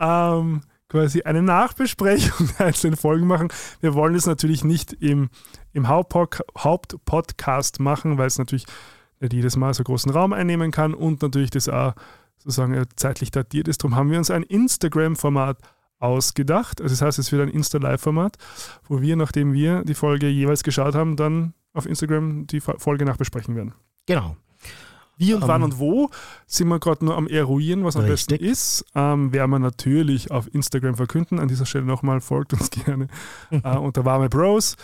[0.00, 3.48] ähm, quasi eine Nachbesprechung der einzelnen Folgen machen.
[3.80, 5.28] Wir wollen es natürlich nicht im,
[5.72, 8.66] im Hauptpod- Hauptpodcast machen, weil es natürlich
[9.20, 11.94] nicht jedes Mal so großen Raum einnehmen kann und natürlich das auch
[12.38, 13.82] sozusagen äh, zeitlich datiert ist.
[13.82, 15.58] Darum haben wir uns ein Instagram-Format
[15.98, 16.80] ausgedacht.
[16.80, 18.36] Also das heißt, es wird ein Insta-Live-Format,
[18.88, 23.04] wo wir, nachdem wir die Folge jeweils geschaut haben, dann auf Instagram die Fo- Folge
[23.04, 23.74] nachbesprechen werden.
[24.06, 24.36] Genau.
[25.18, 26.10] Wie und Ähm, wann und wo
[26.46, 28.38] sind wir gerade nur am eruieren, was am Richtig.
[28.38, 28.84] besten ist.
[28.94, 31.38] Ähm, werden wir natürlich auf Instagram verkünden.
[31.38, 33.08] An dieser Stelle nochmal folgt uns gerne
[33.50, 34.76] äh, unter warme Bros.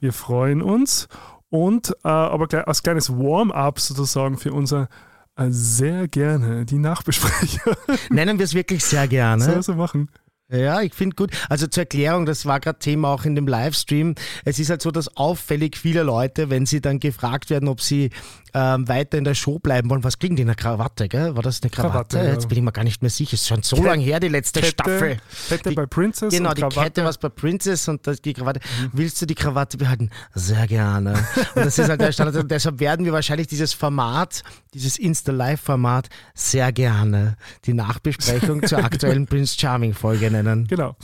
[0.00, 1.08] Wir freuen uns.
[1.50, 4.88] Und äh, aber als kleines Warm-up sozusagen für unser
[5.36, 7.76] äh, sehr gerne die Nachbesprecher.
[8.10, 9.44] Nennen wir es wirklich sehr gerne.
[9.44, 10.08] Soll so machen.
[10.52, 11.30] Ja, ich finde gut.
[11.48, 14.14] Also zur Erklärung, das war gerade Thema auch in dem Livestream.
[14.44, 18.10] Es ist halt so, dass auffällig viele Leute, wenn sie dann gefragt werden, ob sie
[18.54, 20.42] ähm, weiter in der Show bleiben wollen, was kriegen die?
[20.42, 21.34] Eine Krawatte, gell?
[21.36, 22.16] War das eine Krawatte?
[22.16, 22.32] Krawatte, ja.
[22.34, 23.34] Jetzt bin ich mir gar nicht mehr sicher.
[23.34, 25.18] Es ist schon so Kette- lange her, die letzte Staffel.
[25.48, 26.32] Kette Die- bei Princess.
[26.34, 26.80] Genau, die Krawatte.
[26.80, 26.84] Mhm.
[26.84, 28.60] Kette, was bei Princess und das, die Krawatte.
[28.92, 30.10] Willst du die Krawatte behalten?
[30.34, 31.14] Sehr gerne.
[31.54, 32.36] Und das ist halt der Standard.
[32.42, 34.42] Und deshalb werden wir wahrscheinlich dieses Format,
[34.74, 40.42] dieses Insta-Live-Format, sehr gerne die Nachbesprechung zur aktuellen Prince Charming-Folge nennen.
[40.44, 40.66] nennen.
[40.66, 40.96] Genau.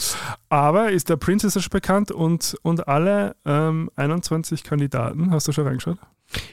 [0.49, 5.53] Aber ist der Prince ist schon bekannt und, und alle ähm, 21 Kandidaten, hast du
[5.53, 5.99] schon reingeschaut?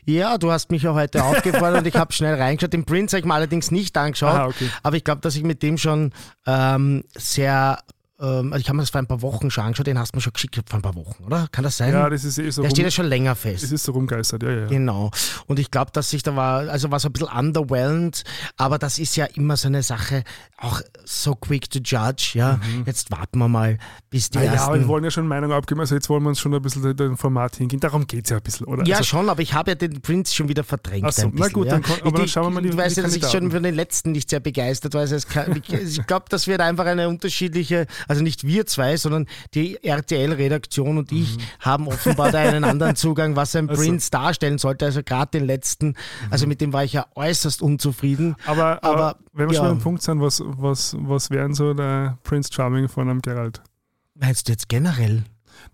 [0.05, 2.73] Ja, du hast mich ja heute aufgefordert und ich habe schnell reingeschaut.
[2.73, 4.69] Den Prince habe ich mir allerdings nicht angeschaut, Aha, okay.
[4.83, 6.11] aber ich glaube, dass ich mit dem schon
[6.45, 7.79] ähm, sehr,
[8.19, 10.17] ähm, also ich habe mir das vor ein paar Wochen schon angeschaut, den hast du
[10.17, 11.47] mir schon geschickt vor ein paar Wochen, oder?
[11.51, 11.91] Kann das sein?
[11.93, 13.71] Ja, das ist eh so Der steht ja rum, schon länger es fest.
[13.71, 14.59] ist so rumgeistert, ja, ja.
[14.61, 14.65] ja.
[14.67, 15.11] Genau.
[15.47, 18.23] Und ich glaube, dass sich da war, also war so ein bisschen underwhelmed,
[18.57, 20.23] aber das ist ja immer so eine Sache,
[20.57, 22.59] auch so quick to judge, ja.
[22.85, 23.77] Jetzt warten wir mal,
[24.09, 24.67] bis die Ah, ja, ersten.
[24.69, 26.95] aber wir wollen ja schon Meinung abgeben, also jetzt wollen wir uns schon ein bisschen
[26.95, 27.79] dem Format hingehen.
[27.79, 28.85] Darum geht es ja ein bisschen, oder?
[28.85, 31.05] Ja, also, schon, aber ich habe ja den Prince schon wieder verdrängt.
[31.05, 31.79] Ach so, ein na bisschen, gut, ja.
[31.79, 33.61] dann aber Ich- dann schauen wir mal die- Du weißt ja, dass ich schon von
[33.63, 35.01] den letzten nicht sehr begeistert war.
[35.01, 39.25] Also es kann, ich glaube, das wird einfach eine unterschiedliche, also nicht wir zwei, sondern
[39.53, 43.71] die RTL-Redaktion und ich haben offenbar da einen anderen Zugang, was ein Mhm.
[43.71, 43.81] Ach so.
[43.83, 44.85] Prince darstellen sollte.
[44.85, 45.95] Also gerade den letzten,
[46.29, 48.35] also mit dem war ich ja äußerst unzufrieden.
[48.45, 49.71] aber, aber, aber, wenn wir schon ja.
[49.71, 53.61] beim Punkt sind, was, was, was wären so der Prince Charming von einem Gerald?
[54.13, 55.23] Meinst du jetzt generell?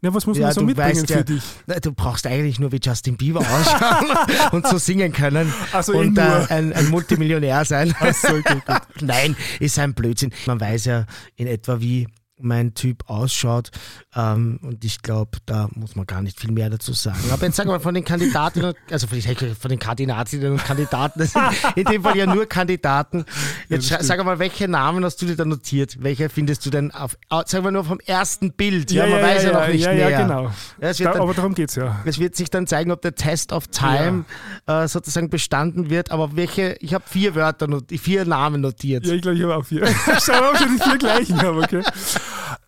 [0.04, 1.44] Ja, was muss Ja, man so mitbringen weißt für ja- dich?
[1.68, 4.16] Na, Du brauchst eigentlich nur wie Justin Bieber ausschauen
[4.52, 7.94] und so singen können Also und äh, ein, ein Multimillionär sein.
[8.00, 8.82] Achso, okay, gut.
[9.02, 10.32] Nein, ist ein Blödsinn.
[10.46, 11.06] Man weiß ja
[11.36, 12.08] in etwa, wie
[12.44, 13.72] mein Typ ausschaut.
[14.16, 17.20] Ähm, und ich glaube, da muss man gar nicht viel mehr dazu sagen.
[17.32, 20.64] Aber jetzt sagen wir mal von den Kandidatinnen, also von den, von den Kandidatinnen und
[20.64, 21.44] Kandidaten, das sind
[21.76, 23.26] in dem Fall ja nur Kandidaten.
[23.70, 25.98] Jetzt scha- sag mal, welche Namen hast du dir da notiert?
[26.02, 28.92] Welche findest du denn auf, sagen wir nur vom ersten Bild?
[28.92, 30.10] Ja, man weiß ja, noch nicht ja, mehr.
[30.10, 30.44] ja, genau.
[30.82, 32.00] Ja, wird Da, dann- aber darum geht es ja.
[32.06, 34.26] es wird sich dann zeigen, ob der Test of Time
[34.68, 36.12] äh, sozusagen bestanden wird.
[36.12, 39.06] Aber welche, ich habe vier Wörter, vier Namen notiert.
[39.06, 39.88] Ja, ich glaube, ich habe auch vier.
[40.24, 41.82] Schau mal, ob ich die vier gleichen habe, okay.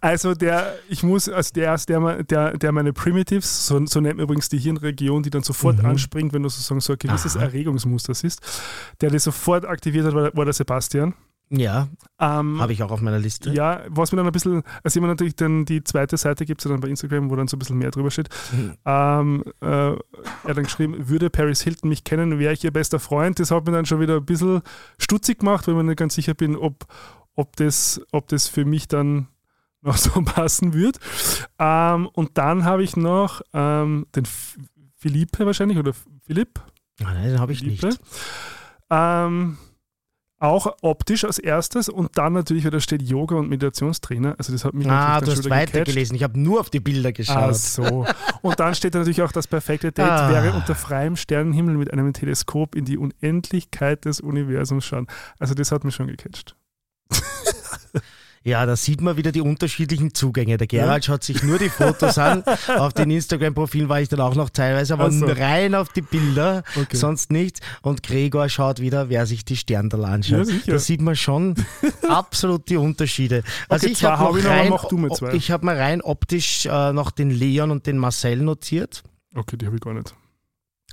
[0.01, 4.17] Also der, ich muss, also der ist der, der, der meine Primitives, so, so nennt
[4.17, 5.85] man übrigens die Hirnregion, die dann sofort Mhm.
[5.85, 8.41] anspringt, wenn du sozusagen so ein gewisses Erregungsmuster siehst.
[9.01, 11.13] Der das sofort aktiviert hat, war, war der Sebastian.
[11.49, 11.87] Ja,
[12.19, 13.51] Ähm, habe ich auch auf meiner Liste.
[13.51, 16.71] ja, was mir dann ein bisschen, also immer natürlich dann die zweite Seite gibt es
[16.71, 18.29] dann bei Instagram, wo dann so ein bisschen mehr drüber steht.
[18.51, 18.73] Mhm.
[18.85, 19.97] Ähm, äh, er
[20.47, 23.39] hat dann geschrieben, würde Paris Hilton mich kennen, wäre ich ihr bester Freund.
[23.39, 24.61] Das hat mir dann schon wieder ein bisschen
[24.97, 26.85] stutzig gemacht, weil ich mir nicht ganz sicher bin, ob,
[27.35, 29.27] ob, das, ob das für mich dann
[29.83, 30.99] noch so passen wird.
[31.59, 34.23] Ähm, und dann habe ich noch ähm, den
[34.97, 35.93] Philippe wahrscheinlich oder
[36.25, 36.59] Philipp.
[37.03, 37.81] Ah, nein, den habe ich nicht.
[37.81, 37.99] Philippe.
[38.89, 39.57] Ähm,
[40.39, 44.35] auch optisch als erstes und dann natürlich, weil da steht Yoga und Meditationstrainer.
[44.37, 46.15] Also das hat mich Ah, natürlich du hast weitergelesen.
[46.17, 47.37] Ich habe nur auf die Bilder geschaut.
[47.37, 48.05] Ach so.
[48.41, 50.29] Und dann steht da natürlich auch das perfekte Date Ah.
[50.29, 55.07] wäre unter freiem Sternenhimmel mit einem Teleskop in die Unendlichkeit des Universums schauen.
[55.39, 56.57] Also das hat mich schon gecatcht.
[58.45, 60.57] Ja, da sieht man wieder die unterschiedlichen Zugänge.
[60.57, 62.43] Der Gerald schaut sich nur die Fotos an.
[62.77, 65.25] Auf den Instagram-Profilen war ich dann auch noch teilweise, aber so.
[65.27, 66.97] rein auf die Bilder, Okay.
[66.97, 67.61] sonst nichts.
[67.81, 70.47] Und Gregor schaut wieder, wer sich die Sterndal anschaut.
[70.65, 71.55] Ja, da sieht man schon
[72.07, 73.43] absolut die Unterschiede.
[73.69, 74.33] Also Okay, ich habe hab
[74.69, 79.03] noch rein, ich habe mal rein optisch äh, noch den Leon und den Marcel notiert.
[79.35, 80.13] Okay, die habe ich gar nicht.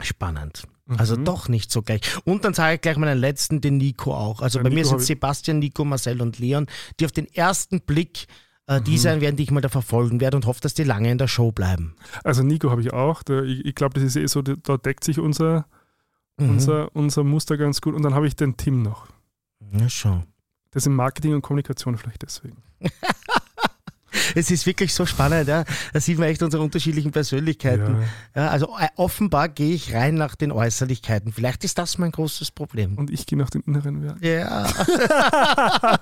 [0.01, 0.62] Spannend.
[0.99, 1.24] Also Mhm.
[1.24, 2.01] doch nicht so gleich.
[2.24, 4.41] Und dann sage ich gleich meinen letzten, den Nico auch.
[4.43, 6.66] Also Ja, bei mir Nico sind hab ich- Sebastian, Nico, Marcel und Leon,
[6.99, 8.26] die auf den ersten Blick
[8.66, 8.84] äh, Mhm.
[8.84, 11.18] die sein werden, die ich mal da verfolgen werde und hoffe, dass die lange in
[11.18, 11.97] der Show bleiben.
[12.22, 13.22] Also Nico habe ich auch.
[13.24, 15.66] Der, ich ich glaube, das ist eh so, da da deckt sich unser,
[16.38, 16.51] Mhm.
[16.51, 17.95] unser, unser Muster ganz gut.
[17.97, 19.07] Und dann habe ich den Tim noch.
[19.72, 20.22] Ja, schon.
[20.70, 22.62] Das ist im Marketing und Kommunikation vielleicht deswegen.
[24.34, 25.64] Es ist wirklich so spannend, ja.
[25.92, 27.96] Da sieht man echt unsere unterschiedlichen Persönlichkeiten.
[28.34, 28.48] Ja.
[28.48, 31.32] also äh, offenbar gehe ich rein nach den Äußerlichkeiten.
[31.32, 32.96] Vielleicht ist das mein großes Problem.
[32.98, 34.24] Und ich gehe nach den inneren Werten.
[34.24, 34.66] Ja,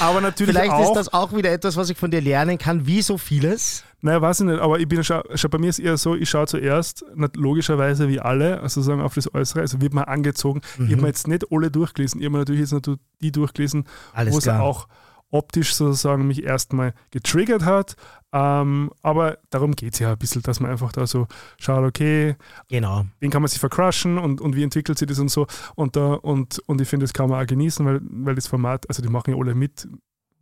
[0.00, 2.86] Aber natürlich vielleicht auch, ist das auch wieder etwas, was ich von dir lernen kann,
[2.86, 3.84] wie so vieles.
[4.00, 6.28] Naja, weiß ich nicht, aber ich bin schon, schon bei mir ist eher so, ich
[6.28, 7.04] schaue zuerst,
[7.34, 10.60] logischerweise wie alle, also sagen auf das Äußere, also wird man angezogen.
[10.76, 13.86] Ich habe mir jetzt nicht alle durchgelesen, ich habe mir natürlich jetzt nur die durchgelesen,
[14.14, 14.88] wo es auch
[15.30, 17.96] optisch sozusagen mich erstmal getriggert hat.
[18.32, 21.26] Ähm, aber darum geht es ja ein bisschen, dass man einfach da so
[21.58, 22.36] schaut, okay,
[22.68, 23.06] Genau.
[23.20, 25.46] wen kann man sich vercrushen und, und wie entwickelt sich das und so.
[25.76, 28.88] Und, da, und, und ich finde, das kann man auch genießen, weil, weil das Format,
[28.88, 29.86] also die machen ja alle mit,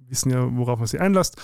[0.08, 1.36] wissen ja, worauf man sich einlässt.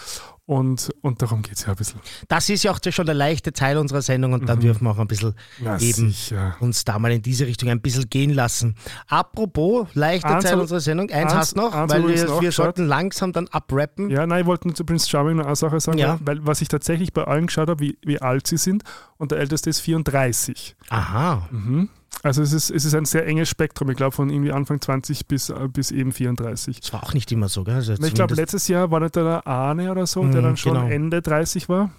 [0.46, 2.00] Und, und darum geht es ja ein bisschen.
[2.28, 4.98] Das ist ja auch schon der leichte Teil unserer Sendung und dann dürfen wir auch
[4.98, 6.56] ein bisschen Ja, eben sicher.
[6.60, 8.74] uns da mal in diese Richtung ein bisschen gehen lassen.
[9.08, 12.86] Apropos leichte Eins Teil unserer Sendung, eins, eins- hast noch, eins weil wir, wir sollten
[12.86, 14.08] langsam dann abrappen.
[14.08, 16.18] Ja, nein, ich wollte nur zu Prince Charming noch eine Sache sagen, Ja.
[16.24, 18.84] weil, was ich tatsächlich bei allen geschaut habe, wie, wie alt sie sind.
[19.18, 20.76] Und der älteste ist 34.
[20.88, 21.46] Aha.
[21.50, 21.90] Mhm.
[22.22, 25.26] Also es ist, es ist ein sehr enges Spektrum, ich glaube von irgendwie Anfang 20
[25.26, 26.80] bis, äh, bis eben 34.
[26.80, 27.74] Das war auch nicht immer so, gell?
[27.76, 30.74] Also Ich glaube, letztes Jahr war nicht der Arne oder so, der Mhm, dann schon
[30.74, 30.88] genau.
[30.88, 31.90] Ende 30 war.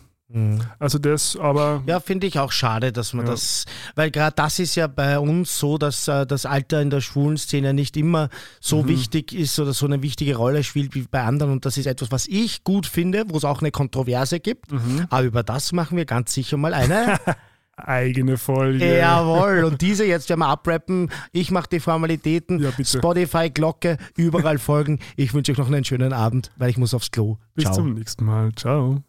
[0.78, 3.32] Also das, aber Ja, finde ich auch schade, dass man Ja.
[3.32, 7.01] das, weil gerade das ist ja bei uns so, dass äh, das Alter in der
[7.01, 8.30] schwulen Szene nicht immer
[8.60, 11.88] so wichtig ist oder so eine wichtige Rolle spielt wie bei anderen und das ist
[11.88, 14.68] etwas, was ich gut finde, wo es auch eine Kontroverse gibt,
[15.10, 17.18] aber über das machen wir ganz sicher mal eine.
[17.88, 18.97] eigene Folge.
[18.97, 21.09] Jawohl, und diese jetzt werden wir abrappen.
[21.32, 22.71] Ich mache die Formalitäten, Ja.
[22.83, 24.99] Spotify, Glocke, überall folgen.
[25.16, 27.37] Ich wünsche euch noch einen schönen Abend, weil ich muss aufs Klo.
[27.55, 27.75] Bis Ciao.
[27.75, 28.51] zum nächsten Mal.
[28.55, 29.04] Ciao.